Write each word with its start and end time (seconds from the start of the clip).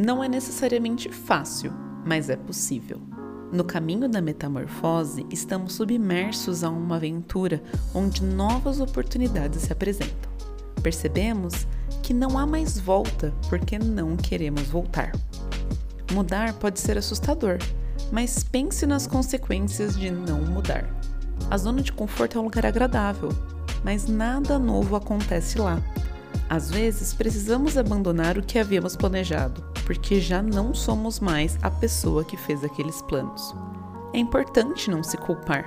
Não 0.00 0.22
é 0.22 0.28
necessariamente 0.28 1.10
fácil, 1.10 1.72
mas 2.06 2.30
é 2.30 2.36
possível. 2.36 3.00
No 3.52 3.64
caminho 3.64 4.08
da 4.08 4.20
metamorfose, 4.20 5.26
estamos 5.28 5.72
submersos 5.72 6.62
a 6.62 6.70
uma 6.70 6.94
aventura 6.94 7.60
onde 7.92 8.22
novas 8.22 8.78
oportunidades 8.78 9.62
se 9.62 9.72
apresentam. 9.72 10.30
Percebemos 10.84 11.66
que 12.00 12.14
não 12.14 12.38
há 12.38 12.46
mais 12.46 12.78
volta 12.78 13.34
porque 13.48 13.76
não 13.76 14.16
queremos 14.16 14.62
voltar. 14.68 15.10
Mudar 16.12 16.52
pode 16.52 16.78
ser 16.78 16.96
assustador, 16.96 17.58
mas 18.12 18.44
pense 18.44 18.86
nas 18.86 19.04
consequências 19.04 19.98
de 19.98 20.12
não 20.12 20.42
mudar. 20.42 20.88
A 21.50 21.58
zona 21.58 21.82
de 21.82 21.90
conforto 21.90 22.38
é 22.38 22.40
um 22.40 22.44
lugar 22.44 22.66
agradável, 22.66 23.30
mas 23.82 24.06
nada 24.06 24.60
novo 24.60 24.94
acontece 24.94 25.58
lá. 25.58 25.82
Às 26.48 26.70
vezes, 26.70 27.12
precisamos 27.12 27.76
abandonar 27.76 28.38
o 28.38 28.42
que 28.42 28.60
havíamos 28.60 28.94
planejado, 28.94 29.62
porque 29.88 30.20
já 30.20 30.42
não 30.42 30.74
somos 30.74 31.18
mais 31.18 31.56
a 31.62 31.70
pessoa 31.70 32.22
que 32.22 32.36
fez 32.36 32.62
aqueles 32.62 33.00
planos. 33.00 33.54
É 34.12 34.18
importante 34.18 34.90
não 34.90 35.02
se 35.02 35.16
culpar. 35.16 35.64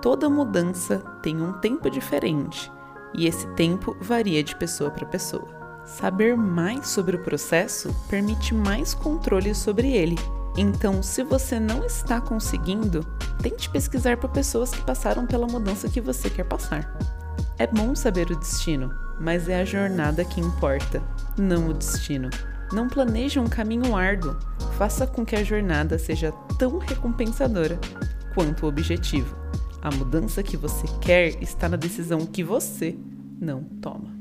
Toda 0.00 0.30
mudança 0.30 0.98
tem 1.24 1.42
um 1.42 1.54
tempo 1.54 1.90
diferente, 1.90 2.70
e 3.12 3.26
esse 3.26 3.48
tempo 3.54 3.96
varia 4.00 4.44
de 4.44 4.54
pessoa 4.54 4.92
para 4.92 5.04
pessoa. 5.04 5.48
Saber 5.84 6.36
mais 6.36 6.86
sobre 6.86 7.16
o 7.16 7.24
processo 7.24 7.92
permite 8.08 8.54
mais 8.54 8.94
controle 8.94 9.52
sobre 9.56 9.90
ele. 9.90 10.14
Então, 10.56 11.02
se 11.02 11.24
você 11.24 11.58
não 11.58 11.84
está 11.84 12.20
conseguindo, 12.20 13.04
tente 13.42 13.68
pesquisar 13.70 14.18
por 14.18 14.30
pessoas 14.30 14.70
que 14.70 14.82
passaram 14.82 15.26
pela 15.26 15.48
mudança 15.48 15.88
que 15.88 16.00
você 16.00 16.30
quer 16.30 16.44
passar. 16.44 16.96
É 17.58 17.66
bom 17.66 17.92
saber 17.96 18.30
o 18.30 18.38
destino, 18.38 18.94
mas 19.18 19.48
é 19.48 19.60
a 19.60 19.64
jornada 19.64 20.24
que 20.24 20.40
importa, 20.40 21.02
não 21.36 21.70
o 21.70 21.74
destino. 21.74 22.30
Não 22.72 22.88
planeje 22.88 23.38
um 23.38 23.48
caminho 23.48 23.96
árduo, 23.96 24.36
faça 24.76 25.06
com 25.06 25.24
que 25.24 25.34
a 25.34 25.42
jornada 25.42 25.98
seja 25.98 26.32
tão 26.58 26.78
recompensadora 26.78 27.78
quanto 28.34 28.66
o 28.66 28.68
objetivo. 28.68 29.36
A 29.80 29.90
mudança 29.90 30.42
que 30.42 30.56
você 30.56 30.86
quer 31.00 31.42
está 31.42 31.68
na 31.68 31.76
decisão 31.76 32.26
que 32.26 32.44
você 32.44 32.96
não 33.40 33.64
toma. 33.64 34.16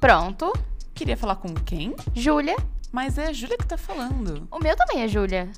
Pronto. 0.00 0.52
Queria 0.94 1.16
falar 1.16 1.36
com 1.36 1.52
quem? 1.54 1.94
Júlia. 2.14 2.56
Mas 2.92 3.18
é 3.18 3.26
a 3.26 3.32
Júlia 3.32 3.58
que 3.58 3.66
tá 3.66 3.76
falando. 3.76 4.46
O 4.50 4.58
meu 4.58 4.76
também 4.76 5.02
é 5.02 5.08
Júlia. 5.08 5.50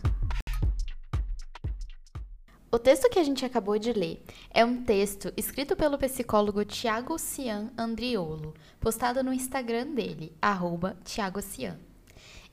O 2.70 2.78
texto 2.78 3.08
que 3.08 3.19
a 3.19 3.24
gente 3.24 3.47
acabou 3.47 3.78
de 3.78 3.94
ler 3.94 4.22
é 4.50 4.62
um 4.62 4.84
texto 4.84 5.33
escrito 5.38 5.74
pelo 5.74 5.97
psicólogo 5.97 6.66
Tiago 6.66 7.19
Cian 7.19 7.72
Andriolo, 7.78 8.52
postado 8.78 9.25
no 9.25 9.33
Instagram 9.33 9.86
dele, 9.94 10.36
arroba 10.41 10.94
Tiago 11.02 11.41
Cian. 11.41 11.78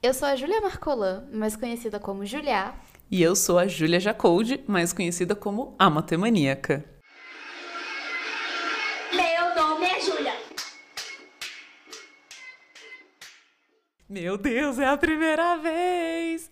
Eu 0.02 0.14
sou 0.14 0.26
a 0.26 0.38
Júlia 0.38 0.62
Marcolan, 0.62 1.28
mais 1.34 1.58
conhecida 1.58 2.00
como 2.00 2.26
Julia. 2.26 2.74
E 3.12 3.22
eu 3.22 3.36
sou 3.36 3.60
a 3.60 3.68
Júlia 3.68 4.00
Jacoldi, 4.00 4.64
mais 4.66 4.94
conhecida 4.94 5.36
como 5.36 5.76
a 5.78 5.90
Matemaníaca. 5.90 6.86
Meu 9.12 9.54
nome 9.54 9.86
é 9.86 10.00
Júlia. 10.00 10.34
Meu 14.08 14.38
Deus, 14.38 14.80
é 14.80 14.86
a 14.86 14.96
primeira 14.96 15.58
vez! 15.58 16.50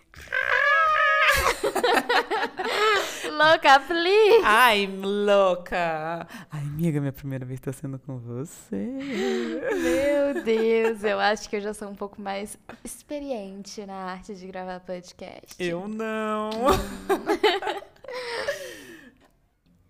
Louca, 3.34 3.80
please! 3.80 4.44
Ai, 4.44 4.88
louca! 4.88 6.28
Ai, 6.52 6.62
amiga, 6.62 7.00
minha 7.00 7.12
primeira 7.12 7.44
vez 7.44 7.60
tá 7.60 7.74
sendo 7.74 7.98
com 7.98 8.18
você. 8.20 8.76
Meu 8.76 10.44
Deus, 10.44 11.04
eu 11.04 11.20
acho 11.20 11.50
que 11.50 11.56
eu 11.56 11.62
já 11.62 11.74
sou 11.74 11.90
um 11.90 11.96
pouco 11.96 12.22
mais 12.22 12.58
experiente 12.84 13.86
na 13.86 13.96
arte 13.96 14.36
de 14.36 14.46
gravar 14.48 14.80
podcast. 14.82 15.56
Eu 15.58 15.88
não. 15.88 16.52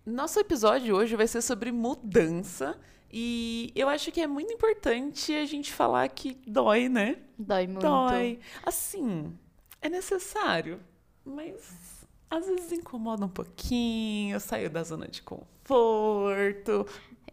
Nosso 0.06 0.40
episódio 0.40 0.96
hoje 0.96 1.14
vai 1.14 1.26
ser 1.26 1.42
sobre 1.42 1.70
mudança. 1.70 2.78
E 3.12 3.70
eu 3.76 3.88
acho 3.88 4.10
que 4.10 4.20
é 4.20 4.26
muito 4.26 4.52
importante 4.52 5.32
a 5.32 5.44
gente 5.44 5.72
falar 5.72 6.08
que 6.08 6.36
dói, 6.46 6.88
né? 6.88 7.18
Dói 7.38 7.66
muito. 7.66 7.80
Dói. 7.80 8.40
Assim, 8.64 9.38
é 9.80 9.88
necessário, 9.88 10.80
mas 11.24 11.93
às 12.30 12.46
vezes 12.46 12.72
incomoda 12.72 13.24
um 13.24 13.28
pouquinho, 13.28 14.38
saiu 14.40 14.68
da 14.70 14.82
zona 14.82 15.08
de 15.08 15.22
conforto. 15.22 16.86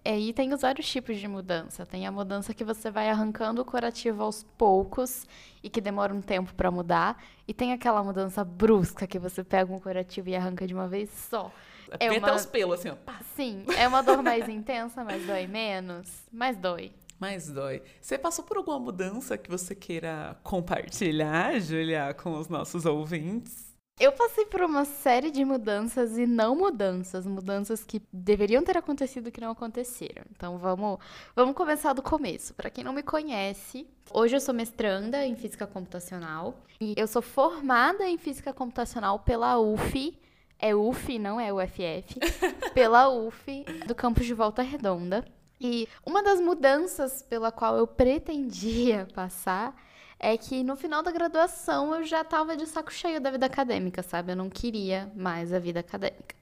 É, 0.04 0.18
e 0.20 0.34
tem 0.34 0.52
os 0.52 0.62
vários 0.62 0.90
tipos 0.90 1.20
de 1.20 1.28
mudança. 1.28 1.86
Tem 1.86 2.08
a 2.08 2.12
mudança 2.12 2.54
que 2.54 2.64
você 2.64 2.90
vai 2.90 3.10
arrancando 3.10 3.62
o 3.62 3.66
curativo 3.66 4.24
aos 4.24 4.44
poucos 4.58 5.28
e 5.62 5.70
que 5.70 5.80
demora 5.80 6.14
um 6.14 6.22
tempo 6.22 6.54
para 6.56 6.72
mudar. 6.72 7.24
E 7.48 7.54
tem 7.54 7.72
aquela 7.72 8.04
mudança 8.04 8.44
brusca 8.44 9.06
que 9.06 9.20
você 9.20 9.44
pega 9.44 9.72
um 9.72 9.80
curativo 9.80 10.30
e 10.30 10.36
arranca 10.36 10.66
de 10.66 10.74
uma 10.74 10.88
vez 10.88 11.10
só. 11.30 11.52
É 12.00 12.08
Até 12.08 12.18
uma... 12.18 12.34
os 12.34 12.46
pelos, 12.46 12.80
assim, 12.80 12.90
ó. 12.90 12.96
Sim, 13.36 13.64
é 13.78 13.88
uma 13.88 14.02
dor 14.02 14.24
mais 14.24 14.48
intensa, 14.50 15.04
mas 15.04 15.26
dói 15.26 15.46
menos. 15.46 16.10
Mas 16.32 16.58
dói. 16.58 16.92
Mais 17.20 17.52
dói. 17.52 17.84
Você 18.00 18.18
passou 18.18 18.44
por 18.44 18.58
alguma 18.58 18.80
mudança 18.80 19.38
que 19.38 19.50
você 19.50 19.76
queira 19.76 20.36
compartilhar, 20.42 21.60
Julia, 21.60 22.16
com 22.16 22.40
os 22.40 22.48
nossos 22.48 22.86
ouvintes? 22.86 23.71
Eu 24.00 24.12
passei 24.14 24.46
por 24.46 24.62
uma 24.62 24.84
série 24.84 25.30
de 25.30 25.46
mudanças 25.46 26.18
e 26.18 26.26
não 26.26 26.56
mudanças, 26.56 27.28
mudanças 27.28 27.84
que 27.84 28.02
deveriam 28.12 28.64
ter 28.64 28.76
acontecido 28.76 29.28
e 29.28 29.32
que 29.32 29.40
não 29.40 29.52
aconteceram. 29.52 30.24
Então 30.32 30.58
vamos, 30.58 30.98
vamos 31.36 31.56
começar 31.56 31.94
do 31.94 32.02
começo. 32.02 32.54
Para 32.56 32.70
quem 32.72 32.84
não 32.84 32.94
me 32.94 33.04
conhece, 33.04 33.88
hoje 34.12 34.36
eu 34.36 34.42
sou 34.42 34.56
mestranda 34.56 35.24
em 35.24 35.36
física 35.36 35.68
computacional 35.68 36.56
e 36.80 36.96
eu 36.98 37.06
sou 37.06 37.22
formada 37.22 38.08
em 38.10 38.18
física 38.18 38.52
computacional 38.52 39.20
pela 39.20 39.60
UF, 39.60 40.18
é 40.58 40.74
UF, 40.74 41.20
não 41.20 41.40
é 41.40 41.54
UFF, 41.54 42.20
pela 42.74 43.08
UF 43.08 43.64
do 43.86 43.94
campus 43.94 44.26
de 44.26 44.34
Volta 44.34 44.64
Redonda. 44.64 45.24
E 45.60 45.88
uma 46.04 46.24
das 46.24 46.42
mudanças 46.42 47.22
pela 47.22 47.52
qual 47.52 47.78
eu 47.78 47.86
pretendia 47.86 49.08
passar 49.14 49.76
é 50.24 50.38
que 50.38 50.64
no 50.64 50.76
final 50.76 51.02
da 51.02 51.12
graduação 51.12 51.96
eu 51.96 52.04
já 52.04 52.22
estava 52.22 52.56
de 52.56 52.68
saco 52.68 52.94
cheio 52.94 53.20
da 53.20 53.32
vida 53.32 53.48
acadêmica, 53.48 54.04
sabe? 54.04 54.32
Eu 54.32 54.36
não 54.36 54.52
queria 54.52 55.12
mais 55.16 55.52
a 55.52 55.58
vida 55.58 55.80
acadêmica. 55.80 56.36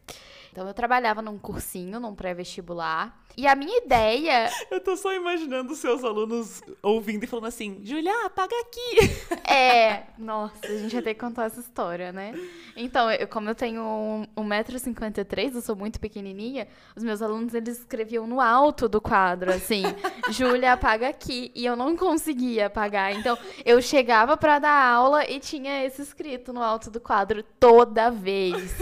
Então 0.52 0.68
eu 0.68 0.74
trabalhava 0.74 1.22
num 1.22 1.38
cursinho, 1.40 1.98
num 1.98 2.14
pré-vestibular. 2.14 3.18
E 3.40 3.48
a 3.48 3.56
minha 3.56 3.78
ideia. 3.78 4.52
Eu 4.70 4.82
tô 4.82 4.98
só 4.98 5.14
imaginando 5.14 5.74
seus 5.74 6.04
alunos 6.04 6.62
ouvindo 6.84 7.24
e 7.24 7.28
falando 7.28 7.46
assim: 7.46 7.80
Julia, 7.86 8.26
apaga 8.26 8.54
aqui. 8.60 9.50
É, 9.50 10.04
nossa, 10.18 10.60
a 10.66 10.78
gente 10.78 10.92
vai 10.92 11.02
ter 11.02 11.14
que 11.14 11.22
contar 11.22 11.46
essa 11.46 11.62
história, 11.62 12.12
né? 12.12 12.34
Então, 12.76 13.10
eu, 13.10 13.26
como 13.30 13.50
eu 13.50 13.56
tenho 13.56 14.28
1,53m, 14.36 15.56
eu 15.56 15.62
sou 15.62 15.74
muito 15.74 16.02
pequenininha, 16.02 16.68
os 16.94 17.02
meus 17.02 17.22
alunos 17.22 17.54
eles 17.54 17.80
escreviam 17.80 18.28
no 18.28 18.42
alto 18.42 18.90
do 18.90 19.00
quadro, 19.00 19.54
assim: 19.54 19.84
Júlia, 20.32 20.74
apaga 20.74 21.08
aqui. 21.08 21.50
E 21.56 21.66
eu 21.66 21.78
não 21.78 21.96
conseguia 21.96 22.66
apagar. 22.66 23.14
Então, 23.14 23.38
eu 23.64 23.82
chegava 23.82 24.36
para 24.36 24.60
dar 24.60 24.84
aula 24.84 25.24
e 25.24 25.40
tinha 25.40 25.86
esse 25.86 26.02
escrito 26.02 26.52
no 26.52 26.62
alto 26.62 26.92
do 26.92 27.00
quadro 27.00 27.42
toda 27.58 28.12
vez, 28.12 28.76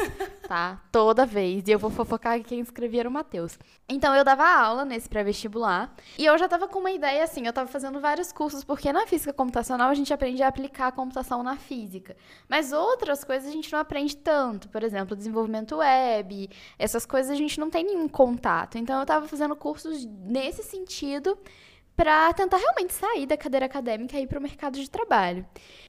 tá? 0.47 0.81
Toda 0.91 1.28
vez. 1.28 1.67
E 1.67 1.72
eu 1.72 1.78
vou 1.78 1.91
fofocar 1.91 2.40
que 2.40 2.46
quem 2.46 2.59
escrevia 2.59 3.01
era 3.01 3.09
o 3.09 3.12
Matheus. 3.12 3.59
Então 3.90 4.13
eu 4.13 4.23
dava 4.23 4.47
aula 4.47 4.85
nesse 4.85 5.08
pré-vestibular 5.09 5.94
e 6.18 6.25
eu 6.25 6.38
já 6.38 6.47
tava 6.47 6.68
com 6.68 6.80
uma 6.80 6.91
ideia 6.91 7.24
assim, 7.24 7.46
eu 7.46 7.53
tava 7.53 7.68
fazendo 7.68 8.00
vários 8.00 8.31
cursos, 8.31 8.64
porque 8.64 8.91
na 8.94 9.05
física 9.08 9.34
computacional 9.34 9.90
a 9.90 9.94
gente 9.94 10.14
aprende 10.14 10.44
a 10.44 10.47
aplicar 10.47 10.88
a 10.88 10.91
computação 10.91 11.44
na 11.44 11.55
física. 11.55 12.16
Mas 12.47 12.72
outras 12.72 13.23
coisas 13.23 13.49
a 13.49 13.52
gente 13.52 13.72
não 13.72 13.79
aprende 13.79 14.16
tanto, 14.17 14.70
por 14.70 14.84
exemplo, 14.84 15.16
desenvolvimento 15.16 15.78
web, 15.78 16.49
essas 16.78 17.05
coisas 17.05 17.32
a 17.32 17.35
gente 17.35 17.59
não 17.59 17.70
tem 17.70 17.84
nenhum 17.84 18.08
contato. 18.08 18.78
Então 18.78 18.99
eu 18.99 19.05
tava 19.05 19.28
fazendo 19.28 19.55
cursos 19.55 20.05
nesse 20.05 20.64
sentido 20.64 21.38
para 21.97 22.32
tentar 22.34 22.58
realmente 22.58 22.94
sair 22.94 23.26
da 23.26 23.35
cadeira 23.35 23.66
acadêmica 23.66 24.17
e 24.17 24.22
ir 24.22 24.28
para 24.28 24.38
o 24.38 24.41
mercado 24.41 24.79
de 24.79 24.88
trabalho. 24.88 25.44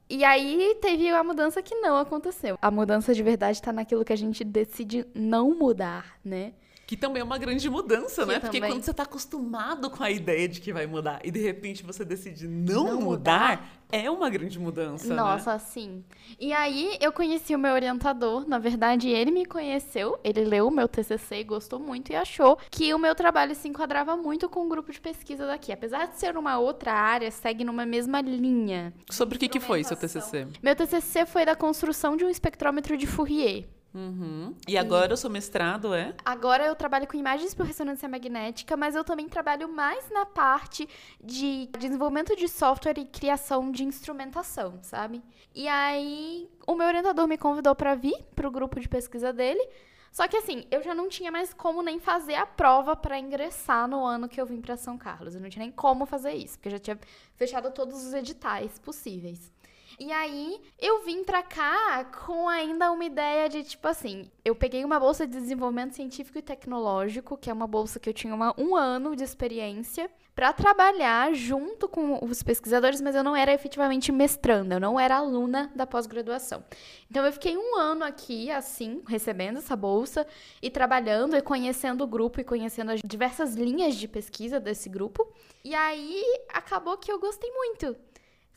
E 0.09 0.23
aí 0.23 0.75
teve 0.81 1.07
a 1.09 1.23
mudança 1.23 1.61
que 1.61 1.75
não 1.75 1.95
aconteceu. 1.95 2.57
A 2.59 2.71
mudança 2.71 3.13
de 3.13 3.21
verdade 3.21 3.59
está 3.59 3.71
naquilo 3.71 4.03
que 4.03 4.11
a 4.11 4.17
gente 4.17 4.43
decide 4.43 5.05
não 5.13 5.53
mudar, 5.53 6.17
né? 6.25 6.53
Que 6.89 6.97
também 6.97 7.21
é 7.21 7.23
uma 7.23 7.37
grande 7.37 7.69
mudança, 7.69 8.25
que 8.25 8.31
né? 8.31 8.39
Porque 8.39 8.59
quando 8.59 8.81
você 8.81 8.89
está 8.89 9.03
acostumado 9.03 9.91
com 9.91 10.03
a 10.03 10.09
ideia 10.09 10.47
de 10.47 10.59
que 10.59 10.73
vai 10.73 10.87
mudar 10.87 11.21
e 11.23 11.29
de 11.29 11.39
repente 11.39 11.83
você 11.83 12.03
decide 12.03 12.47
não, 12.47 12.85
não 12.85 13.01
mudar, 13.01 13.57
mudar, 13.57 13.79
é 13.91 14.09
uma 14.09 14.27
grande 14.27 14.57
mudança. 14.57 15.07
Né? 15.07 15.13
Nossa, 15.13 15.53
né? 15.53 15.59
sim. 15.59 16.03
E 16.39 16.51
aí 16.51 16.97
eu 16.99 17.11
conheci 17.11 17.53
o 17.53 17.59
meu 17.59 17.75
orientador. 17.75 18.49
Na 18.49 18.57
verdade, 18.57 19.07
ele 19.07 19.29
me 19.29 19.45
conheceu, 19.45 20.19
ele 20.23 20.43
leu 20.43 20.67
o 20.67 20.71
meu 20.71 20.87
TCC 20.87 21.41
e 21.41 21.43
gostou 21.43 21.79
muito 21.79 22.11
e 22.11 22.15
achou 22.15 22.57
que 22.71 22.91
o 22.91 22.97
meu 22.97 23.13
trabalho 23.13 23.53
se 23.53 23.67
enquadrava 23.67 24.17
muito 24.17 24.49
com 24.49 24.65
o 24.65 24.67
grupo 24.67 24.91
de 24.91 24.99
pesquisa 24.99 25.45
daqui. 25.45 25.71
Apesar 25.71 26.07
de 26.07 26.17
ser 26.17 26.35
uma 26.35 26.57
outra 26.57 26.91
área, 26.91 27.29
segue 27.29 27.63
numa 27.63 27.85
mesma 27.85 28.19
linha. 28.19 28.91
Sobre 29.11 29.35
o 29.35 29.39
que, 29.39 29.47
que 29.47 29.59
foi 29.59 29.83
seu 29.83 29.95
TCC? 29.95 30.47
Meu 30.63 30.75
TCC 30.75 31.27
foi 31.27 31.45
da 31.45 31.55
construção 31.55 32.17
de 32.17 32.25
um 32.25 32.29
espectrômetro 32.29 32.97
de 32.97 33.05
Fourier 33.05 33.67
Uhum. 33.93 34.55
E 34.67 34.77
agora 34.77 35.13
o 35.13 35.17
seu 35.17 35.29
mestrado 35.29 35.93
é? 35.93 36.13
Agora 36.23 36.65
eu 36.65 36.75
trabalho 36.75 37.07
com 37.07 37.17
imagens 37.17 37.53
por 37.53 37.65
ressonância 37.65 38.07
magnética, 38.07 38.77
mas 38.77 38.95
eu 38.95 39.03
também 39.03 39.27
trabalho 39.27 39.67
mais 39.67 40.09
na 40.11 40.25
parte 40.25 40.87
de 41.23 41.67
desenvolvimento 41.77 42.35
de 42.35 42.47
software 42.47 42.99
e 42.99 43.05
criação 43.05 43.71
de 43.71 43.83
instrumentação, 43.83 44.79
sabe? 44.81 45.23
E 45.55 45.67
aí 45.67 46.47
o 46.67 46.75
meu 46.75 46.87
orientador 46.87 47.27
me 47.27 47.37
convidou 47.37 47.75
para 47.75 47.95
vir 47.95 48.23
para 48.35 48.47
o 48.47 48.51
grupo 48.51 48.79
de 48.79 48.87
pesquisa 48.87 49.33
dele. 49.33 49.67
Só 50.11 50.27
que 50.27 50.37
assim, 50.37 50.65
eu 50.71 50.81
já 50.81 50.93
não 50.95 51.07
tinha 51.07 51.31
mais 51.31 51.53
como 51.53 51.83
nem 51.83 51.99
fazer 51.99 52.35
a 52.35 52.45
prova 52.45 52.95
para 52.95 53.19
ingressar 53.19 53.87
no 53.87 54.03
ano 54.03 54.27
que 54.27 54.41
eu 54.41 54.45
vim 54.45 54.59
para 54.59 54.75
São 54.75 54.97
Carlos. 54.97 55.35
Eu 55.35 55.41
não 55.41 55.49
tinha 55.49 55.63
nem 55.63 55.71
como 55.71 56.05
fazer 56.05 56.33
isso, 56.33 56.57
porque 56.57 56.67
eu 56.67 56.73
já 56.73 56.79
tinha 56.79 56.99
fechado 57.35 57.71
todos 57.71 58.05
os 58.05 58.13
editais 58.13 58.79
possíveis. 58.79 59.51
E 59.99 60.13
aí 60.13 60.61
eu 60.79 61.03
vim 61.03 61.25
pra 61.25 61.43
cá 61.43 62.05
com 62.05 62.47
ainda 62.47 62.89
uma 62.89 63.03
ideia 63.03 63.49
de 63.49 63.63
tipo 63.63 63.85
assim: 63.85 64.31
eu 64.45 64.55
peguei 64.55 64.85
uma 64.85 64.97
bolsa 64.97 65.27
de 65.27 65.33
desenvolvimento 65.37 65.93
científico 65.93 66.37
e 66.37 66.41
tecnológico, 66.41 67.37
que 67.37 67.49
é 67.49 67.53
uma 67.53 67.67
bolsa 67.67 67.99
que 67.99 68.07
eu 68.07 68.13
tinha 68.13 68.33
uma, 68.33 68.53
um 68.57 68.77
ano 68.77 69.13
de 69.13 69.25
experiência, 69.25 70.09
para 70.39 70.53
trabalhar 70.53 71.33
junto 71.33 71.89
com 71.89 72.17
os 72.23 72.41
pesquisadores, 72.41 73.01
mas 73.01 73.13
eu 73.13 73.21
não 73.21 73.35
era 73.35 73.53
efetivamente 73.53 74.09
mestranda, 74.09 74.75
eu 74.75 74.79
não 74.79 74.97
era 74.97 75.17
aluna 75.17 75.69
da 75.75 75.85
pós-graduação. 75.85 76.63
Então 77.11 77.25
eu 77.25 77.33
fiquei 77.33 77.57
um 77.57 77.75
ano 77.75 78.05
aqui, 78.05 78.49
assim, 78.49 79.01
recebendo 79.05 79.57
essa 79.57 79.75
bolsa 79.75 80.25
e 80.61 80.69
trabalhando 80.69 81.35
e 81.35 81.41
conhecendo 81.41 82.05
o 82.05 82.07
grupo 82.07 82.39
e 82.39 82.45
conhecendo 82.45 82.91
as 82.91 83.01
diversas 83.03 83.53
linhas 83.53 83.95
de 83.95 84.07
pesquisa 84.07 84.61
desse 84.61 84.87
grupo. 84.87 85.29
E 85.61 85.75
aí 85.75 86.23
acabou 86.53 86.97
que 86.97 87.11
eu 87.11 87.19
gostei 87.19 87.51
muito. 87.51 87.97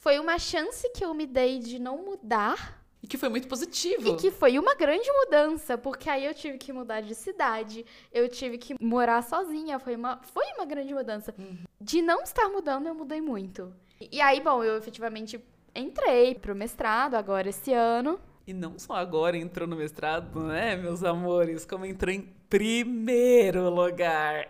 Foi 0.03 0.19
uma 0.19 0.37
chance 0.37 0.91
que 0.91 1.05
eu 1.05 1.15
me 1.15 1.25
dei 1.27 1.61
de 1.61 1.79
não 1.79 1.97
mudar. 1.97 2.83
E 3.01 3.07
que 3.07 3.17
foi 3.17 3.29
muito 3.29 3.47
positivo. 3.47 4.09
E 4.09 4.17
que 4.17 4.33
foi 4.33 4.59
uma 4.59 4.75
grande 4.75 5.09
mudança, 5.13 5.79
porque 5.79 6.11
aí 6.11 6.25
eu 6.25 6.35
tive 6.35 6.59
que 6.59 6.73
mudar 6.73 7.03
de 7.03 7.15
cidade, 7.15 7.87
eu 8.13 8.29
tive 8.29 8.59
que 8.59 8.75
morar 8.85 9.23
sozinha, 9.23 9.79
foi 9.79 9.95
uma, 9.95 10.21
foi 10.21 10.45
uma 10.57 10.67
grande 10.67 10.93
mudança. 10.93 11.33
Uhum. 11.39 11.57
De 11.81 12.03
não 12.03 12.25
estar 12.25 12.49
mudando, 12.49 12.89
eu 12.89 12.95
mudei 12.97 13.21
muito. 13.21 13.73
E 14.11 14.21
aí, 14.21 14.41
bom, 14.41 14.65
eu 14.65 14.77
efetivamente 14.77 15.41
entrei 15.73 16.35
pro 16.35 16.53
mestrado 16.53 17.15
agora 17.15 17.49
esse 17.49 17.73
ano. 17.73 18.19
E 18.45 18.53
não 18.53 18.81
só 18.81 18.95
agora 18.95 19.37
entrou 19.37 19.69
no 19.69 19.77
mestrado, 19.77 20.41
né, 20.41 20.75
meus 20.75 21.05
amores, 21.05 21.65
como 21.65 21.87
entrou 21.87 22.13
em 22.13 22.23
primeiro 22.51 23.71
lugar. 23.71 24.49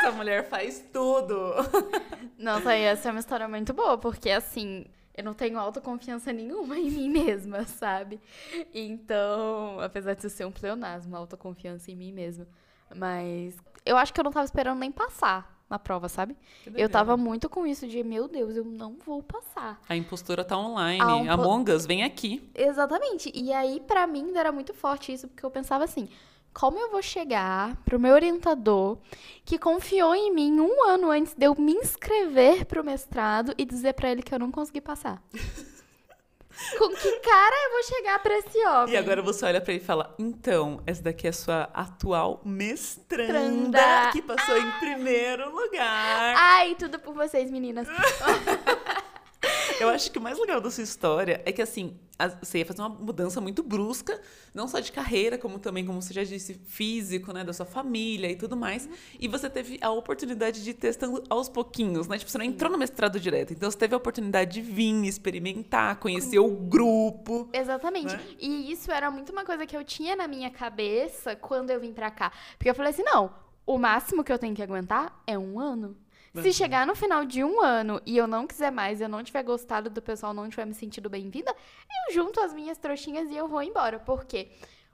Essa 0.00 0.12
mulher 0.12 0.48
faz 0.48 0.82
tudo. 0.92 1.54
Nossa, 2.38 2.72
essa 2.74 3.08
é 3.08 3.10
uma 3.10 3.20
história 3.20 3.46
muito 3.46 3.74
boa, 3.74 3.98
porque 3.98 4.30
assim, 4.30 4.86
eu 5.14 5.22
não 5.22 5.34
tenho 5.34 5.58
autoconfiança 5.58 6.32
nenhuma 6.32 6.78
em 6.78 6.90
mim 6.90 7.10
mesma, 7.10 7.64
sabe? 7.66 8.18
Então, 8.72 9.78
apesar 9.80 10.14
de 10.14 10.30
ser 10.30 10.46
um 10.46 10.52
pleonasmo, 10.52 11.14
autoconfiança 11.14 11.90
em 11.90 11.96
mim 11.96 12.12
mesma. 12.12 12.46
Mas 12.94 13.54
eu 13.84 13.96
acho 13.96 14.12
que 14.12 14.20
eu 14.20 14.24
não 14.24 14.32
tava 14.32 14.44
esperando 14.44 14.78
nem 14.78 14.90
passar 14.90 15.60
na 15.68 15.78
prova, 15.78 16.08
sabe? 16.08 16.36
Eu 16.74 16.88
tava 16.88 17.16
muito 17.16 17.48
com 17.48 17.64
isso 17.64 17.86
de, 17.86 18.02
meu 18.02 18.26
Deus, 18.26 18.56
eu 18.56 18.64
não 18.64 18.96
vou 19.06 19.22
passar. 19.22 19.80
A 19.88 19.94
impostura 19.94 20.44
tá 20.44 20.58
online. 20.58 21.00
A 21.00 21.18
impo... 21.18 21.30
Among 21.30 21.70
Us, 21.70 21.86
vem 21.86 22.02
aqui. 22.02 22.50
Exatamente. 22.54 23.30
E 23.32 23.52
aí, 23.52 23.78
para 23.78 24.04
mim, 24.06 24.32
era 24.34 24.50
muito 24.50 24.74
forte 24.74 25.12
isso, 25.12 25.28
porque 25.28 25.46
eu 25.46 25.50
pensava 25.50 25.84
assim, 25.84 26.08
como 26.52 26.78
eu 26.78 26.90
vou 26.90 27.02
chegar 27.02 27.76
pro 27.84 27.98
meu 27.98 28.14
orientador 28.14 28.98
que 29.44 29.58
confiou 29.58 30.14
em 30.14 30.34
mim 30.34 30.60
um 30.60 30.84
ano 30.84 31.10
antes 31.10 31.34
de 31.34 31.46
eu 31.46 31.54
me 31.54 31.72
inscrever 31.72 32.64
pro 32.66 32.84
mestrado 32.84 33.54
e 33.56 33.64
dizer 33.64 33.94
para 33.94 34.10
ele 34.10 34.22
que 34.22 34.34
eu 34.34 34.38
não 34.38 34.50
consegui 34.50 34.80
passar? 34.80 35.22
Com 36.76 36.90
que 36.90 37.20
cara 37.20 37.56
eu 37.64 37.70
vou 37.72 37.82
chegar 37.84 38.18
pra 38.18 38.38
esse 38.38 38.66
homem? 38.66 38.94
E 38.94 38.96
agora 38.96 39.22
você 39.22 39.46
olha 39.46 39.60
pra 39.62 39.72
ele 39.72 39.82
e 39.82 39.86
fala: 39.86 40.14
Então, 40.18 40.82
essa 40.86 41.02
daqui 41.02 41.26
é 41.26 41.30
a 41.30 41.32
sua 41.32 41.70
atual 41.72 42.42
mestranda 42.44 43.78
Tranda. 43.78 44.10
que 44.12 44.20
passou 44.20 44.54
ah. 44.54 44.58
em 44.58 44.70
primeiro 44.78 45.50
lugar. 45.50 46.34
Ai, 46.36 46.74
tudo 46.74 46.98
por 46.98 47.14
vocês, 47.14 47.50
meninas. 47.50 47.88
Eu 49.80 49.88
acho 49.88 50.10
que 50.10 50.18
o 50.18 50.22
mais 50.22 50.38
legal 50.38 50.60
dessa 50.60 50.82
história 50.82 51.42
é 51.46 51.52
que, 51.52 51.62
assim, 51.62 51.98
você 52.40 52.58
ia 52.58 52.66
fazer 52.66 52.82
uma 52.82 52.90
mudança 52.90 53.40
muito 53.40 53.62
brusca, 53.62 54.20
não 54.52 54.68
só 54.68 54.78
de 54.78 54.92
carreira, 54.92 55.38
como 55.38 55.58
também, 55.58 55.86
como 55.86 56.02
você 56.02 56.12
já 56.12 56.22
disse, 56.22 56.54
físico, 56.66 57.32
né, 57.32 57.42
da 57.42 57.52
sua 57.52 57.64
família 57.64 58.30
e 58.30 58.36
tudo 58.36 58.56
mais. 58.56 58.88
E 59.18 59.26
você 59.26 59.48
teve 59.48 59.78
a 59.80 59.90
oportunidade 59.90 60.62
de 60.62 60.70
ir 60.70 60.74
testando 60.74 61.24
aos 61.30 61.48
pouquinhos, 61.48 62.06
né? 62.06 62.18
Tipo, 62.18 62.30
você 62.30 62.36
não 62.36 62.44
entrou 62.44 62.70
no 62.70 62.76
mestrado 62.76 63.18
direto, 63.18 63.54
então 63.54 63.70
você 63.70 63.78
teve 63.78 63.94
a 63.94 63.96
oportunidade 63.96 64.52
de 64.52 64.60
vir, 64.60 65.04
experimentar, 65.06 65.96
conhecer 65.96 66.38
o 66.38 66.50
grupo. 66.50 67.48
Exatamente. 67.52 68.14
Né? 68.14 68.22
E 68.38 68.70
isso 68.70 68.90
era 68.92 69.10
muito 69.10 69.32
uma 69.32 69.44
coisa 69.44 69.66
que 69.66 69.76
eu 69.76 69.84
tinha 69.84 70.14
na 70.14 70.28
minha 70.28 70.50
cabeça 70.50 71.34
quando 71.36 71.70
eu 71.70 71.80
vim 71.80 71.92
pra 71.92 72.10
cá. 72.10 72.32
Porque 72.58 72.68
eu 72.68 72.74
falei 72.74 72.90
assim, 72.90 73.02
não, 73.02 73.32
o 73.66 73.78
máximo 73.78 74.22
que 74.24 74.32
eu 74.32 74.38
tenho 74.38 74.54
que 74.54 74.62
aguentar 74.62 75.22
é 75.26 75.38
um 75.38 75.58
ano. 75.58 75.96
Se 76.34 76.52
chegar 76.52 76.86
no 76.86 76.94
final 76.94 77.24
de 77.24 77.42
um 77.42 77.60
ano 77.60 78.00
e 78.06 78.16
eu 78.16 78.26
não 78.26 78.46
quiser 78.46 78.70
mais, 78.70 79.00
eu 79.00 79.08
não 79.08 79.22
tiver 79.22 79.42
gostado 79.42 79.90
do 79.90 80.00
pessoal, 80.00 80.32
não 80.32 80.48
tiver 80.48 80.64
me 80.64 80.74
sentido 80.74 81.10
bem-vinda, 81.10 81.50
eu 81.50 82.14
junto 82.14 82.40
as 82.40 82.54
minhas 82.54 82.78
trouxinhas 82.78 83.30
e 83.30 83.36
eu 83.36 83.48
vou 83.48 83.62
embora. 83.62 83.98
Por 83.98 84.24
quê? 84.24 84.48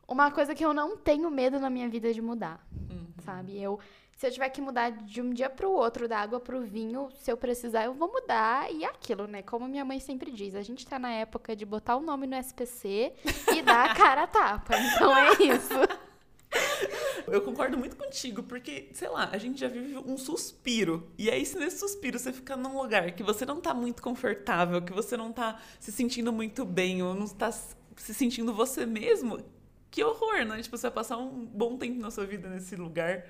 Uma 0.09 0.31
coisa 0.31 0.55
que 0.55 0.65
eu 0.65 0.73
não 0.73 0.97
tenho 0.97 1.31
medo 1.31 1.61
na 1.61 1.69
minha 1.69 1.89
vida 1.89 2.13
de 2.13 2.23
mudar, 2.23 2.65
uhum. 2.73 3.07
sabe? 3.23 3.61
Eu, 3.61 3.79
se 4.17 4.27
eu 4.27 4.31
tiver 4.31 4.49
que 4.49 4.63
mudar 4.63 4.91
de 4.91 5.21
um 5.21 5.31
dia 5.31 5.51
para 5.51 5.69
o 5.69 5.73
outro, 5.73 6.09
da 6.09 6.19
água 6.19 6.41
para 6.41 6.57
o 6.57 6.63
vinho, 6.63 7.11
se 7.17 7.31
eu 7.31 7.37
precisar, 7.37 7.85
eu 7.85 7.93
vou 7.93 8.11
mudar. 8.11 8.73
E 8.73 8.85
é 8.85 8.89
aquilo, 8.89 9.27
né? 9.27 9.43
Como 9.43 9.69
minha 9.69 9.85
mãe 9.85 10.01
sempre 10.01 10.31
diz, 10.31 10.55
a 10.55 10.63
gente 10.63 10.87
tá 10.87 10.99
na 10.99 11.13
época 11.13 11.55
de 11.55 11.67
botar 11.67 11.97
o 11.97 12.01
nome 12.01 12.27
no 12.27 12.37
SPC 12.37 13.13
e 13.55 13.61
dar 13.61 13.91
a 13.91 13.95
cara 13.95 14.23
a 14.23 14.27
tapa. 14.27 14.75
Então 14.79 15.15
é 15.15 15.33
isso. 15.43 15.75
Eu 17.27 17.41
concordo 17.43 17.77
muito 17.77 17.97
contigo, 17.97 18.43
porque, 18.43 18.89
sei 18.93 19.09
lá, 19.09 19.29
a 19.33 19.39
gente 19.39 19.61
já 19.61 19.69
vive 19.69 19.97
um 19.99 20.17
suspiro. 20.17 21.11
E 21.19 21.31
aí, 21.31 21.45
se 21.45 21.59
nesse 21.59 21.79
suspiro 21.79 22.19
você 22.19 22.33
fica 22.33 22.57
num 22.57 22.81
lugar 22.81 23.13
que 23.13 23.23
você 23.23 23.45
não 23.45 23.61
tá 23.61 23.75
muito 23.75 24.03
confortável, 24.03 24.81
que 24.83 24.93
você 24.93 25.17
não 25.17 25.33
tá 25.33 25.61
se 25.81 25.91
sentindo 25.91 26.33
muito 26.33 26.65
bem, 26.65 27.03
ou 27.03 27.15
não 27.15 27.27
tá 27.27 27.51
se 27.53 28.15
sentindo 28.15 28.53
você 28.53 28.87
mesmo, 28.87 29.39
que 29.91 30.05
horror, 30.05 30.45
né? 30.45 30.63
Tipo, 30.63 30.77
você 30.77 30.89
vai 30.89 30.95
passar 30.95 31.17
um 31.17 31.45
bom 31.47 31.77
tempo 31.77 32.01
na 32.01 32.11
sua 32.11 32.27
vida 32.27 32.49
nesse 32.49 32.77
lugar 32.77 33.25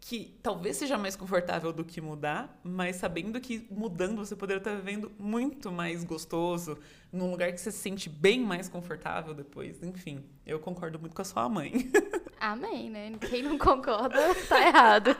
que 0.00 0.38
talvez 0.42 0.76
seja 0.76 0.96
mais 0.96 1.16
confortável 1.16 1.72
do 1.72 1.84
que 1.84 2.00
mudar, 2.00 2.58
mas 2.62 2.96
sabendo 2.96 3.40
que 3.40 3.66
mudando 3.70 4.24
você 4.24 4.36
poderia 4.36 4.58
estar 4.58 4.74
vivendo 4.76 5.10
muito 5.18 5.72
mais 5.72 6.04
gostoso, 6.04 6.78
num 7.12 7.30
lugar 7.30 7.52
que 7.52 7.60
você 7.60 7.72
se 7.72 7.78
sente 7.78 8.08
bem 8.08 8.40
mais 8.40 8.68
confortável 8.68 9.34
depois. 9.34 9.82
Enfim, 9.82 10.24
eu 10.46 10.58
concordo 10.60 10.98
muito 10.98 11.14
com 11.14 11.22
a 11.22 11.24
sua 11.24 11.48
mãe. 11.48 11.72
Amém, 12.40 12.90
né? 12.90 13.12
Quem 13.28 13.42
não 13.42 13.58
concorda 13.58 14.34
tá 14.48 14.66
errado. 14.66 15.16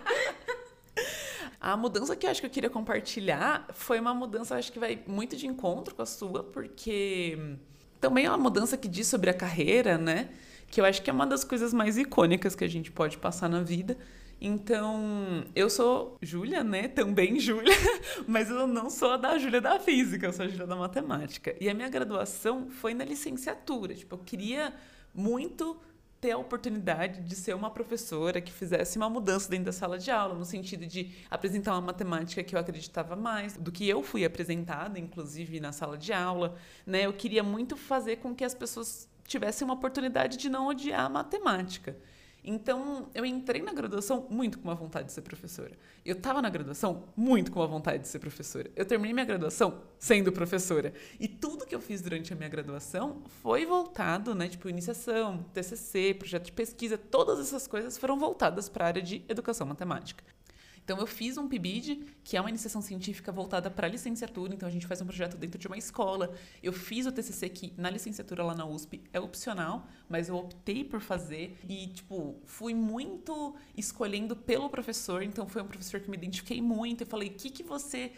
A 1.61 1.77
mudança 1.77 2.15
que 2.15 2.27
eu 2.27 2.31
acho 2.31 2.41
que 2.41 2.47
eu 2.47 2.51
queria 2.51 2.71
compartilhar 2.71 3.67
foi 3.73 3.99
uma 3.99 4.15
mudança, 4.15 4.57
acho 4.57 4.73
que 4.73 4.79
vai 4.79 5.03
muito 5.07 5.37
de 5.37 5.47
encontro 5.47 5.95
com 5.95 6.03
a 6.03 6.07
sua, 6.07 6.45
porque 6.45 7.57
também 8.01 8.27
é 8.27 8.29
uma 8.29 8.39
mudança 8.39 8.77
que 8.77 8.87
diz 8.87 9.09
sobre 9.09 9.31
a 9.31 9.35
carreira, 9.35 9.99
né? 9.99 10.31
Que 10.71 10.81
eu 10.81 10.85
acho 10.85 11.03
que 11.03 11.11
é 11.11 11.13
uma 11.13 11.27
das 11.27 11.43
coisas 11.43 11.75
mais 11.75 11.99
icônicas 11.99 12.55
que 12.55 12.65
a 12.65 12.69
gente 12.69 12.93
pode 12.93 13.19
passar 13.19 13.49
na 13.49 13.61
vida 13.61 13.97
então, 14.41 15.45
eu 15.55 15.69
sou 15.69 16.17
Júlia, 16.23 16.63
né? 16.63 16.87
Também 16.87 17.41
Júlia, 17.41 17.75
mas 18.27 18.49
eu 18.49 18.67
não 18.67 18.89
sou 18.89 19.13
a 19.13 19.17
da 19.17 19.37
Júlia 19.37 19.61
da 19.61 19.81
física, 19.81 20.27
eu 20.27 20.33
sou 20.33 20.45
a 20.45 20.49
Júlia 20.49 20.67
da 20.67 20.77
matemática. 20.77 21.57
E 21.61 21.69
a 21.69 21.75
minha 21.75 21.89
graduação 21.89 22.71
foi 22.71 22.95
na 22.95 23.05
licenciatura. 23.05 23.95
Tipo, 23.95 24.15
eu 24.15 24.19
queria 24.21 24.73
muito 25.13 25.77
ter 26.21 26.33
a 26.33 26.39
oportunidade 26.39 27.21
de 27.21 27.35
ser 27.35 27.55
uma 27.55 27.71
professora 27.71 28.41
que 28.41 28.53
fizesse 28.53 28.97
uma 28.97 29.09
mudança 29.09 29.49
dentro 29.49 29.67
da 29.67 29.73
sala 29.73 29.99
de 29.99 30.11
aula, 30.11 30.35
no 30.35 30.45
sentido 30.45 30.87
de 30.87 31.13
apresentar 31.31 31.73
uma 31.73 31.81
matemática 31.81 32.43
que 32.43 32.55
eu 32.55 32.59
acreditava 32.61 33.15
mais 33.15 33.57
do 33.57 33.71
que 33.71 33.89
eu 33.89 34.03
fui 34.03 34.25
apresentada, 34.25 34.99
inclusive 34.99 35.61
na 35.61 35.71
sala 35.71 35.97
de 35.97 36.13
aula, 36.13 36.57
né? 36.85 37.07
Eu 37.07 37.13
queria 37.13 37.43
muito 37.43 37.77
fazer 37.77 38.17
com 38.17 38.35
que 38.35 38.45
as 38.45 38.55
pessoas 38.55 39.09
tivessem 39.27 39.65
uma 39.65 39.75
oportunidade 39.75 40.37
de 40.37 40.49
não 40.49 40.67
odiar 40.67 41.05
a 41.05 41.09
matemática. 41.09 41.97
Então, 42.51 43.11
eu 43.15 43.27
entrei 43.27 43.61
na 43.61 43.75
graduação 43.75 44.27
muito 44.31 44.59
com 44.59 44.69
uma 44.69 44.75
vontade 44.75 45.09
de 45.09 45.13
ser 45.13 45.21
professora. 45.21 45.73
Eu 46.03 46.15
estava 46.15 46.41
na 46.41 46.49
graduação 46.49 47.05
muito 47.15 47.53
com 47.53 47.61
uma 47.61 47.67
vontade 47.67 48.05
de 48.05 48.09
ser 48.09 48.19
professora. 48.21 48.71
Eu 48.75 48.87
terminei 48.87 49.13
minha 49.13 49.27
graduação 49.27 49.83
sendo 49.99 50.33
professora. 50.33 50.95
E 51.21 51.29
tudo 51.29 51.67
que 51.67 51.75
eu 51.75 51.81
fiz 51.81 52.01
durante 52.01 52.33
a 52.33 52.37
minha 52.37 52.49
graduação 52.49 53.21
foi 53.43 53.67
voltado, 53.67 54.35
né, 54.35 54.49
tipo 54.49 54.67
iniciação, 54.67 55.45
TCC, 55.53 56.15
projeto 56.15 56.47
de 56.47 56.53
pesquisa, 56.53 56.97
todas 56.97 57.39
essas 57.39 57.67
coisas 57.67 57.99
foram 57.99 58.19
voltadas 58.19 58.67
para 58.67 58.87
a 58.87 58.89
área 58.89 59.03
de 59.03 59.23
educação 59.29 59.67
matemática. 59.67 60.25
Então, 60.89 60.99
eu 60.99 61.07
fiz 61.07 61.37
um 61.37 61.47
PIBID, 61.47 62.03
que 62.25 62.35
é 62.35 62.41
uma 62.41 62.49
iniciação 62.49 62.81
científica 62.81 63.31
voltada 63.31 63.71
para 63.71 63.87
a 63.87 63.91
licenciatura. 63.91 64.55
Então, 64.55 64.67
a 64.67 64.73
gente 64.73 64.87
faz 64.87 65.03
um 65.03 65.05
projeto 65.05 65.37
dentro 65.37 65.59
de 65.59 65.67
uma 65.67 65.77
escola. 65.77 66.35
Eu 66.63 66.73
fiz 66.73 67.05
o 67.05 67.13
TCC, 67.13 67.51
que 67.51 67.75
na 67.77 67.91
licenciatura 67.91 68.43
lá 68.43 68.55
na 68.55 68.65
USP 68.65 69.03
é 69.13 69.21
opcional, 69.21 69.87
mas 70.09 70.31
eu 70.31 70.37
optei 70.37 70.83
por 70.83 71.03
fazer. 71.03 71.59
E, 71.69 71.89
tipo, 71.89 72.41
fui 72.47 72.73
muito 72.73 73.55
escolhendo 73.77 74.35
pelo 74.35 74.71
professor. 74.71 75.23
Então, 75.23 75.47
foi 75.47 75.61
um 75.61 75.67
professor 75.67 76.01
que 76.01 76.09
me 76.09 76.17
identifiquei 76.17 76.63
muito. 76.63 77.03
Eu 77.03 77.07
falei, 77.07 77.29
o 77.29 77.33
que, 77.33 77.51
que 77.51 77.63
você 77.63 78.13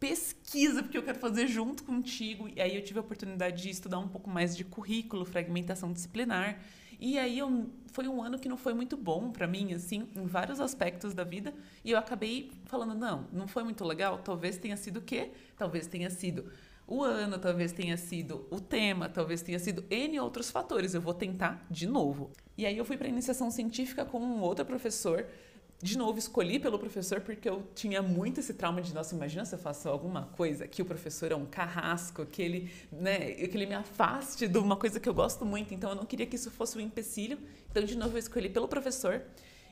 pesquisa, 0.00 0.82
porque 0.82 0.98
eu 0.98 1.04
quero 1.04 1.20
fazer 1.20 1.46
junto 1.46 1.84
contigo. 1.84 2.48
E 2.48 2.60
aí 2.60 2.74
eu 2.74 2.82
tive 2.82 2.98
a 2.98 3.02
oportunidade 3.02 3.62
de 3.62 3.70
estudar 3.70 4.00
um 4.00 4.08
pouco 4.08 4.28
mais 4.28 4.56
de 4.56 4.64
currículo, 4.64 5.24
fragmentação 5.24 5.92
disciplinar. 5.92 6.60
E 7.00 7.18
aí 7.18 7.38
eu, 7.38 7.70
foi 7.92 8.08
um 8.08 8.22
ano 8.22 8.38
que 8.38 8.48
não 8.48 8.56
foi 8.56 8.74
muito 8.74 8.96
bom 8.96 9.30
para 9.30 9.46
mim, 9.46 9.72
assim, 9.72 10.08
em 10.16 10.26
vários 10.26 10.60
aspectos 10.60 11.14
da 11.14 11.24
vida. 11.24 11.54
E 11.84 11.92
eu 11.92 11.98
acabei 11.98 12.50
falando, 12.64 12.94
não, 12.94 13.26
não 13.32 13.46
foi 13.46 13.62
muito 13.62 13.84
legal. 13.84 14.18
Talvez 14.18 14.58
tenha 14.58 14.76
sido 14.76 14.98
o 14.98 15.02
quê? 15.02 15.30
Talvez 15.56 15.86
tenha 15.86 16.10
sido 16.10 16.50
o 16.86 17.02
ano, 17.02 17.38
talvez 17.38 17.70
tenha 17.70 17.96
sido 17.96 18.46
o 18.50 18.58
tema, 18.58 19.08
talvez 19.08 19.42
tenha 19.42 19.58
sido 19.58 19.84
N 19.90 20.18
outros 20.20 20.50
fatores. 20.50 20.94
Eu 20.94 21.00
vou 21.00 21.14
tentar 21.14 21.64
de 21.70 21.86
novo. 21.86 22.30
E 22.56 22.66
aí 22.66 22.76
eu 22.76 22.84
fui 22.84 22.96
para 22.96 23.06
iniciação 23.06 23.50
científica 23.50 24.04
com 24.04 24.18
um 24.18 24.40
outro 24.40 24.64
professor 24.64 25.26
de 25.80 25.96
novo, 25.96 26.18
escolhi 26.18 26.58
pelo 26.58 26.76
professor 26.76 27.20
porque 27.20 27.48
eu 27.48 27.62
tinha 27.72 28.02
muito 28.02 28.40
esse 28.40 28.52
trauma 28.52 28.82
de, 28.82 28.92
nossa, 28.92 29.14
imagina 29.14 29.44
se 29.44 29.54
eu 29.54 29.58
faço 29.58 29.88
alguma 29.88 30.22
coisa 30.36 30.66
que 30.66 30.82
o 30.82 30.84
professor 30.84 31.30
é 31.30 31.36
um 31.36 31.46
carrasco, 31.46 32.26
que 32.26 32.42
ele, 32.42 32.72
né, 32.90 33.32
que 33.32 33.56
ele 33.56 33.66
me 33.66 33.74
afaste 33.74 34.48
de 34.48 34.58
uma 34.58 34.76
coisa 34.76 34.98
que 34.98 35.08
eu 35.08 35.14
gosto 35.14 35.44
muito, 35.44 35.72
então 35.72 35.90
eu 35.90 35.96
não 35.96 36.04
queria 36.04 36.26
que 36.26 36.34
isso 36.34 36.50
fosse 36.50 36.76
um 36.76 36.80
empecilho. 36.80 37.38
Então, 37.70 37.84
de 37.84 37.96
novo, 37.96 38.14
eu 38.14 38.18
escolhi 38.18 38.48
pelo 38.48 38.66
professor. 38.66 39.22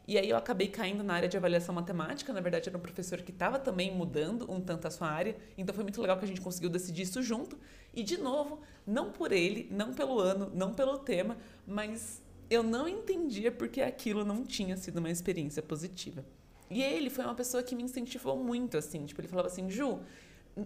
E 0.06 0.16
aí 0.16 0.30
eu 0.30 0.36
acabei 0.36 0.68
caindo 0.68 1.02
na 1.02 1.14
área 1.14 1.28
de 1.28 1.36
avaliação 1.36 1.74
matemática, 1.74 2.32
na 2.32 2.40
verdade 2.40 2.68
era 2.68 2.78
um 2.78 2.80
professor 2.80 3.20
que 3.22 3.32
estava 3.32 3.58
também 3.58 3.92
mudando 3.92 4.48
um 4.48 4.60
tanto 4.60 4.86
a 4.86 4.90
sua 4.92 5.08
área, 5.08 5.36
então 5.58 5.74
foi 5.74 5.82
muito 5.82 6.00
legal 6.00 6.16
que 6.16 6.24
a 6.24 6.28
gente 6.28 6.40
conseguiu 6.40 6.70
decidir 6.70 7.02
isso 7.02 7.20
junto. 7.20 7.58
E 7.92 8.04
de 8.04 8.16
novo, 8.16 8.60
não 8.86 9.10
por 9.10 9.32
ele, 9.32 9.66
não 9.72 9.92
pelo 9.92 10.20
ano, 10.20 10.48
não 10.54 10.72
pelo 10.72 10.98
tema, 10.98 11.36
mas 11.66 12.22
eu 12.48 12.62
não 12.62 12.88
entendia 12.88 13.50
porque 13.50 13.80
aquilo 13.80 14.24
não 14.24 14.44
tinha 14.44 14.76
sido 14.76 14.98
uma 14.98 15.10
experiência 15.10 15.62
positiva. 15.62 16.24
E 16.70 16.82
ele 16.82 17.10
foi 17.10 17.24
uma 17.24 17.34
pessoa 17.34 17.62
que 17.62 17.74
me 17.74 17.82
incentivou 17.82 18.36
muito, 18.36 18.76
assim. 18.76 19.04
Tipo, 19.06 19.20
ele 19.20 19.28
falava 19.28 19.48
assim, 19.48 19.70
Ju, 19.70 20.00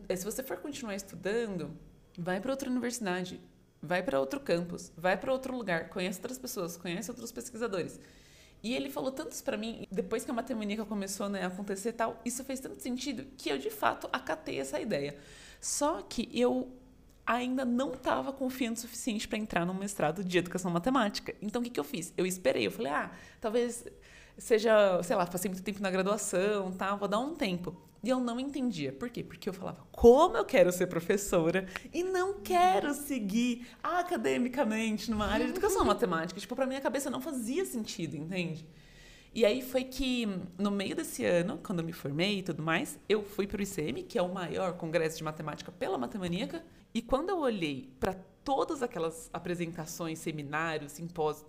eh, 0.08 0.16
se 0.16 0.24
você 0.24 0.42
for 0.42 0.56
continuar 0.58 0.94
estudando, 0.94 1.70
vai 2.18 2.40
para 2.40 2.50
outra 2.50 2.70
universidade, 2.70 3.40
vai 3.82 4.02
para 4.02 4.18
outro 4.18 4.40
campus, 4.40 4.92
vai 4.96 5.16
para 5.16 5.32
outro 5.32 5.56
lugar, 5.56 5.88
conhece 5.88 6.18
outras 6.18 6.38
pessoas, 6.38 6.76
conhece 6.76 7.10
outros 7.10 7.32
pesquisadores. 7.32 8.00
E 8.62 8.74
ele 8.74 8.90
falou 8.90 9.10
tantos 9.10 9.40
para 9.40 9.56
mim, 9.56 9.86
depois 9.90 10.24
que 10.24 10.30
a 10.30 10.34
matemaníaca 10.34 10.84
começou 10.84 11.28
né, 11.28 11.42
a 11.42 11.46
acontecer 11.46 11.92
tal, 11.92 12.20
isso 12.24 12.44
fez 12.44 12.60
tanto 12.60 12.80
sentido 12.80 13.26
que 13.36 13.48
eu 13.48 13.56
de 13.56 13.70
fato 13.70 14.08
acatei 14.12 14.60
essa 14.60 14.78
ideia. 14.78 15.16
Só 15.60 16.02
que 16.02 16.28
eu 16.32 16.70
ainda 17.30 17.64
não 17.64 17.92
estava 17.92 18.32
confiante 18.32 18.78
o 18.78 18.80
suficiente 18.80 19.28
para 19.28 19.38
entrar 19.38 19.64
no 19.64 19.72
mestrado 19.72 20.24
de 20.24 20.36
educação 20.36 20.68
matemática. 20.68 21.32
Então, 21.40 21.60
o 21.60 21.64
que, 21.64 21.70
que 21.70 21.78
eu 21.78 21.84
fiz? 21.84 22.12
Eu 22.16 22.26
esperei. 22.26 22.66
Eu 22.66 22.72
falei, 22.72 22.90
ah, 22.90 23.12
talvez 23.40 23.86
seja, 24.36 25.00
sei 25.04 25.14
lá, 25.14 25.24
passei 25.24 25.48
muito 25.48 25.62
tempo 25.62 25.80
na 25.80 25.92
graduação, 25.92 26.72
tá? 26.72 26.92
Vou 26.96 27.06
dar 27.06 27.20
um 27.20 27.36
tempo. 27.36 27.80
E 28.02 28.08
eu 28.08 28.18
não 28.18 28.40
entendia. 28.40 28.92
Por 28.92 29.10
quê? 29.10 29.22
Porque 29.22 29.48
eu 29.48 29.52
falava, 29.52 29.86
como 29.92 30.36
eu 30.36 30.44
quero 30.44 30.72
ser 30.72 30.88
professora 30.88 31.66
e 31.92 32.02
não 32.02 32.40
quero 32.40 32.92
seguir 32.94 33.68
academicamente 33.80 35.08
numa 35.08 35.26
área 35.26 35.44
de 35.44 35.52
educação 35.52 35.84
matemática. 35.84 36.40
Tipo, 36.40 36.56
para 36.56 36.66
minha 36.66 36.80
cabeça 36.80 37.10
não 37.10 37.20
fazia 37.20 37.64
sentido, 37.64 38.16
entende? 38.16 38.66
E 39.32 39.44
aí 39.44 39.62
foi 39.62 39.84
que, 39.84 40.26
no 40.58 40.72
meio 40.72 40.96
desse 40.96 41.24
ano, 41.24 41.60
quando 41.62 41.78
eu 41.78 41.84
me 41.84 41.92
formei 41.92 42.38
e 42.38 42.42
tudo 42.42 42.60
mais, 42.60 42.98
eu 43.08 43.22
fui 43.22 43.46
para 43.46 43.60
o 43.60 43.62
ICM, 43.62 44.02
que 44.02 44.18
é 44.18 44.22
o 44.22 44.34
maior 44.34 44.72
congresso 44.72 45.18
de 45.18 45.22
matemática 45.22 45.70
pela 45.70 45.96
Matemaníaca, 45.96 46.64
e 46.92 47.00
quando 47.00 47.30
eu 47.30 47.38
olhei 47.38 47.92
para 48.00 48.14
todas 48.44 48.82
aquelas 48.82 49.30
apresentações, 49.32 50.18
seminários, 50.18 50.92
simpósios, 50.92 51.46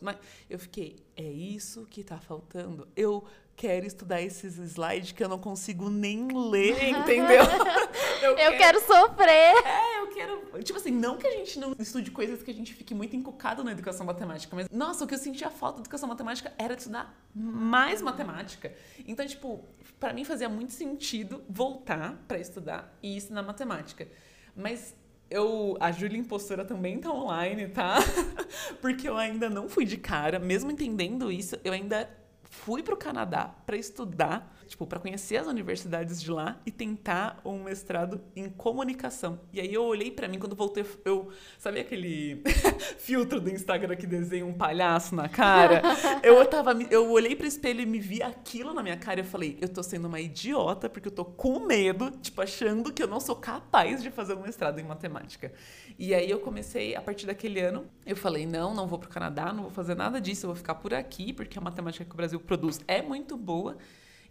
eu 0.50 0.60
fiquei, 0.60 0.98
é 1.16 1.24
isso 1.24 1.88
que 1.90 2.02
está 2.02 2.20
faltando. 2.20 2.88
Eu 2.96 3.24
quero 3.56 3.86
estudar 3.86 4.22
esses 4.22 4.58
slides 4.58 5.12
que 5.12 5.24
eu 5.24 5.30
não 5.30 5.40
consigo 5.40 5.90
nem 5.90 6.28
ler, 6.28 6.84
entendeu? 6.90 7.44
eu, 8.22 8.32
eu 8.32 8.36
quero... 8.36 8.58
quero... 8.58 8.80
sofrer. 8.82 9.56
É, 9.66 10.00
eu 10.00 10.08
quero. 10.08 10.64
Tipo 10.64 10.80
assim, 10.80 10.92
não 10.92 11.18
que 11.18 11.28
a 11.28 11.32
gente 11.32 11.60
não 11.60 11.76
estude 11.80 12.12
coisas 12.12 12.44
que 12.44 12.52
a 12.52 12.54
gente 12.54 12.74
fique 12.74 12.94
muito 12.94 13.16
encucado 13.16 13.64
na 13.64 13.72
educação 13.72 14.06
matemática, 14.06 14.56
mas, 14.56 14.70
nossa, 14.70 15.04
o 15.04 15.08
que 15.08 15.14
eu 15.14 15.20
sentia 15.20 15.50
falta 15.50 15.78
da 15.78 15.82
educação 15.82 16.10
matemática 16.10 16.54
era 16.58 16.74
estudar 16.74 17.16
mais 17.34 18.02
matemática. 18.02 18.74
Então, 19.08 19.26
tipo, 19.26 19.64
para 20.00 20.14
mim 20.14 20.24
fazia 20.26 20.50
muito 20.50 20.74
sentido 20.74 21.44
voltar 21.50 22.24
para 22.28 22.40
estudar 22.40 22.96
e 23.02 23.16
ensinar 23.16 23.44
matemática. 23.44 24.08
Mas 24.56 24.94
eu, 25.32 25.78
a 25.80 25.92
Júlia 25.92 26.20
Impostora 26.20 26.66
também 26.66 27.00
tá 27.00 27.12
online, 27.12 27.70
tá? 27.70 27.96
Porque 28.82 29.08
eu 29.08 29.18
ainda 29.18 29.50
não 29.50 29.70
fui 29.70 29.86
de 29.86 29.96
cara, 29.96 30.38
mesmo 30.38 30.70
entendendo 30.70 31.32
isso, 31.32 31.58
eu 31.64 31.72
ainda 31.72 32.10
fui 32.44 32.84
para 32.84 32.94
o 32.94 32.98
Canadá 32.98 33.56
para 33.66 33.78
estudar, 33.78 34.54
tipo, 34.72 34.88
para 34.88 35.00
conhecer 35.00 35.36
as 35.36 35.48
universidades 35.48 36.22
de 36.22 36.32
lá 36.32 36.58
e 36.66 36.72
tentar 36.72 37.42
um 37.44 37.64
mestrado 37.64 38.22
em 38.34 38.50
comunicação. 38.50 39.42
E 39.52 39.60
aí 39.60 39.74
eu 39.74 39.84
olhei 39.84 40.10
para 40.10 40.30
mim 40.30 40.40
quando 40.40 40.56
voltei, 40.56 40.86
eu 41.04 41.30
sabe 41.60 41.82
aquele 41.82 42.42
filtro 42.98 43.42
do 43.42 43.50
Instagram 43.50 43.98
que 43.98 44.08
desenha 44.08 44.46
um 44.46 44.54
palhaço 44.54 45.14
na 45.14 45.28
cara? 45.28 45.82
eu 46.24 46.44
tava, 46.46 46.72
eu 46.90 47.12
olhei 47.12 47.36
para 47.36 47.44
o 47.44 47.48
espelho 47.48 47.82
e 47.82 47.86
me 47.86 48.00
vi 48.00 48.24
aquilo 48.24 48.74
na 48.74 48.82
minha 48.82 48.96
cara 48.96 49.20
e 49.20 49.24
eu 49.24 49.28
falei, 49.28 49.58
eu 49.60 49.68
tô 49.68 49.84
sendo 49.84 50.08
uma 50.08 50.22
idiota 50.22 50.90
porque 50.90 51.10
eu 51.10 51.12
tô 51.12 51.26
com 51.26 51.60
medo, 51.60 52.10
tipo, 52.22 52.42
achando 52.42 52.94
que 52.94 53.04
eu 53.04 53.08
não 53.08 53.20
sou 53.20 53.36
capaz 53.36 54.02
de 54.02 54.10
fazer 54.10 54.36
um 54.36 54.42
mestrado 54.42 54.80
em 54.80 54.84
matemática. 54.84 55.52
E 56.00 56.14
aí 56.14 56.32
eu 56.32 56.40
comecei, 56.40 56.96
a 56.96 57.02
partir 57.02 57.26
daquele 57.26 57.60
ano, 57.60 57.86
eu 58.06 58.16
falei, 58.16 58.46
não, 58.46 58.74
não 58.74 58.88
vou 58.88 58.98
para 58.98 59.10
o 59.10 59.12
Canadá, 59.12 59.52
não 59.52 59.64
vou 59.64 59.72
fazer 59.72 59.96
nada 59.96 60.22
disso, 60.22 60.46
eu 60.46 60.48
vou 60.48 60.56
ficar 60.56 60.76
por 60.76 60.94
aqui, 60.94 61.34
porque 61.34 61.60
a 61.60 61.62
matemática 61.62 62.06
que 62.06 62.14
o 62.14 62.16
Brasil 62.16 62.40
produz 62.40 62.80
é 62.88 63.02
muito 63.02 63.36
boa 63.36 63.76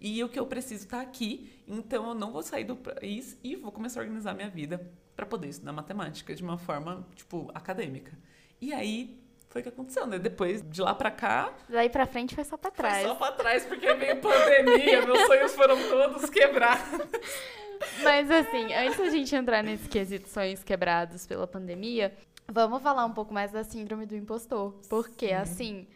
e 0.01 0.25
o 0.25 0.29
que 0.29 0.39
eu 0.39 0.47
preciso 0.47 0.85
está 0.85 1.01
aqui, 1.01 1.53
então 1.69 2.09
eu 2.09 2.15
não 2.15 2.33
vou 2.33 2.43
sair 2.43 2.65
do 2.65 2.75
país 2.75 3.39
e 3.45 3.55
vou 3.55 3.71
começar 3.71 4.01
a 4.01 4.03
organizar 4.03 4.35
minha 4.35 4.49
vida 4.49 4.91
para 5.15 5.27
poder 5.27 5.49
estudar 5.49 5.73
matemática 5.73 6.35
de 6.35 6.43
uma 6.43 6.57
forma, 6.57 7.07
tipo, 7.15 7.51
acadêmica. 7.55 8.13
E 8.61 8.73
aí 8.73 9.21
foi 9.51 9.61
o 9.61 9.65
que 9.65 9.69
aconteceu, 9.69 10.07
né? 10.07 10.19
Depois 10.19 10.63
de 10.63 10.81
lá 10.81 10.95
para 10.95 11.11
cá. 11.11 11.53
Daí 11.69 11.91
para 11.91 12.07
frente 12.07 12.35
foi 12.35 12.45
só 12.45 12.57
para 12.57 12.71
trás. 12.71 12.99
Foi 12.99 13.09
só 13.09 13.15
para 13.15 13.33
trás 13.33 13.67
porque 13.67 13.93
veio 13.95 14.17
pandemia, 14.21 15.05
meus 15.07 15.27
sonhos 15.27 15.55
foram 15.55 15.77
todos 15.89 16.31
quebrados. 16.31 17.07
Mas 18.03 18.31
assim, 18.31 18.73
antes 18.73 18.97
da 18.97 19.11
gente 19.11 19.35
entrar 19.35 19.63
nesse 19.63 19.89
quesito 19.89 20.29
sonhos 20.29 20.63
quebrados 20.63 21.27
pela 21.27 21.47
pandemia, 21.47 22.15
vamos 22.47 22.83
falar 22.83 23.05
um 23.05 23.13
pouco 23.13 23.35
mais 23.35 23.53
da 23.53 23.65
síndrome 23.65 24.07
do 24.07 24.17
impostor, 24.17 24.73
porque 24.89 25.29
Sim. 25.29 25.35
assim, 25.35 25.89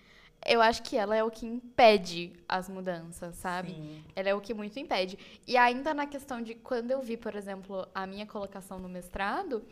eu 0.46 0.60
acho 0.60 0.82
que 0.82 0.96
ela 0.96 1.16
é 1.16 1.24
o 1.24 1.30
que 1.30 1.46
impede 1.46 2.32
as 2.48 2.68
mudanças, 2.68 3.34
sabe? 3.36 3.70
Sim. 3.70 4.04
Ela 4.14 4.28
é 4.28 4.34
o 4.34 4.40
que 4.40 4.52
muito 4.52 4.78
impede. 4.78 5.18
E 5.46 5.56
ainda 5.56 5.94
na 5.94 6.06
questão 6.06 6.42
de 6.42 6.54
quando 6.54 6.90
eu 6.90 7.00
vi, 7.00 7.16
por 7.16 7.34
exemplo, 7.34 7.86
a 7.94 8.06
minha 8.06 8.26
colocação 8.26 8.78
no 8.78 8.88
mestrado, 8.88 9.64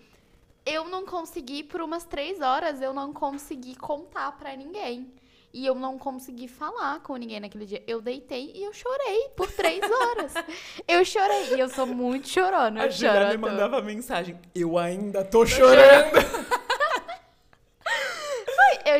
eu 0.64 0.88
não 0.88 1.04
consegui, 1.04 1.62
por 1.62 1.80
umas 1.80 2.04
três 2.04 2.40
horas, 2.40 2.80
eu 2.80 2.94
não 2.94 3.12
consegui 3.12 3.74
contar 3.74 4.32
para 4.32 4.56
ninguém. 4.56 5.12
E 5.54 5.66
eu 5.66 5.74
não 5.74 5.98
consegui 5.98 6.48
falar 6.48 7.00
com 7.00 7.14
ninguém 7.16 7.38
naquele 7.38 7.66
dia. 7.66 7.82
Eu 7.86 8.00
deitei 8.00 8.52
e 8.54 8.64
eu 8.64 8.72
chorei 8.72 9.28
por 9.36 9.52
três 9.52 9.82
horas. 9.84 10.32
eu 10.88 11.04
chorei. 11.04 11.54
E 11.54 11.60
eu 11.60 11.68
sou 11.68 11.86
muito 11.86 12.26
chorona. 12.26 12.84
A 12.84 12.88
Julia 12.88 13.28
me 13.28 13.36
mandava 13.36 13.82
mensagem. 13.82 14.38
Eu 14.54 14.78
ainda 14.78 15.22
tô, 15.22 15.40
tô 15.40 15.46
chorando. 15.46 16.16
chorando. 16.16 16.31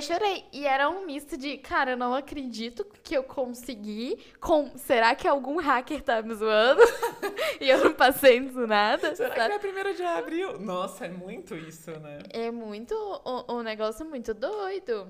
Eu 0.03 0.07
chorei. 0.07 0.45
E 0.53 0.67
era 0.67 0.91
um 0.91 1.07
misto 1.07 1.37
de, 1.37 1.57
cara, 1.59 1.93
eu 1.93 1.97
não 1.97 2.13
acredito 2.13 2.85
que 3.05 3.17
eu 3.17 3.23
consegui. 3.23 4.19
Com, 4.41 4.77
será 4.77 5.15
que 5.15 5.29
algum 5.29 5.61
hacker 5.61 6.03
tá 6.03 6.21
me 6.21 6.35
zoando? 6.35 6.83
e 7.61 7.71
eu 7.71 7.85
não 7.85 7.95
passei 7.95 8.39
isso 8.39 8.67
nada? 8.67 9.15
Será 9.15 9.37
sabe? 9.37 9.47
que 9.47 9.53
é 9.53 9.57
a 9.57 9.61
primeira 9.61 9.95
de 9.95 10.03
abril? 10.03 10.59
Nossa, 10.59 11.07
é 11.07 11.09
muito 11.09 11.55
isso, 11.55 11.93
né? 12.01 12.19
É 12.31 12.51
muito. 12.51 12.95
Um, 13.25 13.59
um 13.59 13.63
negócio 13.63 14.05
muito 14.05 14.35
doido. 14.35 15.07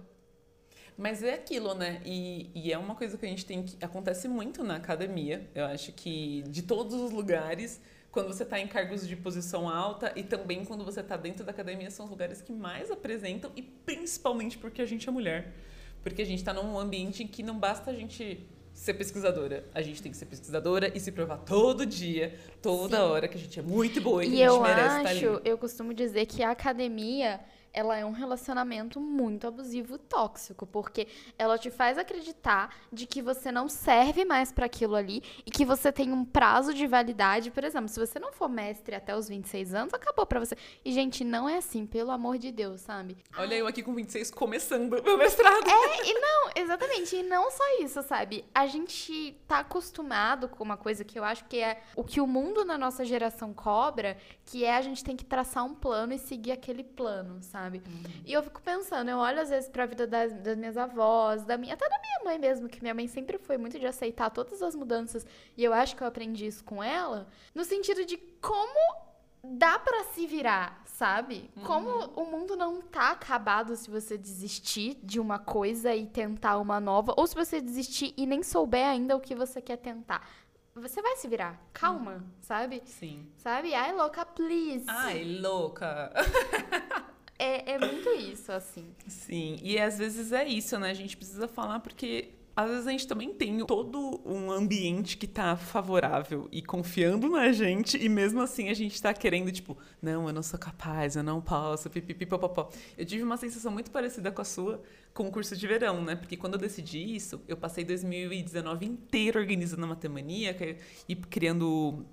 Mas 0.97 1.23
é 1.23 1.33
aquilo, 1.33 1.75
né? 1.75 2.03
E, 2.05 2.51
e, 2.55 2.71
é 2.71 2.77
uma 2.77 2.95
coisa 2.95 3.17
que 3.17 3.25
a 3.25 3.29
gente 3.29 3.47
tem 3.47 3.63
que. 3.63 3.83
Acontece 3.83 4.29
muito 4.29 4.63
na 4.63 4.77
academia. 4.77 5.49
Eu 5.55 5.65
acho 5.65 5.91
que 5.93 6.43
de 6.49 6.63
todos 6.63 6.95
os 6.95 7.11
lugares 7.11 7.81
quando 8.13 8.29
você 8.29 8.43
está 8.43 8.61
em 8.61 8.69
cargos 8.69 9.09
de 9.09 9.17
posição 9.17 9.67
alta 9.67 10.13
e 10.15 10.23
também 10.23 10.67
quando 10.67 10.85
você 10.85 11.01
está 11.01 11.17
dentro 11.17 11.45
da 11.45 11.51
academia, 11.51 11.91
são 11.91 12.05
os 12.05 12.11
lugares 12.11 12.43
que 12.43 12.53
mais 12.53 12.91
apresentam 12.91 13.51
e 13.57 13.63
principalmente 13.63 14.59
porque 14.59 14.83
a 14.83 14.87
gente 14.87 15.09
é 15.09 15.11
mulher. 15.11 15.55
Porque 16.03 16.21
a 16.21 16.27
gente 16.27 16.39
está 16.39 16.53
num 16.53 16.79
ambiente 16.79 17.23
em 17.23 17.27
que 17.27 17.43
não 17.43 17.59
basta 17.59 17.91
a 17.91 17.95
gente 17.95 18.47
ser 18.75 18.95
pesquisadora. 18.95 19.65
A 19.75 19.81
gente 19.81 20.03
tem 20.03 20.13
que 20.13 20.19
ser 20.19 20.27
pesquisadora 20.27 20.93
e 20.95 21.01
se 21.01 21.11
provar 21.11 21.39
todo 21.39 21.87
dia, 21.87 22.39
toda 22.61 22.99
Sim. 22.99 23.03
hora, 23.03 23.29
que 23.29 23.39
a 23.39 23.41
gente 23.41 23.59
é 23.59 23.63
muito 23.63 23.99
boa 24.03 24.23
e, 24.23 24.29
e 24.29 24.31
que 24.33 24.43
a 24.43 24.51
gente 24.51 24.61
merece 24.61 24.89
acho, 24.89 25.15
estar 25.15 25.29
ali. 25.29 25.41
Eu 25.45 25.57
costumo 25.57 25.95
dizer 25.95 26.27
que 26.27 26.43
a 26.43 26.51
academia 26.51 27.41
ela 27.73 27.97
é 27.97 28.05
um 28.05 28.13
relacionamento 28.13 29.01
muito 29.01 29.47
abusivo, 29.47 29.99
tóxico, 29.99 30.67
porque 30.67 31.09
ela 31.39 31.59
te 31.59 31.71
faz 31.71 31.97
acreditar 31.97 32.75
de 32.93 33.07
que 33.07 33.23
você 33.23 33.51
não 33.51 33.69
serve 33.69 34.25
mais 34.25 34.53
para 34.53 34.67
aquilo 34.67 34.95
ali 34.95 35.23
e 35.47 35.51
que 35.51 35.65
você 35.65 35.91
tem 35.91 36.13
um 36.13 36.25
prazo 36.25 36.75
de 36.75 36.87
validade, 36.87 37.51
por 37.51 37.65
exemplo, 37.65 37.89
se 37.89 37.99
você 37.99 38.19
não 38.19 38.33
for 38.33 38.49
mestre 38.49 38.95
até 38.95 39.17
os 39.17 39.29
26 39.29 39.75
anos, 39.75 39.95
acabou 39.95 40.27
para 40.27 40.41
você. 40.41 40.57
E 40.85 40.93
gente, 40.93 41.25
não 41.25 41.49
é 41.49 41.57
assim, 41.57 41.87
pelo 41.87 42.11
amor 42.11 42.37
de 42.39 42.53
Deus, 42.53 42.83
sabe? 42.83 43.17
Olha 43.37 43.55
eu 43.55 43.67
aqui 43.67 43.83
com 43.83 43.95
26 43.95 44.31
começando 44.31 45.03
meu 45.03 45.17
mestrado. 45.17 45.67
É, 45.67 46.09
e 46.09 46.15
não, 46.15 46.51
exatamente, 46.57 47.17
e 47.17 47.23
não 47.23 47.51
só 47.51 47.65
isso, 47.81 48.03
sabe? 48.03 48.45
A 48.55 48.67
gente 48.67 49.37
tá 49.49 49.61
acostumado 49.61 50.49
com 50.49 50.63
uma 50.63 50.77
coisa 50.77 51.05
que 51.05 51.19
eu 51.19 51.25
acho 51.25 51.45
que 51.47 51.59
é 51.59 51.83
o 51.97 52.05
que 52.05 52.21
o 52.21 52.27
mundo 52.27 52.65
na 52.65 52.77
nossa 52.77 53.05
geração 53.05 53.55
cobra, 53.55 54.17
que 54.45 54.65
é 54.65 54.77
a 54.77 54.83
gente 54.83 55.03
tem 55.03 55.17
que 55.17 55.25
traçar 55.25 55.65
um 55.65 55.75
plano 55.75 56.13
e 56.13 56.19
seguir 56.19 56.53
aquele 56.53 56.85
plano, 56.85 57.43
sabe? 57.43 57.62
Uhum. 57.69 58.03
E 58.25 58.33
eu 58.33 58.43
fico 58.43 58.61
pensando, 58.63 59.11
eu 59.11 59.19
olho 59.19 59.41
às 59.41 59.51
vezes 59.51 59.69
pra 59.69 59.87
vida 59.87 60.07
das, 60.07 60.33
das, 60.33 60.57
minhas 60.57 60.77
avós, 60.77 61.45
da 61.45 61.57
minha, 61.57 61.75
até 61.75 61.89
da 61.89 61.99
minha 61.99 62.25
mãe 62.25 62.39
mesmo, 62.39 62.69
que 62.69 62.81
minha 62.81 62.95
mãe 62.95 63.07
sempre 63.07 63.39
foi 63.39 63.59
muito 63.59 63.79
de 63.79 63.87
aceitar 63.87 64.31
todas 64.31 64.63
as 64.63 64.75
mudanças, 64.75 65.27
e 65.57 65.63
eu 65.63 65.73
acho 65.73 65.97
que 65.97 66.03
eu 66.03 66.07
aprendi 66.07 66.47
isso 66.47 66.65
com 66.65 66.83
ela, 66.83 67.27
no 67.55 67.65
sentido 67.65 68.05
de 68.05 68.17
como 68.41 69.13
dá 69.45 69.79
para 69.79 70.05
se 70.05 70.27
virar, 70.27 70.83
sabe? 70.85 71.51
Uhum. 71.57 71.63
Como 71.65 71.89
o 72.15 72.25
mundo 72.25 72.57
não 72.57 72.81
tá 72.81 73.11
acabado 73.11 73.75
se 73.77 73.91
você 73.91 74.17
desistir 74.17 74.97
de 75.03 75.19
uma 75.19 75.39
coisa 75.39 75.95
e 75.95 76.07
tentar 76.07 76.59
uma 76.59 76.79
nova, 76.79 77.13
ou 77.17 77.27
se 77.27 77.35
você 77.35 77.61
desistir 77.61 78.15
e 78.17 78.25
nem 78.25 78.43
souber 78.43 78.87
ainda 78.87 79.17
o 79.17 79.21
que 79.21 79.35
você 79.35 79.61
quer 79.61 79.79
tentar 79.79 80.27
você 80.75 81.03
vai 81.03 81.17
se 81.17 81.29
virar. 81.29 81.61
Calma, 81.73 82.13
hum. 82.13 82.31
sabe? 82.41 82.83
Sim. 82.87 83.27
Sabe? 83.37 83.75
Ai, 83.75 83.93
louca, 83.93 84.25
please. 84.25 84.85
Ai, 84.89 85.39
louca. 85.41 86.13
é, 87.43 87.73
é 87.73 87.79
muito 87.79 88.09
isso, 88.11 88.53
assim. 88.53 88.87
Sim. 89.07 89.59
E 89.63 89.79
às 89.79 89.99
vezes 89.99 90.33
é 90.33 90.47
isso, 90.47 90.79
né? 90.79 90.91
A 90.91 90.95
gente 90.95 91.17
precisa 91.17 91.49
falar 91.49 91.81
porque 91.81 92.31
às 92.55 92.69
vezes 92.69 92.87
a 92.87 92.91
gente 92.91 93.07
também 93.07 93.33
tem 93.33 93.65
todo 93.65 94.21
um 94.27 94.51
ambiente 94.51 95.17
que 95.17 95.27
tá 95.27 95.57
favorável 95.57 96.49
e 96.53 96.61
confiando 96.63 97.29
na 97.31 97.51
gente, 97.51 97.97
e 97.97 98.09
mesmo 98.11 98.43
assim 98.43 98.69
a 98.69 98.75
gente 98.75 99.01
tá 99.01 99.15
querendo, 99.15 99.51
tipo, 99.51 99.77
não, 100.03 100.29
eu 100.29 100.35
não 100.35 100.43
sou 100.43 100.59
capaz, 100.59 101.17
eu 101.17 101.23
não 101.23 101.41
posso, 101.41 101.89
pipipipopopó. 101.89 102.71
Eu 102.97 103.07
tive 103.07 103.23
uma 103.23 103.39
sensação 103.39 103.73
muito 103.73 103.91
parecida 103.91 104.31
com 104.31 104.43
a 104.43 104.45
sua 104.45 104.83
com 105.15 105.27
o 105.29 105.31
curso 105.31 105.57
de 105.57 105.67
verão, 105.67 106.03
né? 106.03 106.15
Porque 106.15 106.37
quando 106.37 106.55
eu 106.55 106.61
decidi 106.61 107.15
isso, 107.15 107.41
eu 107.47 107.57
passei 107.57 107.85
2019 107.85 108.87
inteiro 108.87 109.39
organizando 109.41 109.85
a 109.85 109.89
matemaníaca 109.89 110.77
e 111.09 111.17
criando 111.17 112.07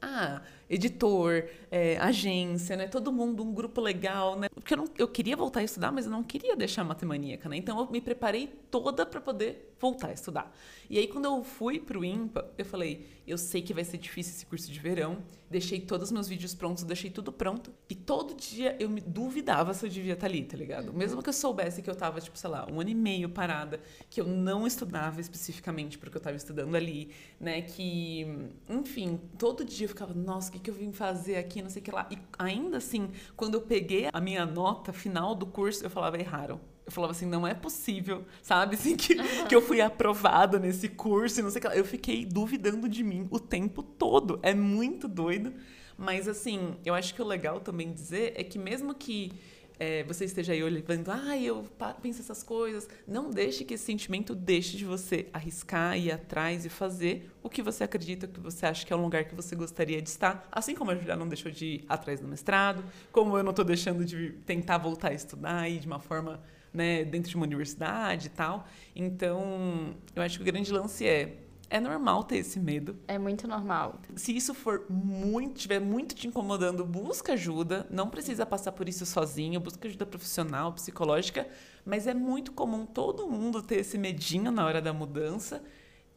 ah, 0.00 0.42
editor, 0.68 1.44
é, 1.70 1.96
agência, 1.98 2.76
né? 2.76 2.88
Todo 2.88 3.12
mundo, 3.12 3.42
um 3.42 3.52
grupo 3.52 3.80
legal, 3.80 4.38
né? 4.38 4.48
Porque 4.54 4.74
eu, 4.74 4.78
não, 4.78 4.86
eu 4.98 5.08
queria 5.08 5.36
voltar 5.36 5.60
a 5.60 5.64
estudar, 5.64 5.92
mas 5.92 6.06
eu 6.06 6.10
não 6.10 6.22
queria 6.22 6.56
deixar 6.56 6.84
matemaníaca, 6.84 7.48
né? 7.48 7.56
Então 7.56 7.78
eu 7.78 7.90
me 7.90 8.00
preparei 8.00 8.48
toda 8.70 9.06
para 9.06 9.20
poder 9.20 9.74
voltar 9.78 10.08
a 10.08 10.12
estudar. 10.12 10.54
E 10.88 10.98
aí 10.98 11.06
quando 11.06 11.26
eu 11.26 11.44
fui 11.44 11.78
pro 11.78 12.04
IMPA, 12.04 12.50
eu 12.56 12.64
falei, 12.64 13.06
eu 13.26 13.36
sei 13.36 13.60
que 13.60 13.74
vai 13.74 13.84
ser 13.84 13.98
difícil 13.98 14.34
esse 14.34 14.46
curso 14.46 14.70
de 14.70 14.78
verão. 14.78 15.18
Deixei 15.48 15.80
todos 15.80 16.08
os 16.08 16.12
meus 16.12 16.28
vídeos 16.28 16.54
prontos, 16.54 16.82
deixei 16.82 17.10
tudo 17.10 17.32
pronto. 17.32 17.72
E 17.88 17.94
todo 17.94 18.34
dia 18.34 18.76
eu 18.80 18.88
me 18.88 19.00
duvidava 19.00 19.72
se 19.74 19.86
eu 19.86 19.90
devia 19.90 20.14
estar 20.14 20.26
ali, 20.26 20.44
tá 20.44 20.56
ligado? 20.56 20.88
Uhum. 20.88 20.96
Mesmo 20.98 21.22
que 21.22 21.28
eu 21.28 21.32
soubesse 21.32 21.82
que 21.82 21.90
eu 21.90 21.94
tava, 21.94 22.20
tipo, 22.20 22.36
sei 22.36 22.50
lá, 22.50 22.66
um 22.70 22.80
ano 22.80 22.90
e 22.90 22.94
meio 22.94 23.28
parada, 23.28 23.80
que 24.10 24.20
eu 24.20 24.26
não 24.26 24.66
estudava 24.66 25.20
especificamente 25.20 25.98
porque 25.98 26.16
eu 26.16 26.20
tava 26.20 26.36
estudando 26.36 26.74
ali, 26.74 27.10
né? 27.38 27.62
Que, 27.62 28.26
enfim, 28.68 29.20
todo 29.38 29.64
dia 29.64 29.84
eu 29.84 29.88
ficava, 29.88 30.14
nossa, 30.14 30.50
que, 30.56 30.64
que 30.64 30.70
eu 30.70 30.74
vim 30.74 30.92
fazer 30.92 31.36
aqui, 31.36 31.62
não 31.62 31.70
sei 31.70 31.80
o 31.80 31.84
que 31.84 31.90
lá. 31.90 32.06
E 32.10 32.18
ainda 32.38 32.78
assim, 32.78 33.10
quando 33.36 33.54
eu 33.54 33.60
peguei 33.60 34.08
a 34.12 34.20
minha 34.20 34.44
nota 34.44 34.92
final 34.92 35.34
do 35.34 35.46
curso, 35.46 35.84
eu 35.84 35.90
falava, 35.90 36.18
erraram. 36.18 36.60
Eu 36.84 36.92
falava 36.92 37.12
assim, 37.12 37.26
não 37.26 37.46
é 37.46 37.52
possível, 37.52 38.24
sabe? 38.42 38.76
Assim, 38.76 38.96
que, 38.96 39.16
que 39.44 39.54
eu 39.54 39.60
fui 39.60 39.80
aprovada 39.80 40.58
nesse 40.58 40.88
curso 40.88 41.40
e 41.40 41.42
não 41.42 41.50
sei 41.50 41.58
o 41.58 41.62
que 41.62 41.68
lá. 41.68 41.76
Eu 41.76 41.84
fiquei 41.84 42.24
duvidando 42.24 42.88
de 42.88 43.02
mim 43.02 43.26
o 43.30 43.40
tempo 43.40 43.82
todo. 43.82 44.38
É 44.42 44.54
muito 44.54 45.08
doido. 45.08 45.52
Mas, 45.98 46.28
assim, 46.28 46.76
eu 46.84 46.94
acho 46.94 47.14
que 47.14 47.22
o 47.22 47.24
legal 47.24 47.58
também 47.60 47.92
dizer 47.92 48.34
é 48.36 48.44
que 48.44 48.58
mesmo 48.58 48.94
que 48.94 49.32
é, 49.78 50.02
você 50.04 50.24
esteja 50.24 50.52
aí 50.52 50.62
olhando, 50.62 51.10
ah, 51.10 51.36
eu 51.36 51.64
penso 52.00 52.20
essas 52.20 52.42
coisas. 52.42 52.88
Não 53.06 53.30
deixe 53.30 53.64
que 53.64 53.74
esse 53.74 53.84
sentimento 53.84 54.34
deixe 54.34 54.76
de 54.76 54.84
você 54.84 55.26
arriscar, 55.32 55.98
ir 55.98 56.10
atrás 56.10 56.64
e 56.64 56.68
fazer 56.68 57.30
o 57.42 57.48
que 57.50 57.62
você 57.62 57.84
acredita, 57.84 58.26
que 58.26 58.40
você 58.40 58.66
acha 58.66 58.86
que 58.86 58.92
é 58.92 58.96
um 58.96 59.02
lugar 59.02 59.24
que 59.24 59.34
você 59.34 59.54
gostaria 59.54 60.00
de 60.00 60.08
estar. 60.08 60.48
Assim 60.50 60.74
como 60.74 60.90
a 60.90 60.94
Julia 60.94 61.16
não 61.16 61.28
deixou 61.28 61.50
de 61.50 61.66
ir 61.66 61.84
atrás 61.88 62.20
do 62.20 62.28
mestrado, 62.28 62.84
como 63.12 63.36
eu 63.36 63.42
não 63.42 63.50
estou 63.50 63.64
deixando 63.64 64.04
de 64.04 64.30
tentar 64.46 64.78
voltar 64.78 65.10
a 65.10 65.14
estudar 65.14 65.60
aí 65.60 65.78
de 65.78 65.86
uma 65.86 66.00
forma, 66.00 66.40
né, 66.72 67.04
dentro 67.04 67.30
de 67.30 67.36
uma 67.36 67.44
universidade 67.44 68.28
e 68.28 68.30
tal. 68.30 68.66
Então, 68.94 69.94
eu 70.14 70.22
acho 70.22 70.38
que 70.38 70.42
o 70.42 70.46
grande 70.46 70.72
lance 70.72 71.06
é 71.06 71.45
é 71.68 71.80
normal 71.80 72.24
ter 72.24 72.38
esse 72.38 72.60
medo. 72.60 72.96
É 73.08 73.18
muito 73.18 73.48
normal. 73.48 74.00
Se 74.14 74.36
isso 74.36 74.54
for 74.54 74.86
muito, 74.88 75.58
tiver 75.58 75.80
muito 75.80 76.14
te 76.14 76.28
incomodando, 76.28 76.84
busca 76.84 77.32
ajuda. 77.32 77.86
Não 77.90 78.08
precisa 78.08 78.46
passar 78.46 78.72
por 78.72 78.88
isso 78.88 79.04
sozinho, 79.04 79.60
busca 79.60 79.88
ajuda 79.88 80.06
profissional, 80.06 80.72
psicológica, 80.72 81.48
mas 81.84 82.06
é 82.06 82.14
muito 82.14 82.52
comum 82.52 82.86
todo 82.86 83.26
mundo 83.26 83.62
ter 83.62 83.80
esse 83.80 83.98
medinho 83.98 84.50
na 84.50 84.64
hora 84.64 84.80
da 84.80 84.92
mudança. 84.92 85.62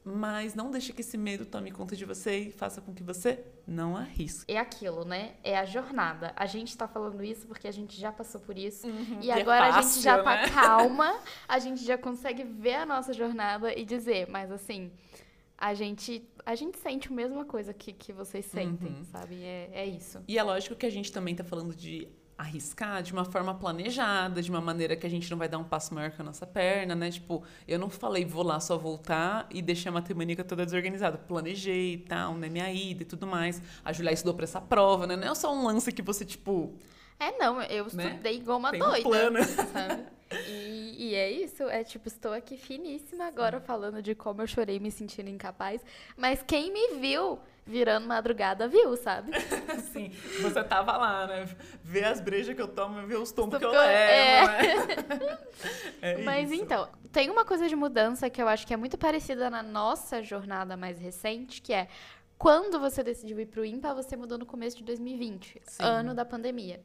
Mas 0.04 0.56
não 0.56 0.72
deixe 0.72 0.94
que 0.94 1.02
esse 1.02 1.18
medo 1.18 1.46
tome 1.46 1.72
conta 1.72 1.96
de 1.96 2.06
você 2.06 2.38
e 2.40 2.52
faça 2.52 2.80
com 2.80 2.94
que 2.94 3.04
você 3.04 3.44
não 3.68 3.98
arrisque. 3.98 4.52
É 4.52 4.58
aquilo, 4.58 5.04
né? 5.04 5.34
É 5.44 5.58
a 5.58 5.66
jornada. 5.66 6.32
A 6.36 6.46
gente 6.46 6.76
tá 6.76 6.88
falando 6.88 7.22
isso 7.22 7.46
porque 7.46 7.68
a 7.68 7.72
gente 7.72 8.00
já 8.00 8.12
passou 8.12 8.40
por 8.40 8.58
isso. 8.58 8.88
Uhum, 8.88 9.20
e 9.22 9.30
é 9.30 9.42
agora 9.42 9.68
é 9.68 9.74
fácil, 9.74 9.90
a 9.90 9.94
gente 9.94 10.04
já 10.04 10.24
tá 10.24 10.36
né? 10.38 10.50
calma, 10.50 11.20
a 11.48 11.60
gente 11.60 11.84
já 11.84 11.98
consegue 11.98 12.44
ver 12.44 12.76
a 12.76 12.86
nossa 12.86 13.12
jornada 13.14 13.78
e 13.78 13.84
dizer, 13.84 14.28
mas 14.30 14.52
assim, 14.52 14.90
a 15.60 15.74
gente 15.74 16.24
a 16.46 16.56
gente 16.56 16.80
sente 16.80 17.10
a 17.10 17.12
mesma 17.12 17.46
coisa 17.46 17.74
que, 17.74 17.92
que 17.92 18.14
vocês 18.14 18.46
sentem, 18.46 18.94
uhum. 18.94 19.04
sabe? 19.04 19.44
É, 19.44 19.70
é 19.74 19.86
isso. 19.86 20.20
E 20.28 20.38
é 20.38 20.42
lógico 20.42 20.76
que 20.76 20.86
a 20.86 20.90
gente 20.90 21.12
também 21.12 21.36
tá 21.36 21.44
falando 21.44 21.76
de 21.76 22.08
arriscar 22.38 23.04
de 23.04 23.12
uma 23.12 23.26
forma 23.26 23.54
planejada, 23.54 24.42
de 24.42 24.50
uma 24.50 24.62
maneira 24.62 24.96
que 24.96 25.06
a 25.06 25.10
gente 25.10 25.30
não 25.30 25.38
vai 25.38 25.50
dar 25.50 25.58
um 25.58 25.64
passo 25.64 25.94
maior 25.94 26.10
que 26.10 26.22
a 26.22 26.24
nossa 26.24 26.48
perna, 26.48 26.96
né? 26.96 27.12
Tipo, 27.12 27.44
eu 27.68 27.78
não 27.78 27.90
falei 27.90 28.24
vou 28.24 28.42
lá 28.42 28.62
só 28.62 28.78
voltar 28.78 29.46
e 29.52 29.62
deixei 29.62 29.90
a 29.90 29.92
matematica 29.92 30.44
toda 30.44 30.66
desorganizada. 30.66 31.18
Planejei 31.18 31.96
e 31.96 31.98
tal, 31.98 32.36
né? 32.36 32.48
Minha 32.48 32.72
ida 32.72 33.04
e 33.04 33.06
tudo 33.06 33.28
mais. 33.28 33.62
A 33.84 33.92
Julia 33.92 34.14
estudou 34.14 34.34
pra 34.34 34.46
essa 34.46 34.62
prova, 34.62 35.06
né? 35.06 35.18
Não 35.18 35.34
é 35.34 35.36
só 35.36 35.54
um 35.54 35.66
lance 35.66 35.92
que 35.92 36.02
você, 36.02 36.24
tipo. 36.24 36.74
É, 37.20 37.38
não, 37.38 37.62
eu 37.64 37.86
né? 37.94 38.12
estudei 38.12 38.38
igual 38.38 38.58
uma 38.58 38.72
Tem 38.72 38.80
doida. 38.80 39.00
Um 39.00 39.04
plano. 39.04 39.40
Sabe? 39.44 40.04
E, 40.48 40.69
e, 41.02 41.16
é 41.16 41.32
isso, 41.32 41.64
é 41.64 41.82
tipo, 41.82 42.10
estou 42.10 42.34
aqui 42.34 42.58
finíssima 42.58 43.26
agora 43.26 43.62
falando 43.62 44.02
de 44.02 44.14
como 44.14 44.42
eu 44.42 44.48
chorei 44.48 44.82
me 44.82 44.92
sentindo 44.92 45.30
incapaz, 45.30 45.82
mas 46.18 46.44
quem 46.46 46.74
me 46.74 47.00
viu 47.00 47.40
virando 47.66 48.06
madrugada 48.06 48.68
viu, 48.68 48.98
sabe? 48.98 49.32
Sim, 49.94 50.10
você 50.42 50.62
tava 50.62 50.98
lá, 50.98 51.26
né? 51.26 51.48
Ver 51.82 52.04
as 52.04 52.20
brejas 52.20 52.54
que 52.54 52.62
eu 52.62 52.68
tomo, 52.68 53.08
ver 53.08 53.18
os 53.18 53.32
tombos 53.32 53.58
que 53.58 53.64
eu 53.64 53.72
levo, 53.72 53.82
é. 53.82 54.46
né? 54.46 55.38
é 56.02 56.18
mas 56.18 56.52
isso. 56.52 56.62
então, 56.62 56.90
tem 57.14 57.30
uma 57.30 57.46
coisa 57.46 57.70
de 57.70 57.78
mudança 57.78 58.30
que 58.30 58.42
eu 58.42 58.50
acho 58.50 58.68
que 58.68 58.74
é 58.74 58.78
muito 58.78 58.98
parecida 58.98 59.50
na 59.50 59.64
nossa 59.64 60.22
jornada 60.22 60.76
mais 60.76 61.00
recente, 61.00 61.62
que 61.62 61.72
é 61.72 61.88
quando 62.38 62.78
você 62.78 63.02
decidiu 63.04 63.40
ir 63.40 63.46
pro 63.46 63.64
IMPA, 63.64 63.94
você 63.94 64.18
mudou 64.18 64.38
no 64.38 64.46
começo 64.46 64.76
de 64.76 64.84
2020, 64.84 65.62
Sim. 65.64 65.84
ano 65.84 66.14
da 66.14 66.26
pandemia. 66.26 66.82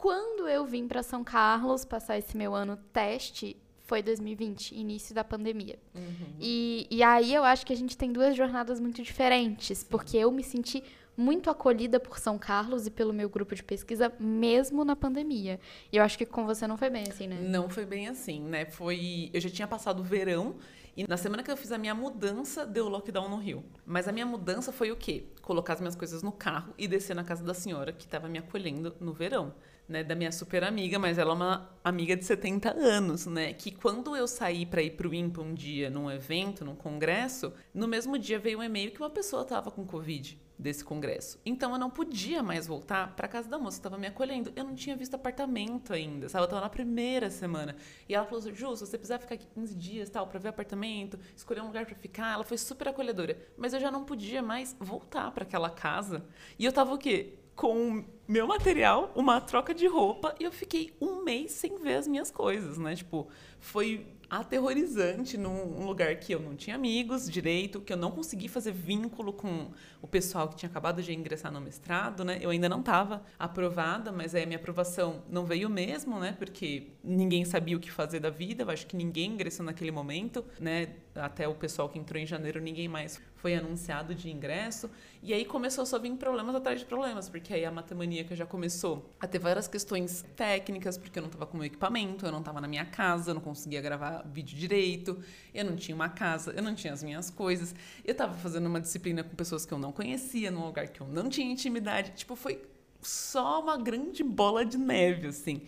Quando 0.00 0.48
eu 0.48 0.64
vim 0.64 0.88
para 0.88 1.02
São 1.02 1.22
Carlos 1.22 1.84
passar 1.84 2.16
esse 2.16 2.34
meu 2.34 2.54
ano 2.54 2.78
teste, 2.90 3.54
foi 3.80 4.02
2020, 4.02 4.74
início 4.74 5.14
da 5.14 5.22
pandemia. 5.22 5.78
Uhum. 5.94 6.36
E, 6.40 6.86
e 6.90 7.02
aí 7.02 7.34
eu 7.34 7.44
acho 7.44 7.66
que 7.66 7.72
a 7.74 7.76
gente 7.76 7.98
tem 7.98 8.10
duas 8.10 8.34
jornadas 8.34 8.80
muito 8.80 9.02
diferentes, 9.02 9.84
porque 9.84 10.16
eu 10.16 10.32
me 10.32 10.42
senti 10.42 10.82
muito 11.14 11.50
acolhida 11.50 12.00
por 12.00 12.18
São 12.18 12.38
Carlos 12.38 12.86
e 12.86 12.90
pelo 12.90 13.12
meu 13.12 13.28
grupo 13.28 13.54
de 13.54 13.62
pesquisa, 13.62 14.10
mesmo 14.18 14.86
na 14.86 14.96
pandemia. 14.96 15.60
E 15.92 15.98
eu 15.98 16.02
acho 16.02 16.16
que 16.16 16.24
com 16.24 16.46
você 16.46 16.66
não 16.66 16.78
foi 16.78 16.88
bem 16.88 17.04
assim, 17.06 17.28
né? 17.28 17.38
Não 17.38 17.68
foi 17.68 17.84
bem 17.84 18.08
assim, 18.08 18.40
né? 18.40 18.64
Foi. 18.64 19.28
Eu 19.34 19.40
já 19.42 19.50
tinha 19.50 19.68
passado 19.68 20.00
o 20.00 20.02
verão 20.02 20.56
e 20.96 21.06
na 21.06 21.18
semana 21.18 21.42
que 21.42 21.50
eu 21.50 21.58
fiz 21.58 21.72
a 21.72 21.76
minha 21.76 21.94
mudança, 21.94 22.64
deu 22.64 22.88
lockdown 22.88 23.28
no 23.28 23.36
Rio. 23.36 23.62
Mas 23.84 24.08
a 24.08 24.12
minha 24.12 24.24
mudança 24.24 24.72
foi 24.72 24.90
o 24.90 24.96
quê? 24.96 25.24
Colocar 25.42 25.74
as 25.74 25.80
minhas 25.80 25.94
coisas 25.94 26.22
no 26.22 26.32
carro 26.32 26.72
e 26.78 26.88
descer 26.88 27.14
na 27.14 27.22
casa 27.22 27.44
da 27.44 27.52
senhora 27.52 27.92
que 27.92 28.04
estava 28.04 28.28
me 28.28 28.38
acolhendo 28.38 28.96
no 28.98 29.12
verão 29.12 29.52
né, 29.90 30.04
da 30.04 30.14
minha 30.14 30.30
super 30.30 30.62
amiga, 30.64 30.98
mas 30.98 31.18
ela 31.18 31.32
é 31.32 31.34
uma 31.34 31.70
amiga 31.82 32.16
de 32.16 32.24
70 32.24 32.70
anos, 32.70 33.26
né? 33.26 33.52
Que 33.52 33.70
quando 33.72 34.14
eu 34.16 34.26
saí 34.28 34.64
para 34.64 34.80
ir 34.80 34.92
pro 34.92 35.12
IMPA 35.12 35.42
um 35.42 35.52
dia 35.52 35.90
num 35.90 36.10
evento, 36.10 36.64
num 36.64 36.76
congresso, 36.76 37.52
no 37.74 37.88
mesmo 37.88 38.16
dia 38.16 38.38
veio 38.38 38.60
um 38.60 38.62
e-mail 38.62 38.92
que 38.92 39.00
uma 39.00 39.10
pessoa 39.10 39.44
tava 39.44 39.70
com 39.70 39.84
Covid. 39.84 40.38
desse 40.60 40.84
congresso. 40.84 41.40
Então 41.44 41.72
eu 41.72 41.78
não 41.78 41.88
podia 41.88 42.42
mais 42.42 42.66
voltar 42.66 43.16
para 43.16 43.26
casa 43.26 43.48
da 43.48 43.58
moça 43.58 43.78
que 43.78 43.80
estava 43.80 43.96
me 43.96 44.06
acolhendo. 44.06 44.52
Eu 44.54 44.64
não 44.64 44.74
tinha 44.74 44.94
visto 44.94 45.14
apartamento 45.14 45.92
ainda, 45.92 46.28
sabe? 46.28 46.42
Eu 46.42 46.44
estava 46.44 46.60
na 46.60 46.68
primeira 46.68 47.30
semana. 47.30 47.74
E 48.06 48.14
ela 48.14 48.26
falou 48.26 48.40
assim: 48.40 48.54
Ju, 48.54 48.76
se 48.76 48.86
você 48.86 48.98
precisar 48.98 49.18
ficar 49.18 49.36
aqui 49.36 49.46
15 49.54 49.74
dias, 49.74 50.10
tal, 50.10 50.26
para 50.26 50.38
ver 50.38 50.48
apartamento, 50.48 51.18
escolher 51.34 51.62
um 51.62 51.66
lugar 51.66 51.86
para 51.86 51.94
ficar, 51.94 52.34
ela 52.34 52.44
foi 52.44 52.58
super 52.58 52.88
acolhedora. 52.88 53.38
Mas 53.56 53.72
eu 53.72 53.80
já 53.80 53.90
não 53.90 54.04
podia 54.04 54.42
mais 54.42 54.76
voltar 54.78 55.30
para 55.30 55.44
aquela 55.44 55.70
casa. 55.70 56.24
E 56.58 56.64
eu 56.66 56.72
tava 56.72 56.92
o 56.94 56.98
quê? 56.98 57.38
Com 57.60 58.02
meu 58.26 58.46
material, 58.46 59.12
uma 59.14 59.38
troca 59.38 59.74
de 59.74 59.86
roupa, 59.86 60.34
e 60.40 60.44
eu 60.44 60.50
fiquei 60.50 60.94
um 60.98 61.22
mês 61.22 61.52
sem 61.52 61.76
ver 61.76 61.96
as 61.96 62.08
minhas 62.08 62.30
coisas, 62.30 62.78
né? 62.78 62.96
Tipo, 62.96 63.28
foi 63.58 64.06
aterrorizante 64.30 65.36
num 65.36 65.84
lugar 65.84 66.16
que 66.16 66.32
eu 66.32 66.40
não 66.40 66.56
tinha 66.56 66.76
amigos 66.76 67.28
direito, 67.28 67.80
que 67.82 67.92
eu 67.92 67.98
não 67.98 68.12
consegui 68.12 68.48
fazer 68.48 68.72
vínculo 68.72 69.30
com 69.32 69.72
o 70.00 70.06
pessoal 70.06 70.48
que 70.48 70.56
tinha 70.56 70.70
acabado 70.70 71.02
de 71.02 71.12
ingressar 71.12 71.52
no 71.52 71.60
mestrado, 71.60 72.24
né? 72.24 72.38
Eu 72.40 72.48
ainda 72.48 72.66
não 72.66 72.80
estava 72.80 73.22
aprovada, 73.38 74.10
mas 74.10 74.34
aí 74.34 74.44
a 74.44 74.46
minha 74.46 74.58
aprovação 74.58 75.22
não 75.28 75.44
veio 75.44 75.68
mesmo, 75.68 76.18
né? 76.18 76.34
Porque 76.38 76.92
ninguém 77.04 77.44
sabia 77.44 77.76
o 77.76 77.80
que 77.80 77.90
fazer 77.90 78.20
da 78.20 78.30
vida, 78.30 78.62
eu 78.62 78.70
acho 78.70 78.86
que 78.86 78.96
ninguém 78.96 79.32
ingressou 79.32 79.66
naquele 79.66 79.90
momento, 79.90 80.42
né? 80.58 80.94
Até 81.14 81.46
o 81.46 81.54
pessoal 81.54 81.90
que 81.90 81.98
entrou 81.98 82.22
em 82.22 82.26
janeiro, 82.26 82.58
ninguém 82.58 82.88
mais 82.88 83.20
foi 83.40 83.54
anunciado 83.54 84.14
de 84.14 84.30
ingresso. 84.30 84.90
E 85.22 85.32
aí 85.32 85.44
começou 85.44 85.84
só 85.86 85.96
a 85.96 85.98
vir 85.98 86.14
problemas 86.16 86.54
atrás 86.54 86.80
de 86.80 86.86
problemas, 86.86 87.28
porque 87.28 87.54
aí 87.54 87.64
a 87.64 87.70
matemaníaca 87.70 88.36
já 88.36 88.44
começou 88.44 89.10
a 89.18 89.26
ter 89.26 89.38
várias 89.38 89.66
questões 89.66 90.24
técnicas, 90.36 90.98
porque 90.98 91.18
eu 91.18 91.22
não 91.22 91.28
estava 91.28 91.46
com 91.46 91.56
meu 91.56 91.66
equipamento, 91.66 92.26
eu 92.26 92.32
não 92.32 92.40
estava 92.40 92.60
na 92.60 92.68
minha 92.68 92.84
casa, 92.84 93.30
eu 93.30 93.34
não 93.34 93.40
conseguia 93.40 93.80
gravar 93.80 94.22
vídeo 94.26 94.58
direito, 94.58 95.18
eu 95.54 95.64
não 95.64 95.76
tinha 95.76 95.94
uma 95.94 96.08
casa, 96.08 96.52
eu 96.52 96.62
não 96.62 96.74
tinha 96.74 96.92
as 96.92 97.02
minhas 97.02 97.30
coisas. 97.30 97.74
Eu 98.04 98.12
estava 98.12 98.34
fazendo 98.34 98.66
uma 98.66 98.80
disciplina 98.80 99.24
com 99.24 99.34
pessoas 99.34 99.64
que 99.64 99.72
eu 99.72 99.78
não 99.78 99.92
conhecia, 99.92 100.50
num 100.50 100.64
lugar 100.66 100.88
que 100.88 101.00
eu 101.00 101.06
não 101.06 101.28
tinha 101.28 101.50
intimidade. 101.50 102.12
Tipo, 102.12 102.36
foi 102.36 102.62
só 103.00 103.62
uma 103.62 103.76
grande 103.76 104.22
bola 104.22 104.64
de 104.64 104.76
neve, 104.76 105.28
assim. 105.28 105.62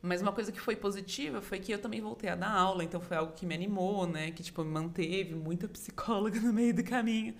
Mas 0.00 0.22
uma 0.22 0.32
coisa 0.32 0.52
que 0.52 0.60
foi 0.60 0.76
positiva 0.76 1.40
foi 1.40 1.58
que 1.58 1.72
eu 1.72 1.78
também 1.78 2.00
voltei 2.00 2.30
a 2.30 2.36
dar 2.36 2.50
aula, 2.50 2.84
então 2.84 3.00
foi 3.00 3.16
algo 3.16 3.32
que 3.32 3.44
me 3.44 3.54
animou, 3.54 4.06
né? 4.06 4.30
Que, 4.30 4.42
tipo, 4.42 4.62
me 4.64 4.70
manteve, 4.70 5.34
muita 5.34 5.66
psicóloga 5.68 6.38
no 6.40 6.52
meio 6.52 6.74
do 6.74 6.84
caminho. 6.84 7.34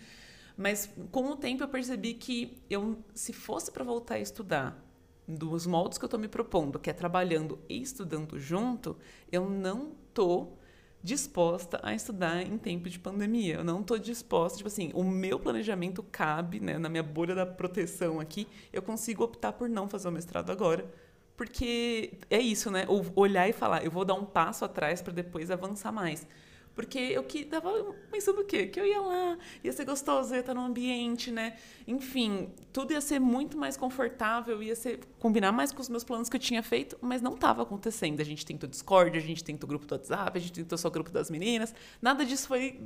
Mas 0.56 0.90
com 1.12 1.30
o 1.30 1.36
tempo 1.36 1.62
eu 1.62 1.68
percebi 1.68 2.14
que 2.14 2.60
eu, 2.68 2.98
se 3.14 3.32
fosse 3.32 3.70
para 3.70 3.84
voltar 3.84 4.16
a 4.16 4.20
estudar 4.20 4.84
dos 5.26 5.66
moldes 5.66 5.98
que 5.98 6.04
eu 6.04 6.08
estou 6.08 6.18
me 6.18 6.26
propondo, 6.26 6.78
que 6.80 6.90
é 6.90 6.92
trabalhando 6.92 7.60
e 7.68 7.80
estudando 7.80 8.40
junto, 8.40 8.96
eu 9.30 9.48
não 9.48 9.92
tô 10.12 10.54
disposta 11.02 11.78
a 11.82 11.94
estudar 11.94 12.42
em 12.42 12.58
tempo 12.58 12.88
de 12.88 12.98
pandemia. 12.98 13.56
Eu 13.56 13.64
não 13.64 13.80
estou 13.80 13.98
disposta, 13.98 14.58
tipo 14.58 14.68
assim, 14.68 14.90
o 14.94 15.04
meu 15.04 15.38
planejamento 15.38 16.02
cabe, 16.02 16.58
né, 16.58 16.76
na 16.76 16.88
minha 16.88 17.02
bolha 17.02 17.34
da 17.34 17.46
proteção 17.46 18.18
aqui, 18.18 18.48
eu 18.72 18.82
consigo 18.82 19.22
optar 19.22 19.52
por 19.52 19.68
não 19.68 19.88
fazer 19.88 20.08
o 20.08 20.12
mestrado 20.12 20.50
agora, 20.50 20.90
porque 21.38 22.14
é 22.28 22.40
isso, 22.40 22.68
né? 22.68 22.84
Olhar 23.14 23.48
e 23.48 23.52
falar, 23.52 23.84
eu 23.84 23.92
vou 23.92 24.04
dar 24.04 24.14
um 24.14 24.24
passo 24.24 24.64
atrás 24.64 25.00
para 25.00 25.12
depois 25.12 25.52
avançar 25.52 25.92
mais. 25.92 26.26
Porque 26.74 26.98
eu 26.98 27.22
que 27.22 27.44
tava 27.44 27.70
pensando 28.10 28.40
o 28.40 28.44
quê? 28.44 28.66
Que 28.66 28.80
eu 28.80 28.84
ia 28.84 29.00
lá, 29.00 29.38
ia 29.62 29.72
ser 29.72 29.84
gostoso, 29.84 30.34
ia 30.34 30.40
estar 30.40 30.52
no 30.52 30.62
ambiente, 30.62 31.30
né? 31.30 31.56
Enfim, 31.86 32.52
tudo 32.72 32.92
ia 32.92 33.00
ser 33.00 33.20
muito 33.20 33.56
mais 33.56 33.76
confortável, 33.76 34.60
ia 34.60 34.74
ser 34.74 35.00
combinar 35.20 35.52
mais 35.52 35.70
com 35.70 35.80
os 35.80 35.88
meus 35.88 36.02
planos 36.02 36.28
que 36.28 36.36
eu 36.36 36.40
tinha 36.40 36.62
feito, 36.62 36.98
mas 37.00 37.22
não 37.22 37.34
estava 37.34 37.62
acontecendo. 37.62 38.20
A 38.20 38.24
gente 38.24 38.44
tentou 38.44 38.68
Discord, 38.68 39.16
a 39.16 39.20
gente 39.20 39.44
tentou 39.44 39.66
o 39.66 39.68
grupo 39.68 39.86
do 39.86 39.92
WhatsApp, 39.92 40.36
a 40.36 40.40
gente 40.40 40.52
tentou 40.52 40.76
só 40.76 40.88
o 40.88 40.90
grupo 40.90 41.10
das 41.12 41.30
meninas. 41.30 41.72
Nada 42.02 42.24
disso 42.24 42.48
foi, 42.48 42.80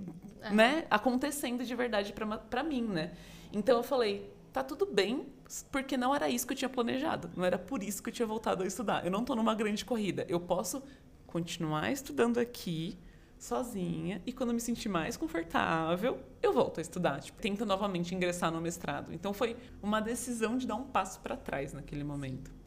uhum. 0.44 0.54
né, 0.54 0.86
acontecendo 0.90 1.64
de 1.64 1.74
verdade 1.74 2.14
para 2.50 2.62
mim, 2.62 2.82
né? 2.82 3.12
Então 3.50 3.78
eu 3.78 3.82
falei, 3.82 4.30
tá 4.52 4.62
tudo 4.62 4.86
bem, 4.86 5.26
porque 5.70 5.96
não 5.96 6.14
era 6.14 6.28
isso 6.28 6.46
que 6.46 6.52
eu 6.52 6.56
tinha 6.56 6.68
planejado, 6.68 7.30
não 7.36 7.44
era 7.44 7.58
por 7.58 7.82
isso 7.82 8.02
que 8.02 8.10
eu 8.10 8.12
tinha 8.12 8.26
voltado 8.26 8.62
a 8.62 8.66
estudar. 8.66 9.04
Eu 9.04 9.10
não 9.10 9.20
estou 9.20 9.34
numa 9.34 9.54
grande 9.54 9.84
corrida, 9.84 10.26
eu 10.28 10.38
posso 10.38 10.82
continuar 11.26 11.90
estudando 11.90 12.38
aqui, 12.38 12.98
sozinha 13.38 14.22
e 14.24 14.32
quando 14.32 14.54
me 14.54 14.60
sentir 14.60 14.88
mais 14.88 15.16
confortável, 15.16 16.20
eu 16.40 16.52
volto 16.52 16.78
a 16.78 16.80
estudar, 16.80 17.20
tipo, 17.20 17.40
tento 17.42 17.66
novamente 17.66 18.14
ingressar 18.14 18.52
no 18.52 18.60
mestrado. 18.60 19.12
Então 19.12 19.32
foi 19.32 19.56
uma 19.82 20.00
decisão 20.00 20.56
de 20.56 20.66
dar 20.66 20.76
um 20.76 20.84
passo 20.84 21.20
para 21.20 21.36
trás 21.36 21.72
naquele 21.72 22.04
momento. 22.04 22.61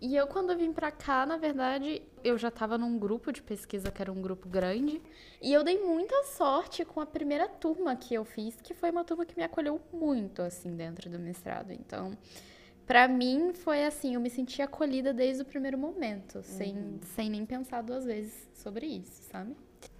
E 0.00 0.14
eu 0.14 0.26
quando 0.26 0.50
eu 0.50 0.58
vim 0.58 0.72
para 0.72 0.90
cá, 0.90 1.24
na 1.24 1.36
verdade, 1.36 2.02
eu 2.22 2.36
já 2.36 2.48
estava 2.48 2.76
num 2.76 2.98
grupo 2.98 3.32
de 3.32 3.42
pesquisa 3.42 3.90
que 3.90 4.02
era 4.02 4.12
um 4.12 4.20
grupo 4.20 4.48
grande, 4.48 5.00
e 5.40 5.52
eu 5.52 5.64
dei 5.64 5.82
muita 5.82 6.24
sorte 6.24 6.84
com 6.84 7.00
a 7.00 7.06
primeira 7.06 7.48
turma 7.48 7.96
que 7.96 8.14
eu 8.14 8.24
fiz, 8.24 8.60
que 8.60 8.74
foi 8.74 8.90
uma 8.90 9.04
turma 9.04 9.24
que 9.24 9.36
me 9.36 9.42
acolheu 9.42 9.80
muito 9.92 10.42
assim 10.42 10.76
dentro 10.76 11.08
do 11.08 11.18
mestrado. 11.18 11.72
Então, 11.72 12.16
para 12.86 13.08
mim 13.08 13.52
foi 13.54 13.84
assim, 13.84 14.14
eu 14.14 14.20
me 14.20 14.30
senti 14.30 14.60
acolhida 14.60 15.12
desde 15.14 15.42
o 15.42 15.46
primeiro 15.46 15.78
momento, 15.78 16.36
uhum. 16.36 16.42
sem, 16.42 17.00
sem 17.14 17.30
nem 17.30 17.46
pensar 17.46 17.82
duas 17.82 18.04
vezes 18.04 18.48
sobre 18.54 18.86
isso, 18.86 19.22
sabe? 19.22 19.56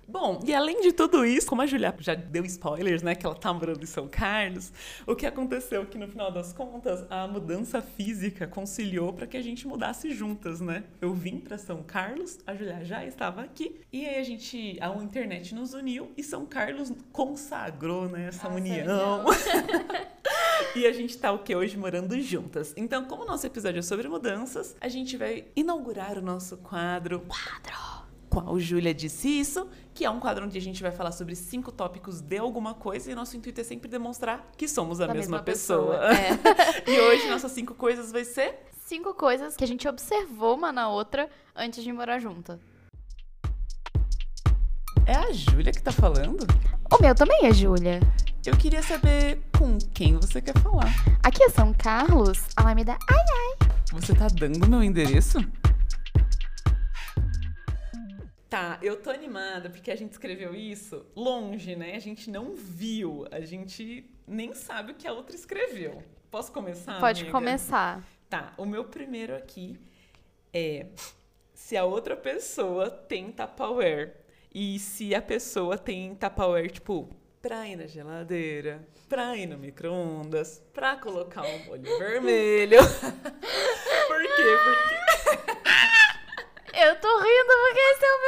Bom, 0.09 0.41
e 0.47 0.55
além 0.55 0.81
de 0.81 0.93
tudo 0.93 1.25
isso, 1.25 1.49
como 1.49 1.63
a 1.63 1.67
Julia 1.67 1.93
já 1.99 2.15
deu 2.15 2.45
spoilers, 2.45 3.03
né, 3.03 3.15
que 3.15 3.27
ela 3.27 3.35
tá 3.35 3.53
morando 3.53 3.83
em 3.83 3.87
São 3.87 4.07
Carlos, 4.07 4.73
o 5.05 5.17
que 5.17 5.27
aconteceu 5.27 5.83
é 5.83 5.85
que 5.85 5.99
no 5.99 6.07
final 6.07 6.31
das 6.31 6.53
contas 6.53 7.05
a 7.11 7.27
mudança 7.27 7.83
física 7.83 8.47
conciliou 8.47 9.13
para 9.13 9.27
que 9.27 9.37
a 9.37 9.43
gente 9.43 9.67
mudasse 9.67 10.15
juntas, 10.15 10.61
né? 10.61 10.85
Eu 11.01 11.13
vim 11.13 11.39
para 11.39 11.59
São 11.59 11.83
Carlos, 11.83 12.39
a 12.47 12.55
Julia 12.55 12.85
já 12.85 13.05
estava 13.05 13.43
aqui 13.43 13.81
e 13.93 14.07
aí 14.07 14.21
a 14.21 14.23
gente, 14.23 14.79
a 14.81 14.89
internet 15.03 15.55
nos 15.55 15.75
uniu 15.75 16.13
e 16.17 16.23
São 16.23 16.47
Carlos 16.47 16.93
consagrou, 17.11 18.09
né, 18.09 18.29
essa 18.29 18.49
Nossa, 18.49 18.61
união. 18.61 19.25
e 20.77 20.87
a 20.87 20.93
gente 20.93 21.19
tá 21.19 21.33
o 21.33 21.41
que 21.41 21.55
hoje 21.55 21.77
morando 21.77 22.21
juntas. 22.21 22.73
Então, 22.77 23.05
como 23.07 23.23
o 23.23 23.27
nosso 23.27 23.47
episódio 23.47 23.81
é 23.81 23.83
sobre 23.83 24.09
mudanças, 24.09 24.77
a 24.81 24.89
gente 24.89 25.17
vai 25.17 25.47
inaugurar 25.57 26.17
o 26.17 26.23
nosso 26.23 26.57
quadro. 26.59 27.21
Quadro 27.21 27.96
qual 28.43 28.61
Júlia 28.61 28.93
disse 28.93 29.29
isso, 29.29 29.67
que 29.95 30.05
é 30.05 30.11
um 30.11 30.21
quadro 30.21 30.45
onde 30.45 30.59
a 30.59 30.61
gente 30.61 30.83
vai 30.83 30.93
falar 30.93 31.11
sobre 31.11 31.35
cinco 31.35 31.73
tópicos 31.73 32.21
de 32.21 32.37
alguma 32.37 32.75
coisa 32.75 33.11
e 33.11 33.15
nosso 33.15 33.35
intuito 33.35 33.63
é 33.63 33.65
sempre 33.65 33.89
demonstrar 33.89 34.51
que 34.59 34.69
somos 34.69 35.01
a, 35.01 35.07
mesma, 35.07 35.21
mesma, 35.21 35.43
pessoa. 35.43 35.99
pessoa. 35.99 36.85
É. 36.85 36.85
e 36.91 37.01
hoje 37.01 37.31
nossas 37.31 37.51
cinco 37.53 37.75
coisas 37.75 38.13
vai 38.13 38.25
ser 38.27 38.59
cinco 38.85 39.15
coisas 39.15 39.57
que 39.57 39.65
a 39.65 39.67
gente 39.67 39.89
observou 39.89 40.55
uma 40.55 40.71
na 40.71 40.91
outra 40.91 41.31
antes 41.55 41.83
de 41.83 41.91
morar 41.91 42.19
junta. 42.19 42.61
É 45.07 45.15
a 45.15 45.33
Júlia 45.33 45.73
que 45.73 45.83
tá 45.83 45.93
falando? 45.93 46.47
O 46.93 47.01
meu 47.01 47.15
também 47.15 47.47
é 47.47 47.55
Júlia. 47.55 48.01
Eu 48.45 48.55
queria 48.55 48.83
saber 48.83 49.41
com 49.59 49.79
quem 49.95 50.15
você 50.17 50.43
quer 50.43 50.59
falar. 50.59 50.93
Aqui 51.23 51.43
é 51.43 51.49
São 51.49 51.73
Carlos, 51.73 52.43
Alameda 52.55 52.99
Ai 53.09 53.17
Ai. 53.19 53.69
Você 53.93 54.15
tá 54.15 54.27
dando 54.29 54.69
meu 54.69 54.83
endereço? 54.83 55.39
Tá, 58.49 58.79
eu 58.81 58.97
tô 59.03 59.11
animada 59.11 59.69
porque 59.69 59.91
a 59.91 59.97
gente 59.97 60.13
escreveu 60.13 60.55
isso 60.55 61.05
longe, 61.17 61.75
né? 61.75 61.97
A 61.97 61.99
gente 61.99 62.31
não 62.31 62.55
viu, 62.55 63.27
a 63.31 63.41
gente 63.41 64.09
nem 64.27 64.55
sabe 64.55 64.93
o 64.93 64.95
que 64.95 65.07
a 65.07 65.13
outra 65.13 65.35
escreveu. 65.35 66.03
Posso 66.31 66.53
começar? 66.53 67.01
Pode 67.01 67.23
amiga? 67.23 67.33
começar. 67.33 68.05
Tá, 68.29 68.53
o 68.57 68.65
meu 68.65 68.85
primeiro 68.85 69.35
aqui 69.35 69.79
é 70.53 70.87
se 71.53 71.77
a 71.77 71.85
outra 71.85 72.17
pessoa 72.17 72.89
tem 72.91 73.33
Tupperware 73.33 74.15
e 74.55 74.79
se 74.79 75.15
a 75.15 75.21
pessoa 75.23 75.77
tem 75.77 76.15
Tupperware, 76.15 76.71
tipo, 76.71 77.09
pra 77.43 77.67
ir 77.67 77.77
na 77.77 77.87
geladeira, 77.87 78.87
pra 79.09 79.37
ir 79.37 79.47
no 79.47 79.59
micro-ondas, 79.59 80.63
pra 80.73 80.97
colocar 80.97 81.43
um 81.43 81.65
molho 81.65 81.83
vermelho. 81.99 82.79
Por 84.07 84.23
quê? 84.23 84.57
Porque. 84.65 84.97
Eu 86.79 86.95
tô 87.01 87.09
rindo 87.19 87.47
porque 87.47 87.81
esse 87.81 88.05
é 88.05 88.15
o 88.15 88.21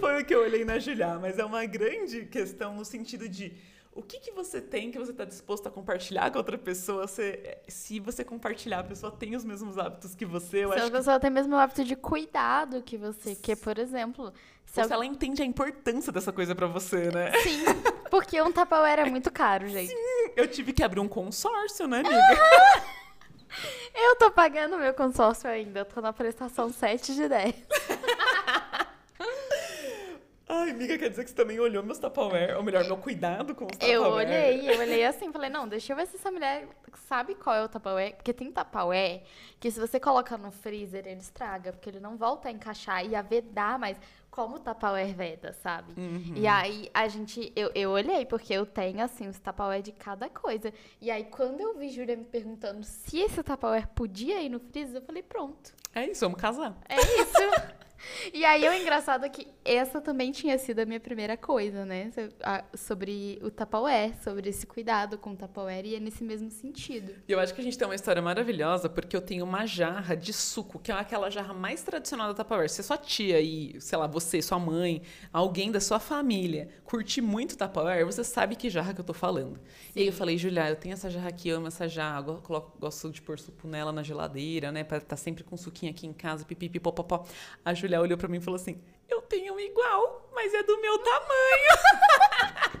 foi 0.00 0.22
o 0.22 0.24
que 0.24 0.34
eu 0.34 0.40
olhei 0.40 0.64
na 0.64 0.78
Julia, 0.78 1.18
mas 1.18 1.38
é 1.38 1.44
uma 1.44 1.64
grande 1.66 2.24
questão 2.24 2.74
no 2.74 2.84
sentido 2.84 3.28
de 3.28 3.54
o 3.92 4.02
que, 4.02 4.18
que 4.18 4.30
você 4.30 4.60
tem 4.60 4.90
que 4.90 4.98
você 4.98 5.10
está 5.10 5.24
disposto 5.24 5.66
a 5.66 5.70
compartilhar 5.70 6.30
com 6.30 6.38
outra 6.38 6.56
pessoa? 6.56 7.06
Se, 7.06 7.58
se 7.68 8.00
você 8.00 8.24
compartilhar, 8.24 8.80
a 8.80 8.84
pessoa 8.84 9.12
tem 9.12 9.36
os 9.36 9.44
mesmos 9.44 9.76
hábitos 9.76 10.14
que 10.14 10.24
você, 10.24 10.64
eu 10.64 10.72
se 10.72 10.76
acho 10.76 10.86
a 10.86 10.90
pessoa 10.90 11.16
que... 11.16 11.22
tem 11.22 11.30
o 11.30 11.34
mesmo 11.34 11.56
hábito 11.56 11.84
de 11.84 11.94
cuidado 11.96 12.82
que 12.82 12.96
você, 12.96 13.34
que 13.34 13.54
por 13.54 13.78
exemplo... 13.78 14.32
Se, 14.64 14.82
se 14.84 14.92
ela 14.92 15.04
entende 15.04 15.42
a 15.42 15.44
importância 15.44 16.12
dessa 16.12 16.32
coisa 16.32 16.54
para 16.54 16.68
você, 16.68 17.10
né? 17.10 17.32
Sim, 17.42 17.64
porque 18.10 18.40
um 18.40 18.52
Tupperware 18.52 19.00
é 19.00 19.10
muito 19.10 19.30
caro, 19.30 19.68
gente. 19.68 19.90
Sim, 19.90 20.32
eu 20.36 20.46
tive 20.46 20.72
que 20.72 20.82
abrir 20.82 21.00
um 21.00 21.08
consórcio, 21.08 21.86
né, 21.86 21.98
amiga? 21.98 22.90
Eu 23.92 24.16
tô 24.16 24.30
pagando 24.30 24.78
meu 24.78 24.94
consórcio 24.94 25.50
ainda. 25.50 25.80
Eu 25.80 25.84
tô 25.84 26.00
na 26.00 26.12
prestação 26.12 26.72
7 26.72 27.14
de 27.14 27.28
10. 27.28 27.54
Ai, 30.52 30.70
Amiga, 30.70 30.98
quer 30.98 31.08
dizer 31.08 31.22
que 31.22 31.30
você 31.30 31.36
também 31.36 31.60
olhou 31.60 31.80
meus 31.80 32.00
Tupperware? 32.00 32.56
Ou 32.56 32.62
melhor, 32.64 32.84
meu 32.84 32.96
cuidado 32.96 33.54
com 33.54 33.66
os 33.66 33.70
Tupperware? 33.70 33.94
Eu 33.94 34.02
olhei, 34.02 34.68
eu 34.68 34.80
olhei 34.82 35.06
assim, 35.06 35.30
falei, 35.30 35.48
não, 35.48 35.68
deixa 35.68 35.92
eu 35.92 35.96
ver 35.96 36.08
se 36.08 36.16
essa 36.16 36.28
mulher 36.28 36.66
sabe 37.06 37.36
qual 37.36 37.54
é 37.54 37.62
o 37.62 37.68
Tupperware. 37.68 38.16
Porque 38.16 38.32
tem 38.32 38.50
Tupperware 38.50 39.22
que 39.60 39.70
se 39.70 39.78
você 39.78 40.00
coloca 40.00 40.36
no 40.36 40.50
freezer, 40.50 41.06
ele 41.06 41.20
estraga, 41.20 41.70
porque 41.72 41.88
ele 41.88 42.00
não 42.00 42.16
volta 42.16 42.48
a 42.48 42.50
encaixar 42.50 43.06
e 43.06 43.14
a 43.14 43.22
vedar 43.22 43.78
mais 43.78 43.96
como 44.28 44.56
o 44.56 44.58
Tupperware 44.58 45.14
veda, 45.14 45.52
sabe? 45.52 45.92
Uhum. 45.96 46.32
E 46.34 46.48
aí 46.48 46.90
a 46.92 47.06
gente, 47.06 47.52
eu, 47.54 47.70
eu 47.72 47.90
olhei, 47.90 48.26
porque 48.26 48.52
eu 48.52 48.66
tenho 48.66 49.04
assim 49.04 49.28
os 49.28 49.38
Tupperware 49.38 49.82
de 49.82 49.92
cada 49.92 50.28
coisa. 50.28 50.74
E 51.00 51.12
aí 51.12 51.26
quando 51.26 51.60
eu 51.60 51.78
vi 51.78 51.90
Júlia 51.90 52.16
me 52.16 52.24
perguntando 52.24 52.82
se 52.82 53.20
esse 53.20 53.40
Tupperware 53.44 53.86
podia 53.94 54.42
ir 54.42 54.48
no 54.48 54.58
freezer, 54.58 54.96
eu 54.96 55.06
falei, 55.06 55.22
pronto. 55.22 55.72
É 55.94 56.08
isso, 56.08 56.22
vamos 56.22 56.40
casar. 56.40 56.76
É 56.88 56.96
isso. 56.96 57.76
E 58.32 58.44
aí 58.44 58.68
o 58.68 58.72
engraçado 58.72 59.24
é 59.24 59.28
que 59.28 59.46
essa 59.64 60.00
também 60.00 60.32
tinha 60.32 60.56
sido 60.58 60.80
a 60.80 60.86
minha 60.86 61.00
primeira 61.00 61.36
coisa, 61.36 61.84
né? 61.84 62.10
Sobre 62.74 63.38
o 63.42 63.50
Tupperware, 63.50 64.14
sobre 64.22 64.48
esse 64.48 64.66
cuidado 64.66 65.18
com 65.18 65.32
o 65.32 65.36
Tupperware, 65.36 65.84
e 65.86 65.94
é 65.96 66.00
nesse 66.00 66.22
mesmo 66.22 66.50
sentido. 66.50 67.12
E 67.28 67.32
eu 67.32 67.40
acho 67.40 67.54
que 67.54 67.60
a 67.60 67.64
gente 67.64 67.76
tem 67.76 67.86
uma 67.86 67.94
história 67.94 68.22
maravilhosa, 68.22 68.88
porque 68.88 69.16
eu 69.16 69.20
tenho 69.20 69.44
uma 69.44 69.66
jarra 69.66 70.14
de 70.14 70.32
suco, 70.32 70.78
que 70.78 70.92
é 70.92 70.94
aquela 70.94 71.30
jarra 71.30 71.52
mais 71.52 71.82
tradicional 71.82 72.28
da 72.32 72.34
Tupperware. 72.34 72.68
Se 72.70 72.82
sua 72.82 72.96
tia 72.96 73.40
e, 73.40 73.80
sei 73.80 73.98
lá, 73.98 74.06
você, 74.06 74.40
sua 74.40 74.58
mãe, 74.58 75.02
alguém 75.32 75.70
da 75.70 75.80
sua 75.80 75.98
família 76.00 76.68
curte 76.84 77.20
muito 77.20 77.56
Tupperware, 77.56 78.04
você 78.06 78.24
sabe 78.24 78.56
que 78.56 78.70
jarra 78.70 78.94
que 78.94 79.00
eu 79.00 79.04
tô 79.04 79.14
falando. 79.14 79.60
E 79.94 80.00
aí 80.00 80.06
eu 80.06 80.12
falei, 80.12 80.38
Julia, 80.38 80.68
eu 80.70 80.76
tenho 80.76 80.92
essa 80.92 81.10
jarra 81.10 81.28
aqui, 81.28 81.50
amo 81.50 81.66
essa 81.66 81.88
jarra, 81.88 82.22
coloco- 82.40 82.78
gosto 82.78 83.10
de 83.10 83.20
pôr 83.22 83.38
suco 83.38 83.66
nela 83.66 83.92
na 83.92 84.02
geladeira, 84.02 84.70
né, 84.72 84.84
pra 84.84 84.98
estar 84.98 85.16
sempre 85.16 85.42
com 85.44 85.56
suquinho 85.56 85.90
aqui 85.92 86.06
em 86.06 86.12
casa, 86.12 86.44
pipipi, 86.44 86.78
popopó. 86.78 87.24
A 87.64 87.74
Julia 87.74 87.89
olhou 87.98 88.18
pra 88.18 88.28
mim 88.28 88.38
e 88.38 88.40
falou 88.40 88.60
assim, 88.60 88.82
eu 89.08 89.22
tenho 89.22 89.54
um 89.54 89.60
igual, 89.60 90.30
mas 90.32 90.52
é 90.54 90.62
do 90.62 90.80
meu 90.80 90.98
tamanho. 90.98 92.80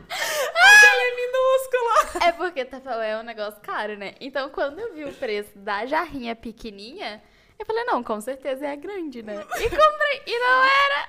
Mas 0.52 0.84
ela 0.84 1.02
é 1.02 1.14
minúscula. 1.16 2.26
É 2.26 2.32
porque 2.32 2.64
Tupperware 2.64 3.10
é 3.10 3.18
um 3.18 3.22
negócio 3.22 3.60
caro, 3.62 3.96
né? 3.96 4.14
Então, 4.20 4.50
quando 4.50 4.78
eu 4.78 4.92
vi 4.92 5.04
o 5.04 5.12
preço 5.12 5.56
da 5.56 5.86
jarrinha 5.86 6.34
pequenininha, 6.34 7.22
eu 7.58 7.64
falei, 7.64 7.84
não, 7.84 8.02
com 8.02 8.20
certeza 8.20 8.66
é 8.66 8.76
grande, 8.76 9.22
né? 9.22 9.34
E 9.40 9.70
comprei, 9.70 10.22
e 10.26 10.38
não 10.38 10.64
era. 10.64 11.08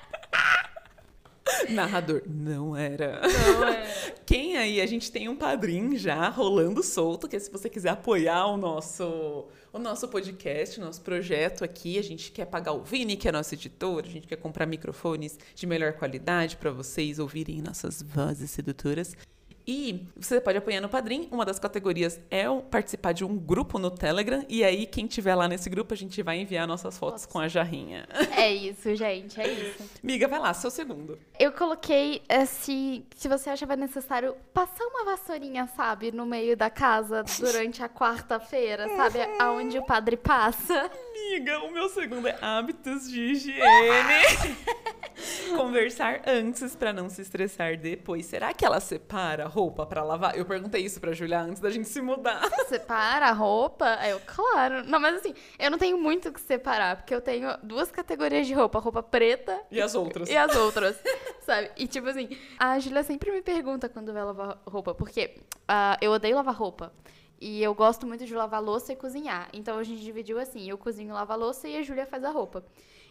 Narrador, 1.70 2.24
não 2.28 2.76
era. 2.76 3.22
Não 3.22 3.64
era. 3.64 3.86
Quem 4.26 4.58
aí? 4.58 4.82
A 4.82 4.86
gente 4.86 5.12
tem 5.12 5.30
um 5.30 5.36
padrinho 5.36 5.98
já 5.98 6.30
rolando 6.30 6.82
solto, 6.84 7.28
que 7.28 7.36
é 7.36 7.40
se 7.40 7.52
você 7.52 7.70
quiser 7.70 7.90
apoiar 7.90 8.48
o 8.48 8.58
nosso, 8.58 9.48
o 9.72 9.80
nosso 9.80 10.08
podcast, 10.08 10.80
o 10.80 10.84
nosso 10.84 11.02
projeto 11.02 11.64
aqui, 11.64 11.98
a 11.98 12.04
gente 12.04 12.32
quer 12.32 12.46
pagar 12.46 12.74
o 12.74 12.84
Vini, 12.84 13.16
que 13.16 13.28
é 13.28 13.32
nosso 13.32 13.54
editor, 13.54 14.04
a 14.06 14.10
gente 14.10 14.28
quer 14.28 14.38
comprar 14.38 14.66
microfones 14.66 15.38
de 15.56 15.68
melhor 15.68 15.94
qualidade 15.94 16.58
para 16.58 16.72
vocês 16.72 17.20
ouvirem 17.20 17.62
nossas 17.62 18.02
vozes 18.02 18.52
sedutoras. 18.52 19.16
E 19.66 20.08
você 20.16 20.40
pode 20.42 20.58
apoiar 20.58 20.82
no 20.82 20.90
Padrim. 20.90 21.28
Uma 21.32 21.46
das 21.46 21.60
categorias 21.60 22.20
é 22.30 22.46
participar 22.70 23.12
de 23.12 23.24
um 23.24 23.38
grupo 23.38 23.78
no 23.78 23.92
Telegram. 23.92 24.44
E 24.50 24.64
aí, 24.64 24.86
quem 24.86 25.08
tiver 25.08 25.36
lá 25.36 25.48
nesse 25.48 25.70
grupo, 25.70 25.94
a 25.94 25.98
gente 25.98 26.22
vai 26.24 26.40
enviar 26.40 26.68
nossas 26.68 26.98
fotos 26.98 27.26
com 27.26 27.40
a 27.40 27.48
jarrinha. 27.48 28.08
É 28.42 28.52
isso, 28.52 28.96
gente, 28.96 29.40
é 29.40 29.48
isso. 29.48 29.84
Miga, 30.02 30.28
vai 30.28 30.40
lá, 30.40 30.54
seu 30.54 30.72
segundo. 30.72 31.20
Eu 31.38 31.52
coloquei 31.52 32.24
esse. 32.28 33.06
Se 33.16 33.28
você 33.28 33.50
achava 33.50 33.76
necessário 33.76 34.36
passar 34.54 34.84
uma 34.86 35.06
vassourinha, 35.06 35.68
sabe, 35.68 36.12
no 36.12 36.26
meio 36.26 36.58
da 36.58 36.70
casa 36.70 37.24
durante 37.40 37.84
a 37.84 37.90
quarta-feira, 37.90 38.88
sabe? 38.96 39.20
Aonde 39.40 39.78
o 39.78 39.86
padre 39.86 40.18
passa. 40.18 40.90
Amiga, 41.12 41.60
o 41.60 41.72
meu 41.72 41.88
segundo 41.90 42.28
é 42.28 42.38
hábitos 42.42 43.10
de 43.10 43.20
higiene. 43.20 43.62
Conversar 45.56 46.22
antes 46.28 46.76
pra 46.76 46.92
não 46.94 47.10
se 47.10 47.22
estressar 47.22 47.78
depois. 47.78 48.26
Será 48.26 48.54
que 48.54 48.66
ela 48.66 48.80
separa 48.80 49.46
a 49.46 49.48
roupa 49.48 49.86
pra 49.86 50.04
lavar? 50.04 50.38
Eu 50.38 50.46
perguntei 50.46 50.84
isso 50.84 51.00
pra 51.00 51.14
Julia 51.14 51.42
antes 51.42 51.62
da 51.62 51.70
gente 51.70 51.88
se 51.88 52.02
mudar. 52.02 52.42
Separa 52.68 53.28
a 53.28 53.32
roupa? 53.32 53.98
Aí 54.00 54.12
Eu, 54.12 54.22
claro. 54.26 54.84
Não, 54.86 55.00
mas 55.00 55.16
assim, 55.18 55.34
eu 55.60 55.72
não 55.72 55.78
tenho 55.78 55.98
muito 55.98 56.30
o 56.30 56.34
que 56.34 56.40
separar, 56.42 56.98
porque 56.98 57.14
eu 57.14 57.22
tenho 57.22 57.50
duas 57.64 57.92
categorias 57.92 58.48
de 58.48 58.54
roupa: 58.54 58.80
roupa 58.80 59.04
preta 59.04 59.60
E 59.70 59.82
as 59.82 59.96
outras? 59.96 60.30
e 60.30 60.36
as 60.36 60.56
outras, 60.56 61.00
sabe? 61.42 61.72
E 61.78 61.88
tipo 61.88 62.08
assim, 62.08 62.30
a 62.58 62.80
Julia 62.80 63.04
sempre 63.04 63.32
me 63.32 63.42
pergunta 63.42 63.88
quando 63.90 64.14
vai 64.14 64.24
lavar 64.24 64.62
roupa, 64.66 64.94
porque 64.94 65.36
ah, 65.68 65.98
eu 66.02 66.12
odeio 66.12 66.36
lavar 66.36 66.56
roupa. 66.56 66.92
E 67.40 67.64
eu 67.64 67.74
gosto 67.74 68.06
muito 68.06 68.24
de 68.24 68.36
lavar 68.36 68.62
louça 68.62 68.94
e 68.94 68.96
cozinhar. 68.96 69.50
Então 69.52 69.80
a 69.80 69.84
gente 69.84 70.02
dividiu 70.04 70.40
assim: 70.40 70.70
eu 70.70 70.78
cozinho, 70.78 71.14
lavo 71.14 71.34
a 71.34 71.36
louça 71.36 71.68
e 71.68 71.76
a 71.76 71.82
Júlia 71.82 72.06
faz 72.06 72.24
a 72.24 72.30
roupa. 72.30 72.64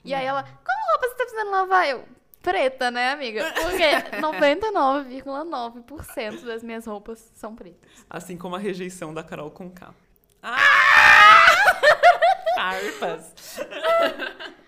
E 0.05 0.15
aí 0.15 0.25
ela, 0.25 0.43
qual 0.43 0.79
roupa 0.93 1.09
você 1.09 1.15
tá 1.15 1.25
precisando 1.25 1.51
lavar? 1.51 1.89
Eu, 1.89 2.05
preta, 2.43 2.91
né, 2.91 3.13
amiga? 3.13 3.53
Porque 3.53 3.85
99,9% 4.21 6.45
das 6.45 6.63
minhas 6.63 6.87
roupas 6.87 7.31
são 7.35 7.55
pretas. 7.55 7.91
Assim 8.09 8.37
como 8.37 8.57
a 8.57 8.59
rejeição 8.59 9.13
da 9.13 9.23
Carol 9.23 9.51
com 9.51 9.71
K. 9.71 9.93
Ah! 10.43 11.45
Farpas. 12.55 13.59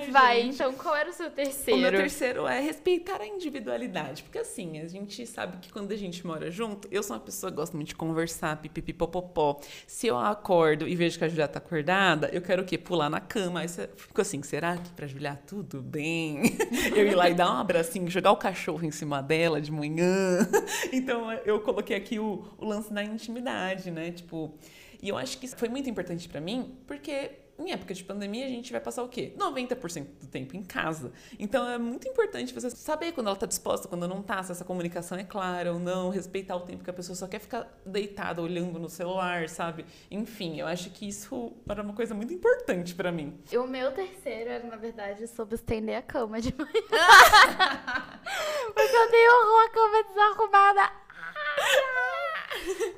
Ai, 0.00 0.10
Vai, 0.10 0.42
gente. 0.42 0.54
então 0.54 0.72
qual 0.72 0.94
era 0.96 1.10
o 1.10 1.12
seu 1.12 1.30
terceiro? 1.30 1.78
O 1.78 1.82
meu 1.82 1.90
terceiro 1.90 2.46
é 2.46 2.60
respeitar 2.60 3.20
a 3.20 3.26
individualidade. 3.26 4.22
Porque 4.22 4.38
assim, 4.38 4.80
a 4.80 4.86
gente 4.88 5.26
sabe 5.26 5.58
que 5.58 5.72
quando 5.72 5.92
a 5.92 5.96
gente 5.96 6.26
mora 6.26 6.50
junto, 6.50 6.88
eu 6.90 7.02
sou 7.02 7.16
uma 7.16 7.22
pessoa 7.22 7.50
que 7.50 7.56
gosta 7.56 7.76
muito 7.76 7.88
de 7.88 7.94
conversar, 7.94 8.56
pipipipopopó. 8.60 9.60
Se 9.86 10.06
eu 10.06 10.18
acordo 10.18 10.86
e 10.88 10.94
vejo 10.96 11.18
que 11.18 11.24
a 11.24 11.28
Julia 11.28 11.48
tá 11.48 11.58
acordada, 11.58 12.28
eu 12.32 12.42
quero 12.42 12.62
o 12.62 12.64
quê? 12.64 12.76
Pular 12.78 13.10
na 13.10 13.20
cama. 13.20 13.60
Aí 13.60 13.68
você 13.68 13.88
fica 13.96 14.22
assim, 14.22 14.42
será 14.42 14.76
que 14.76 14.90
pra 14.90 15.06
Julia 15.06 15.38
tudo 15.46 15.80
bem? 15.82 16.42
Eu 16.94 17.06
ir 17.06 17.14
lá 17.14 17.28
e 17.30 17.34
dar 17.34 17.50
um 17.50 17.58
abracinho, 17.58 18.08
jogar 18.10 18.32
o 18.32 18.36
cachorro 18.36 18.84
em 18.84 18.90
cima 18.90 19.22
dela 19.22 19.60
de 19.60 19.70
manhã. 19.70 20.48
Então 20.92 21.32
eu 21.44 21.60
coloquei 21.60 21.96
aqui 21.96 22.18
o, 22.18 22.44
o 22.58 22.64
lance 22.64 22.92
da 22.92 23.02
intimidade, 23.02 23.90
né? 23.90 24.10
Tipo, 24.10 24.54
e 25.02 25.08
eu 25.08 25.16
acho 25.16 25.38
que 25.38 25.46
isso 25.46 25.56
foi 25.56 25.68
muito 25.68 25.88
importante 25.88 26.28
pra 26.28 26.40
mim, 26.40 26.74
porque 26.86 27.30
em 27.60 27.72
época 27.72 27.94
de 27.94 28.02
pandemia, 28.02 28.46
a 28.46 28.48
gente 28.48 28.72
vai 28.72 28.80
passar 28.80 29.02
o 29.02 29.08
quê? 29.08 29.34
90% 29.38 30.06
do 30.20 30.26
tempo 30.26 30.56
em 30.56 30.62
casa. 30.62 31.12
Então 31.38 31.68
é 31.68 31.78
muito 31.78 32.08
importante 32.08 32.54
você 32.54 32.70
saber 32.70 33.12
quando 33.12 33.26
ela 33.28 33.36
tá 33.36 33.46
disposta, 33.46 33.86
quando 33.86 34.08
não 34.08 34.22
tá, 34.22 34.42
se 34.42 34.52
essa 34.52 34.64
comunicação 34.64 35.18
é 35.18 35.24
clara 35.24 35.72
ou 35.72 35.78
não, 35.78 36.10
respeitar 36.10 36.56
o 36.56 36.60
tempo 36.60 36.82
que 36.82 36.90
a 36.90 36.92
pessoa 36.92 37.14
só 37.14 37.26
quer 37.26 37.38
ficar 37.38 37.68
deitada 37.84 38.40
olhando 38.42 38.78
no 38.78 38.88
celular, 38.88 39.48
sabe? 39.48 39.84
Enfim, 40.10 40.58
eu 40.58 40.66
acho 40.66 40.90
que 40.90 41.08
isso 41.08 41.52
era 41.68 41.82
uma 41.82 41.94
coisa 41.94 42.14
muito 42.14 42.32
importante 42.32 42.94
pra 42.94 43.12
mim. 43.12 43.38
O 43.52 43.66
meu 43.66 43.92
terceiro 43.92 44.50
era, 44.50 44.66
na 44.66 44.76
verdade, 44.76 45.26
sobre 45.26 45.54
estender 45.54 45.96
a 45.96 46.02
cama 46.02 46.40
de 46.40 46.54
manhã. 46.56 46.70
Porque 48.74 48.96
eu 48.96 49.10
tenho 49.10 49.32
horror 49.32 49.64
a 49.64 49.70
cama 49.70 50.02
desarrumada. 50.04 50.92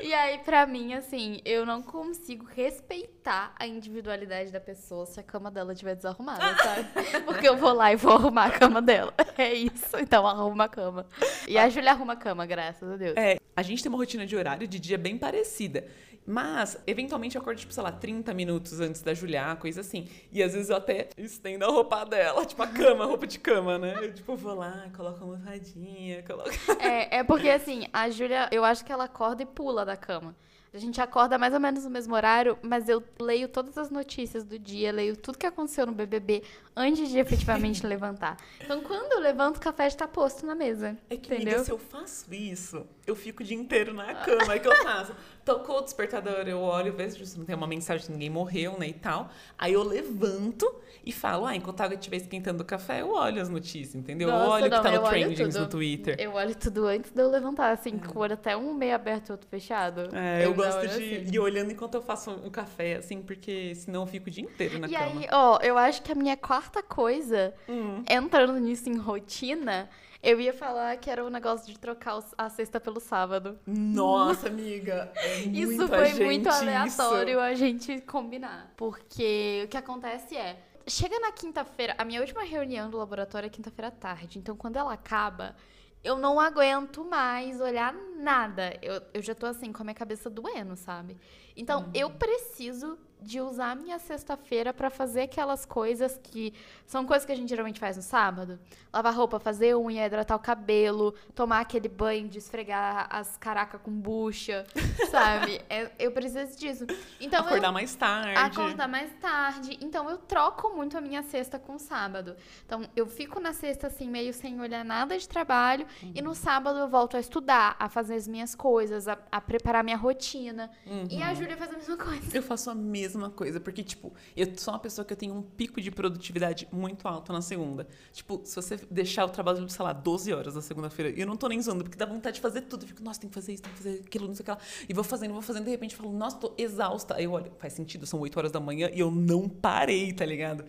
E 0.00 0.12
aí, 0.12 0.38
pra 0.38 0.66
mim, 0.66 0.94
assim, 0.94 1.40
eu 1.44 1.64
não 1.64 1.82
consigo 1.82 2.44
respeitar 2.44 3.54
a 3.58 3.66
individualidade 3.66 4.50
da 4.50 4.61
pessoa 4.61 5.06
se 5.06 5.20
a 5.20 5.22
cama 5.22 5.50
dela 5.50 5.72
estiver 5.72 5.94
desarrumada, 5.94 6.42
sabe? 6.62 6.87
Porque 7.24 7.48
eu 7.48 7.56
vou 7.56 7.72
lá 7.72 7.92
e 7.92 7.96
vou 7.96 8.12
arrumar 8.12 8.46
a 8.46 8.50
cama 8.50 8.82
dela. 8.82 9.12
É 9.38 9.54
isso. 9.54 9.96
Então, 9.98 10.26
arruma 10.26 10.64
a 10.64 10.68
cama. 10.68 11.06
E 11.48 11.56
a 11.56 11.68
Júlia 11.68 11.92
arruma 11.92 12.12
a 12.12 12.16
cama, 12.16 12.44
graças 12.44 12.88
a 12.88 12.96
Deus. 12.96 13.16
É, 13.16 13.38
a 13.56 13.62
gente 13.62 13.82
tem 13.82 13.90
uma 13.90 13.98
rotina 13.98 14.26
de 14.26 14.37
horário 14.37 14.68
de 14.68 14.78
dia 14.78 14.98
bem 14.98 15.16
parecida. 15.16 15.85
Mas, 16.26 16.78
eventualmente, 16.87 17.37
eu 17.37 17.42
acordo, 17.42 17.58
tipo, 17.58 17.72
sei 17.72 17.82
lá, 17.82 17.90
30 17.90 18.32
minutos 18.32 18.80
antes 18.80 19.02
da 19.02 19.12
Julia, 19.12 19.56
coisa 19.56 19.80
assim. 19.80 20.08
E 20.30 20.42
às 20.42 20.52
vezes 20.52 20.70
eu 20.70 20.76
até 20.76 21.08
estendo 21.18 21.64
a 21.64 21.68
roupa 21.68 22.04
dela, 22.04 22.44
tipo, 22.46 22.62
a 22.62 22.66
cama, 22.66 23.04
a 23.04 23.06
roupa 23.06 23.26
de 23.26 23.38
cama, 23.38 23.78
né? 23.78 23.94
Eu, 24.00 24.12
tipo, 24.12 24.37
vou 24.37 24.54
lá, 24.54 24.88
coloco 24.96 25.24
uma 25.24 25.35
almofadinha, 25.35 26.22
coloco. 26.22 26.50
É, 26.78 27.18
é 27.18 27.24
porque 27.24 27.48
assim, 27.48 27.87
a 27.92 28.08
Júlia, 28.11 28.48
eu 28.50 28.64
acho 28.64 28.85
que 28.85 28.92
ela 28.92 29.04
acorda 29.04 29.42
e 29.42 29.46
pula 29.46 29.85
da 29.85 29.96
cama. 29.96 30.35
A 30.74 30.78
gente 30.78 30.98
acorda 31.02 31.37
mais 31.37 31.52
ou 31.52 31.61
menos 31.61 31.85
no 31.85 31.90
mesmo 31.90 32.14
horário, 32.14 32.58
mas 32.62 32.88
eu 32.88 33.02
leio 33.20 33.46
todas 33.46 33.76
as 33.76 33.90
notícias 33.90 34.42
do 34.42 34.58
dia, 34.58 34.90
leio 34.90 35.14
tudo 35.14 35.37
que 35.37 35.44
aconteceu 35.44 35.85
no 35.85 35.92
BBB 35.92 36.42
antes 36.74 37.11
de 37.11 37.18
efetivamente 37.18 37.85
levantar. 37.87 38.38
Então, 38.58 38.80
quando 38.80 39.12
eu 39.12 39.20
levanto, 39.20 39.58
o 39.58 39.61
café 39.61 39.90
já 39.90 39.98
tá 39.98 40.08
posto 40.08 40.46
na 40.46 40.54
mesa. 40.54 40.96
É 41.11 41.16
que, 41.18 41.35
entendeu? 41.35 41.56
amiga, 41.56 41.64
se 41.64 41.70
eu 41.70 41.78
faço 41.78 42.32
isso, 42.32 42.87
eu 43.06 43.14
fico 43.14 43.42
o 43.42 43.46
dia 43.46 43.56
inteiro 43.56 43.92
na 43.92 44.14
cama. 44.14 44.54
É 44.54 44.58
que 44.58 44.66
eu 44.66 44.76
faço. 44.82 45.14
Tocou 45.44 45.78
o 45.78 45.81
despertador, 45.83 46.46
eu 46.46 46.61
olho, 46.61 46.92
vejo 46.92 47.24
se 47.26 47.37
não 47.37 47.44
tem 47.44 47.55
uma 47.57 47.66
mensagem 47.66 48.07
ninguém 48.11 48.31
morreu, 48.31 48.78
né, 48.78 48.87
e 48.88 48.92
tal. 48.92 49.28
Aí 49.59 49.72
eu 49.72 49.83
levanto 49.83 50.72
e 51.05 51.11
falo, 51.12 51.46
ah, 51.46 51.57
enquanto 51.57 51.81
a 51.81 51.85
água 51.85 51.96
estiver 51.96 52.18
esquentando 52.18 52.62
o 52.62 52.64
café, 52.66 53.00
eu 53.00 53.11
olho 53.11 53.42
as 53.42 53.48
notícias, 53.48 53.94
entendeu? 53.96 54.28
eu 54.28 54.35
Nossa, 54.35 54.50
olho 54.52 54.66
o 54.66 54.70
que 54.70 54.81
tá 54.83 54.94
eu 54.94 55.02
no 55.02 55.09
trendings 55.09 55.57
no 55.57 55.68
Twitter. 55.68 56.16
Eu 56.20 56.35
olho 56.35 56.55
tudo 56.55 56.87
antes 56.87 57.11
de 57.11 57.20
eu 57.20 57.28
levantar, 57.28 57.72
assim, 57.72 57.98
com 57.98 58.18
o 58.18 58.22
olho 58.22 58.35
até 58.35 58.57
um 58.57 58.72
meio 58.72 58.94
aberto 58.94 59.31
e 59.31 59.33
outro 59.33 59.48
fechado. 59.48 60.09
É, 60.14 60.44
eu, 60.44 60.50
não 60.50 60.57
gosto 60.57 60.78
olho 60.78 60.88
de 60.88 60.94
assim. 60.94 61.35
ir 61.35 61.38
olhando 61.40 61.72
enquanto 61.72 61.94
eu 61.96 62.02
faço 62.02 62.31
o 62.31 62.50
café, 62.50 62.96
assim, 62.96 63.20
porque 63.20 63.74
senão 63.74 64.02
eu 64.02 64.07
fico 64.07 64.28
o 64.28 64.31
dia 64.31 64.44
inteiro 64.44 64.78
na 64.78 64.87
E 64.87 64.92
cama. 64.92 65.20
aí, 65.20 65.26
ó, 65.33 65.59
eu 65.61 65.76
acho 65.76 66.02
que 66.02 66.12
a 66.12 66.14
minha 66.14 66.37
quarta 66.37 66.83
coisa, 66.85 67.52
Hum. 67.68 68.05
entrando 68.09 68.52
nisso 68.61 68.88
em 68.88 68.96
rotina, 68.96 69.88
eu 70.22 70.40
ia 70.40 70.52
falar 70.52 70.96
que 70.98 71.11
era 71.11 71.24
o 71.24 71.28
negócio 71.28 71.66
de 71.66 71.78
trocar 71.78 72.22
a 72.38 72.48
sexta 72.48 72.78
pelo 72.78 73.00
sábado. 73.00 73.58
Nossa, 73.66 74.46
amiga, 74.46 75.11
é 75.16 75.38
Isso 75.50 75.88
foi 75.88 76.14
muito 76.14 76.48
isso. 76.48 76.58
aleatório 76.58 77.40
a 77.40 77.54
gente 77.54 78.00
combinar. 78.02 78.72
Porque 78.76 79.62
o 79.64 79.68
que 79.68 79.76
acontece 79.76 80.37
é, 80.37 80.62
chega 80.87 81.18
na 81.18 81.32
quinta-feira, 81.32 81.94
a 81.98 82.04
minha 82.04 82.20
última 82.20 82.44
reunião 82.44 82.88
do 82.88 82.98
laboratório 82.98 83.46
é 83.46 83.50
quinta-feira 83.50 83.88
à 83.88 83.90
tarde. 83.90 84.38
Então, 84.38 84.56
quando 84.56 84.76
ela 84.76 84.92
acaba, 84.92 85.56
eu 86.04 86.16
não 86.16 86.38
aguento 86.38 87.04
mais 87.04 87.61
olhar 87.61 87.92
nada. 88.16 88.78
Eu, 88.80 89.02
eu 89.12 89.22
já 89.22 89.35
tô 89.35 89.46
assim, 89.46 89.72
com 89.72 89.82
a 89.82 89.85
minha 89.85 89.94
cabeça 89.94 90.30
doendo, 90.30 90.76
sabe? 90.76 91.16
Então, 91.56 91.90
eu 91.92 92.11
preciso 92.11 92.96
de 93.22 93.40
usar 93.40 93.70
a 93.70 93.74
minha 93.74 93.98
sexta-feira 93.98 94.72
pra 94.72 94.90
fazer 94.90 95.22
aquelas 95.22 95.64
coisas 95.64 96.18
que 96.22 96.52
são 96.87 97.04
coisas 97.06 97.24
que 97.24 97.32
a 97.32 97.37
gente 97.37 97.48
geralmente 97.48 97.80
faz 97.80 97.96
no 97.96 98.02
sábado. 98.02 98.58
Lavar 98.92 99.14
roupa, 99.14 99.38
fazer 99.38 99.74
unha, 99.76 100.04
hidratar 100.06 100.37
o 100.37 100.38
cabelo, 100.38 101.14
tomar 101.35 101.61
aquele 101.61 101.88
banho 101.88 102.28
de 102.28 102.38
esfregar 102.38 103.06
as 103.11 103.37
caracas 103.37 103.80
com 103.82 103.90
bucha, 103.90 104.66
sabe? 105.11 105.61
É- 105.68 105.90
eu 105.98 106.12
preciso 106.12 106.58
disso. 106.58 106.87
Então, 107.20 107.40
eu- 107.40 107.46
Acordar 107.46 107.72
mais 107.72 107.94
tarde. 107.94 108.37
acordar 108.37 108.88
mais 108.88 109.11
tarde. 109.20 109.78
Então 109.80 110.08
eu 110.11 110.18
troco 110.18 110.70
muito 110.74 110.96
a 110.96 111.00
minha 111.00 111.22
sexta 111.22 111.58
com 111.58 111.74
o 111.74 111.78
sábado. 111.78 112.35
Então 112.66 112.82
eu 112.96 113.06
fico 113.06 113.38
na 113.40 113.52
sexta 113.52 113.87
assim 113.87 114.08
meio 114.08 114.32
sem 114.32 114.61
olhar 114.61 114.85
nada 114.85 115.16
de 115.18 115.28
trabalho 115.28 115.87
e 116.14 116.20
no 116.22 116.35
sábado 116.35 116.78
eu 116.78 116.88
volto 116.88 117.16
a 117.16 117.20
estudar, 117.20 117.76
a 117.78 117.88
fazer 117.88 118.14
as 118.14 118.26
minhas 118.26 118.54
coisas, 118.54 119.06
a, 119.08 119.18
a 119.30 119.40
preparar 119.40 119.82
minha 119.85 119.96
rotina. 119.96 120.70
E 121.11 121.22
a 121.22 121.35
Júlia 121.35 121.56
faz 121.56 121.70
a 121.72 121.76
mesma 121.76 121.96
coisa. 121.96 122.37
Eu 122.37 122.42
faço 122.42 122.70
a 122.70 122.74
mesma 122.74 123.12
coisa, 123.31 123.61
porque, 123.61 123.83
tipo, 123.83 124.12
eu 124.37 124.46
sou 124.57 124.72
uma 124.75 124.81
pessoa 124.81 125.05
que 125.05 125.12
eu 125.12 125.16
tenho 125.16 125.35
um 125.35 125.42
pico 125.42 125.81
de 125.81 125.90
produtividade 125.90 126.68
muito 126.72 127.07
alto 127.07 127.33
na 127.33 127.40
segunda. 127.40 127.87
Tipo, 128.12 128.40
se 128.44 128.57
você 128.57 128.77
deixar 128.90 129.25
o 129.25 129.29
trabalho, 129.29 129.68
sei 129.68 129.85
lá, 129.85 129.92
12 129.92 130.33
horas 130.33 130.55
na 130.55 130.62
segunda-feira, 130.62 131.11
e 131.16 131.20
eu 131.20 131.27
não 131.27 131.37
tô 131.37 131.48
nem 131.48 131.61
zoando, 131.61 131.85
porque 131.85 131.96
dá 131.96 132.07
vontade 132.07 132.37
de 132.37 132.40
fazer 132.40 132.62
tudo. 132.62 132.85
Eu 132.85 132.88
fico, 132.88 133.03
nossa, 133.03 133.20
tem 133.20 133.29
que 133.29 133.35
fazer 133.35 133.55
isso, 133.55 133.62
tem 133.62 133.72
que 133.72 133.79
fazer 133.79 134.03
aquilo, 134.07 134.27
não 134.27 134.35
sei 134.35 134.42
o 134.42 134.44
que 134.44 134.51
lá. 134.51 134.59
E 134.88 134.94
vou 134.94 135.05
fazendo, 135.05 135.33
vou 135.33 135.42
fazendo, 135.42 135.64
de 135.64 135.70
repente 135.70 135.94
eu 135.94 136.03
falo, 136.03 136.12
nossa, 136.12 136.37
tô 136.37 136.55
exausta. 136.57 137.16
Aí 137.16 137.25
eu 137.25 137.33
olho, 137.33 137.53
faz 137.59 137.72
sentido, 137.72 138.07
são 138.07 138.20
8 138.20 138.37
horas 138.37 138.53
da 138.53 138.61
manhã 138.61 138.90
e 138.92 139.01
eu 139.01 139.11
não 139.11 139.48
parei, 139.48 140.12
tá 140.12 140.25
ligado? 140.25 140.64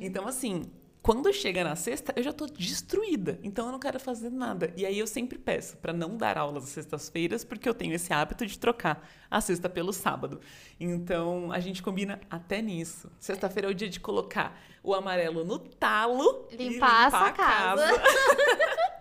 Então, 0.00 0.26
assim. 0.26 0.64
Quando 1.08 1.32
chega 1.32 1.64
na 1.64 1.74
sexta, 1.74 2.12
eu 2.16 2.22
já 2.22 2.34
tô 2.34 2.44
destruída. 2.44 3.38
Então 3.42 3.64
eu 3.64 3.72
não 3.72 3.78
quero 3.78 3.98
fazer 3.98 4.28
nada. 4.28 4.74
E 4.76 4.84
aí 4.84 4.98
eu 4.98 5.06
sempre 5.06 5.38
peço 5.38 5.78
pra 5.78 5.90
não 5.90 6.18
dar 6.18 6.36
aulas 6.36 6.64
às 6.64 6.68
sextas-feiras, 6.68 7.44
porque 7.44 7.66
eu 7.66 7.72
tenho 7.72 7.94
esse 7.94 8.12
hábito 8.12 8.44
de 8.44 8.58
trocar 8.58 9.08
a 9.30 9.40
sexta 9.40 9.70
pelo 9.70 9.90
sábado. 9.90 10.38
Então 10.78 11.50
a 11.50 11.60
gente 11.60 11.82
combina 11.82 12.20
até 12.28 12.60
nisso. 12.60 13.10
Sexta-feira 13.18 13.68
é 13.68 13.70
o 13.70 13.74
dia 13.74 13.88
de 13.88 13.98
colocar 13.98 14.60
o 14.82 14.92
amarelo 14.92 15.46
no 15.46 15.58
talo, 15.58 16.46
e 16.50 16.56
Limpar 16.56 17.14
a 17.14 17.32
casa. 17.32 17.84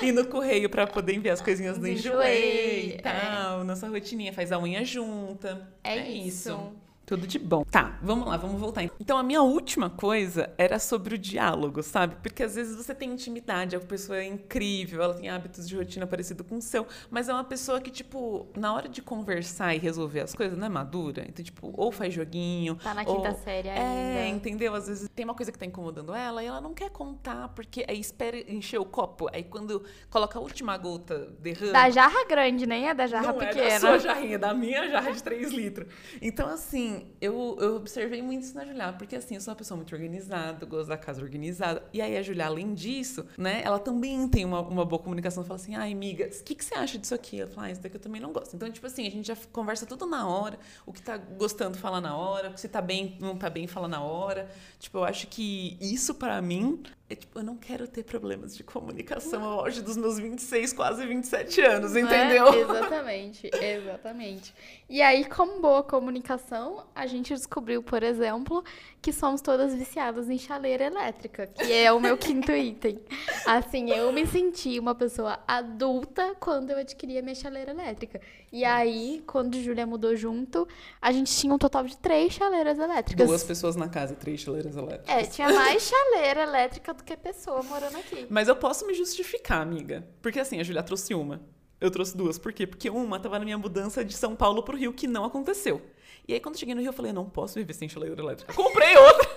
E 0.00 0.12
no 0.12 0.26
correio 0.26 0.70
pra 0.70 0.86
poder 0.86 1.14
enviar 1.14 1.34
as 1.34 1.40
coisinhas 1.40 1.76
No 1.76 1.88
enjoei 1.88 2.28
e 2.28 2.86
Enjoei, 2.86 3.00
tal. 3.02 3.64
Nossa 3.64 3.88
rotininha, 3.88 4.32
faz 4.32 4.52
a 4.52 4.58
unha 4.60 4.84
junta. 4.84 5.68
É 5.82 6.08
isso. 6.08 6.72
Tudo 7.06 7.26
de 7.26 7.38
bom. 7.38 7.64
Tá, 7.70 7.98
vamos 8.02 8.26
lá, 8.26 8.36
vamos 8.36 8.58
voltar. 8.60 8.82
Então, 8.98 9.18
a 9.18 9.22
minha 9.22 9.42
última 9.42 9.90
coisa 9.90 10.50
era 10.56 10.78
sobre 10.78 11.14
o 11.14 11.18
diálogo, 11.18 11.82
sabe? 11.82 12.16
Porque 12.22 12.42
às 12.42 12.54
vezes 12.54 12.76
você 12.76 12.94
tem 12.94 13.10
intimidade, 13.12 13.76
a 13.76 13.80
pessoa 13.80 14.18
é 14.18 14.24
incrível, 14.24 15.02
ela 15.02 15.12
tem 15.14 15.28
hábitos 15.28 15.68
de 15.68 15.76
rotina 15.76 16.06
parecido 16.06 16.42
com 16.42 16.56
o 16.56 16.62
seu, 16.62 16.86
mas 17.10 17.28
é 17.28 17.32
uma 17.34 17.44
pessoa 17.44 17.80
que, 17.80 17.90
tipo, 17.90 18.46
na 18.56 18.72
hora 18.74 18.88
de 18.88 19.02
conversar 19.02 19.74
e 19.74 19.78
resolver 19.78 20.20
as 20.20 20.34
coisas, 20.34 20.56
não 20.56 20.66
é 20.66 20.70
madura. 20.70 21.24
Então, 21.28 21.44
tipo, 21.44 21.72
ou 21.76 21.92
faz 21.92 22.14
joguinho. 22.14 22.76
Tá 22.76 22.94
na 22.94 23.02
ou- 23.02 23.16
quinta 23.16 23.34
série 23.34 23.68
É, 23.68 24.22
ainda. 24.24 24.28
entendeu? 24.36 24.74
Às 24.74 24.86
vezes 24.88 25.08
tem 25.14 25.24
uma 25.24 25.34
coisa 25.34 25.52
que 25.52 25.58
tá 25.58 25.66
incomodando 25.66 26.14
ela 26.14 26.42
e 26.42 26.46
ela 26.46 26.60
não 26.60 26.72
quer 26.72 26.90
contar, 26.90 27.48
porque 27.48 27.84
aí 27.86 28.00
espera 28.00 28.38
encher 28.50 28.78
o 28.78 28.84
copo. 28.84 29.28
Aí 29.32 29.42
quando 29.44 29.84
coloca 30.08 30.38
a 30.38 30.42
última 30.42 30.76
gota 30.78 31.30
derrama. 31.40 31.72
Da 31.72 31.90
jarra 31.90 32.24
grande, 32.26 32.66
nem 32.66 32.88
é 32.88 32.94
da 32.94 33.06
jarra 33.06 33.32
Não 33.32 33.42
é 33.42 33.46
pequena. 33.46 33.68
da 33.70 33.80
sua 33.80 33.98
jarrinha, 33.98 34.38
da 34.38 34.54
minha 34.54 34.88
jarra 34.88 35.10
de 35.12 35.22
3 35.22 35.52
litros. 35.52 35.86
Então, 36.22 36.48
assim, 36.48 36.93
eu, 37.20 37.56
eu 37.60 37.76
observei 37.76 38.22
muito 38.22 38.42
isso 38.42 38.54
na 38.54 38.64
Julia, 38.64 38.92
porque 38.92 39.16
assim, 39.16 39.34
eu 39.34 39.40
sou 39.40 39.52
uma 39.52 39.56
pessoa 39.56 39.76
muito 39.76 39.94
organizada, 39.94 40.64
gosto 40.66 40.88
da 40.88 40.96
casa 40.96 41.22
organizada. 41.22 41.82
E 41.92 42.00
aí 42.00 42.16
a 42.16 42.22
Julia, 42.22 42.46
além 42.46 42.74
disso, 42.74 43.26
né, 43.36 43.62
ela 43.64 43.78
também 43.78 44.28
tem 44.28 44.44
uma, 44.44 44.60
uma 44.60 44.84
boa 44.84 45.00
comunicação. 45.00 45.44
Fala 45.44 45.58
assim, 45.58 45.74
ai, 45.74 45.92
amiga, 45.92 46.26
o 46.26 46.44
que, 46.44 46.54
que 46.54 46.64
você 46.64 46.74
acha 46.74 46.98
disso 46.98 47.14
aqui? 47.14 47.40
Ela 47.40 47.50
fala, 47.50 47.66
ah, 47.66 47.70
isso 47.70 47.80
daqui 47.80 47.96
eu 47.96 48.00
também 48.00 48.20
não 48.20 48.32
gosto. 48.32 48.54
Então, 48.54 48.70
tipo 48.70 48.86
assim, 48.86 49.06
a 49.06 49.10
gente 49.10 49.26
já 49.26 49.36
conversa 49.52 49.86
tudo 49.86 50.06
na 50.06 50.26
hora, 50.26 50.58
o 50.86 50.92
que 50.92 51.02
tá 51.02 51.16
gostando 51.16 51.76
fala 51.76 52.00
na 52.00 52.16
hora, 52.16 52.56
se 52.56 52.68
tá 52.68 52.80
bem, 52.80 53.16
não 53.20 53.36
tá 53.36 53.48
bem, 53.48 53.66
fala 53.66 53.88
na 53.88 54.02
hora. 54.02 54.48
Tipo, 54.78 54.98
eu 54.98 55.04
acho 55.04 55.26
que 55.28 55.76
isso 55.80 56.14
pra 56.14 56.40
mim 56.42 56.82
é 57.14 57.16
tipo, 57.16 57.38
eu 57.38 57.42
não 57.42 57.56
quero 57.56 57.86
ter 57.88 58.02
problemas 58.04 58.56
de 58.56 58.62
comunicação 58.62 59.42
ao 59.42 59.60
auge 59.60 59.80
dos 59.80 59.96
meus 59.96 60.18
26, 60.18 60.72
quase 60.72 61.06
27 61.06 61.60
anos, 61.62 61.92
Não 61.92 61.98
é? 61.98 62.02
entendeu? 62.02 62.54
Exatamente, 62.54 63.50
exatamente. 63.54 64.54
E 64.88 65.00
aí, 65.00 65.24
com 65.24 65.60
boa 65.60 65.82
comunicação, 65.82 66.84
a 66.94 67.06
gente 67.06 67.32
descobriu, 67.34 67.82
por 67.82 68.02
exemplo, 68.02 68.62
que 69.04 69.12
somos 69.12 69.42
todas 69.42 69.74
viciadas 69.74 70.30
em 70.30 70.38
chaleira 70.38 70.86
elétrica, 70.86 71.46
que 71.46 71.70
é 71.70 71.92
o 71.92 72.00
meu 72.00 72.16
quinto 72.16 72.52
item. 72.56 72.98
Assim, 73.44 73.90
eu 73.90 74.10
me 74.10 74.26
senti 74.26 74.78
uma 74.78 74.94
pessoa 74.94 75.40
adulta 75.46 76.34
quando 76.40 76.70
eu 76.70 76.78
adquiri 76.78 77.18
a 77.18 77.22
minha 77.22 77.34
chaleira 77.34 77.72
elétrica. 77.72 78.18
E 78.50 78.64
aí, 78.64 79.22
quando 79.26 79.60
Júlia 79.60 79.86
mudou 79.86 80.16
junto, 80.16 80.66
a 81.02 81.12
gente 81.12 81.30
tinha 81.30 81.52
um 81.52 81.58
total 81.58 81.84
de 81.84 81.98
três 81.98 82.32
chaleiras 82.32 82.78
elétricas. 82.78 83.26
Duas 83.26 83.44
pessoas 83.44 83.76
na 83.76 83.90
casa, 83.90 84.14
três 84.14 84.40
chaleiras 84.40 84.74
elétricas. 84.74 85.14
É, 85.14 85.26
tinha 85.26 85.52
mais 85.52 85.82
chaleira 85.82 86.44
elétrica 86.44 86.94
do 86.94 87.04
que 87.04 87.14
pessoa 87.14 87.62
morando 87.62 87.98
aqui. 87.98 88.26
Mas 88.30 88.48
eu 88.48 88.56
posso 88.56 88.86
me 88.86 88.94
justificar, 88.94 89.60
amiga. 89.60 90.08
Porque 90.22 90.40
assim, 90.40 90.58
a 90.60 90.64
Julia 90.64 90.82
trouxe 90.82 91.14
uma. 91.14 91.42
Eu 91.84 91.90
trouxe 91.90 92.16
duas. 92.16 92.38
Por 92.38 92.50
quê? 92.50 92.66
Porque 92.66 92.88
uma 92.88 93.20
tava 93.20 93.38
na 93.38 93.44
minha 93.44 93.58
mudança 93.58 94.02
de 94.02 94.14
São 94.14 94.34
Paulo 94.34 94.62
pro 94.62 94.74
Rio, 94.74 94.90
que 94.90 95.06
não 95.06 95.22
aconteceu. 95.22 95.82
E 96.26 96.32
aí, 96.32 96.40
quando 96.40 96.54
eu 96.54 96.58
cheguei 96.58 96.74
no 96.74 96.80
Rio, 96.80 96.88
eu 96.88 96.94
falei, 96.94 97.12
não 97.12 97.28
posso 97.28 97.56
viver 97.56 97.74
sem 97.74 97.90
chaleira 97.90 98.18
elétrica. 98.18 98.50
Comprei 98.56 98.96
outra! 98.96 99.28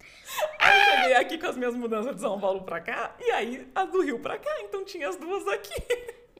aí 0.58 0.78
eu 0.78 0.96
cheguei 0.96 1.16
aqui 1.16 1.36
com 1.36 1.46
as 1.46 1.58
minhas 1.58 1.74
mudanças 1.74 2.14
de 2.14 2.22
São 2.22 2.40
Paulo 2.40 2.62
pra 2.62 2.80
cá, 2.80 3.14
e 3.20 3.30
aí 3.30 3.68
as 3.74 3.90
do 3.90 4.00
Rio 4.00 4.18
pra 4.20 4.38
cá. 4.38 4.50
Então 4.62 4.86
tinha 4.86 5.06
as 5.06 5.16
duas 5.16 5.46
aqui. 5.48 5.74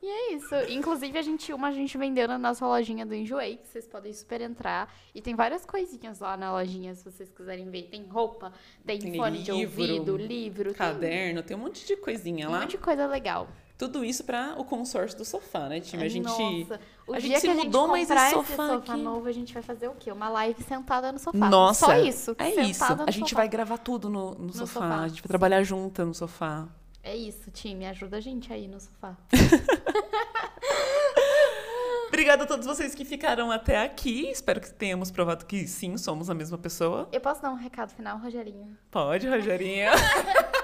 E 0.01 0.07
é 0.07 0.33
isso. 0.33 0.55
Inclusive, 0.71 1.19
a 1.19 1.23
gente, 1.23 1.53
uma 1.53 1.69
a 1.69 1.73
gente 1.73 1.99
vendeu 1.99 2.27
na 2.27 2.39
nossa 2.39 2.67
lojinha 2.67 3.05
do 3.05 3.15
Enjoei, 3.15 3.59
que 3.59 3.69
vocês 3.69 3.87
podem 3.87 4.15
super 4.15 4.41
entrar. 4.41 4.91
E 5.15 5.21
tem 5.21 5.35
várias 5.35 5.67
coisinhas 5.67 6.21
lá 6.21 6.35
na 6.35 6.51
lojinha, 6.51 6.95
se 6.95 7.05
vocês 7.05 7.31
quiserem 7.31 7.69
ver. 7.69 7.89
Tem 7.91 8.07
roupa, 8.07 8.55
tem, 8.87 8.99
Tem 8.99 9.17
fone 9.17 9.43
de 9.43 9.53
livro, 9.53 9.83
ouvido, 9.83 10.17
livro, 10.17 10.73
Caderno, 10.73 11.43
tem 11.43 11.55
um 11.55 11.61
monte 11.61 11.87
de 11.87 11.95
coisinha 11.95 12.47
tem 12.47 12.47
um 12.47 12.53
lá. 12.53 12.61
monte 12.61 12.71
de 12.71 12.79
coisa 12.79 13.07
legal. 13.07 13.49
Tudo 13.79 14.05
isso 14.05 14.25
pra 14.25 14.55
o 14.59 14.65
consórcio 14.65 15.17
do 15.17 15.25
sofá, 15.25 15.69
né, 15.69 15.79
time? 15.81 16.03
A 16.05 16.09
gente. 16.09 16.25
Nossa, 16.25 16.81
o 17.07 17.15
a 17.15 17.19
dia 17.21 17.29
gente 17.29 17.41
se 17.41 17.47
que 17.47 17.53
a 17.53 17.55
gente 17.55 17.67
mudou, 17.67 17.87
mas 17.87 18.11
esse 18.11 18.21
esse 18.21 18.31
sofá 18.35 18.69
sofá 18.75 18.93
aqui- 18.95 19.03
novo, 19.03 19.29
a 19.29 19.33
gente 19.33 19.55
vai 19.55 19.63
fazer 19.63 19.87
o 19.87 19.93
quê? 19.95 20.11
Uma 20.11 20.29
live 20.29 20.61
sentada 20.65 21.13
no 21.13 21.19
sofá. 21.21 21.49
Nossa, 21.49 21.87
Só 21.87 21.97
isso. 21.97 22.35
É 22.39 22.51
isso. 22.63 22.97
no 22.97 23.05
A 23.07 23.11
gente 23.13 23.31
sofá. 23.31 23.43
vai 23.43 23.49
gravar 23.49 23.79
tudo 23.79 24.11
no, 24.11 24.35
no, 24.35 24.53
sofá. 24.53 24.81
sofá. 24.81 25.01
A 25.03 25.09
gente 25.09 25.23
vai 25.23 25.29
trabalhar 25.29 25.63
junta 25.63 26.05
no 26.05 26.13
sofá. 26.13 26.67
É 27.05 27.17
isso, 27.17 27.53
time. 27.53 27.87
Ajuda 27.87 28.17
a 28.17 28.21
gente 28.21 28.53
aí 28.53 28.67
no 28.67 28.81
sofá. 28.81 29.17
Obrigada 32.09 32.45
a 32.45 32.47
todos 32.47 32.67
vocês 32.67 32.95
que 32.97 33.05
ficaram 33.05 33.53
até 33.53 33.85
aqui. 33.85 34.29
Espero 34.29 34.61
que 34.61 34.71
tenhamos 34.73 35.09
provado 35.11 35.47
que 35.47 35.69
sim, 35.69 35.97
somos 35.97 36.29
a 36.29 36.35
mesma 36.35 36.59
pessoa. 36.59 37.09
Eu 37.13 37.21
posso 37.21 37.41
dar 37.41 37.51
um 37.51 37.55
recado 37.55 37.95
final, 37.95 38.19
Rogerinho? 38.19 38.77
Pode, 38.91 39.29
Rogerinha. 39.29 39.93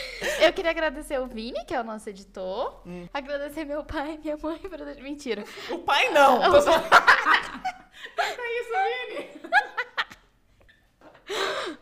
Eu 0.40 0.52
queria 0.52 0.70
agradecer 0.70 1.20
o 1.20 1.26
Vini, 1.26 1.64
que 1.64 1.74
é 1.74 1.80
o 1.80 1.84
nosso 1.84 2.08
editor. 2.08 2.80
Hum. 2.86 3.08
Agradecer 3.12 3.64
meu 3.64 3.84
pai 3.84 4.14
e 4.14 4.18
minha 4.18 4.36
mãe 4.36 4.58
por... 4.58 4.78
Mentira. 5.02 5.44
o 5.70 5.78
pai 5.78 6.08
não. 6.10 6.40
Só... 6.62 6.72
é 8.18 8.60
isso, 8.60 8.72
Vini. 8.84 9.30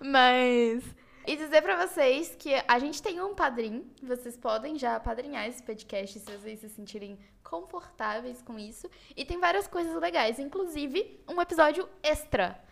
Mas. 0.00 0.84
E 1.26 1.36
dizer 1.36 1.62
pra 1.62 1.86
vocês 1.86 2.36
que 2.38 2.54
a 2.68 2.78
gente 2.78 3.02
tem 3.02 3.20
um 3.20 3.34
padrim. 3.34 3.90
Vocês 4.02 4.36
podem 4.36 4.78
já 4.78 5.00
padrinhar 5.00 5.48
esse 5.48 5.62
podcast 5.62 6.18
se 6.18 6.30
vocês 6.30 6.60
se 6.60 6.68
sentirem 6.68 7.18
confortáveis 7.42 8.42
com 8.42 8.58
isso. 8.58 8.90
E 9.16 9.24
tem 9.24 9.38
várias 9.38 9.66
coisas 9.66 9.94
legais, 10.00 10.38
inclusive 10.38 11.24
um 11.28 11.40
episódio 11.40 11.88
extra. 12.02 12.62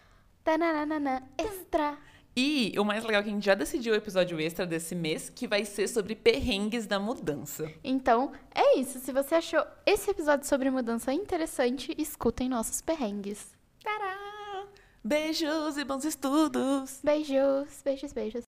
Tananana, 0.44 1.22
extra. 1.38 1.96
E 2.34 2.72
o 2.78 2.84
mais 2.84 3.04
legal 3.04 3.20
é 3.20 3.24
que 3.24 3.30
a 3.30 3.32
gente 3.32 3.44
já 3.44 3.54
decidiu 3.54 3.92
o 3.92 3.96
episódio 3.96 4.40
extra 4.40 4.66
desse 4.66 4.94
mês, 4.94 5.28
que 5.28 5.46
vai 5.46 5.66
ser 5.66 5.86
sobre 5.86 6.14
perrengues 6.16 6.86
da 6.86 6.98
mudança. 6.98 7.70
Então, 7.84 8.32
é 8.54 8.78
isso. 8.78 8.98
Se 9.00 9.12
você 9.12 9.34
achou 9.34 9.62
esse 9.84 10.10
episódio 10.10 10.46
sobre 10.46 10.70
mudança 10.70 11.12
interessante, 11.12 11.94
escutem 11.98 12.48
nossos 12.48 12.80
perrengues. 12.80 13.52
Tará! 13.84 14.64
Beijos 15.04 15.76
e 15.76 15.84
bons 15.84 16.04
estudos. 16.06 17.00
Beijos, 17.04 17.82
beijos, 17.84 18.12
beijos. 18.12 18.44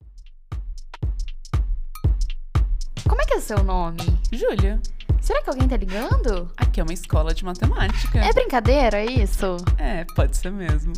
Como 3.06 3.20
é 3.20 3.24
que 3.26 3.34
é 3.34 3.36
o 3.36 3.40
seu 3.40 3.62
nome? 3.62 3.98
Júlia, 4.32 4.80
Será 5.20 5.42
que 5.42 5.48
alguém 5.48 5.66
tá 5.66 5.76
ligando? 5.76 6.50
aqui 6.56 6.80
é 6.80 6.82
uma 6.82 6.92
escola 6.92 7.32
de 7.32 7.44
matemática. 7.44 8.18
É 8.18 8.32
brincadeira 8.32 9.02
isso? 9.04 9.56
É, 9.78 10.04
pode 10.14 10.36
ser 10.36 10.50
mesmo. 10.50 10.92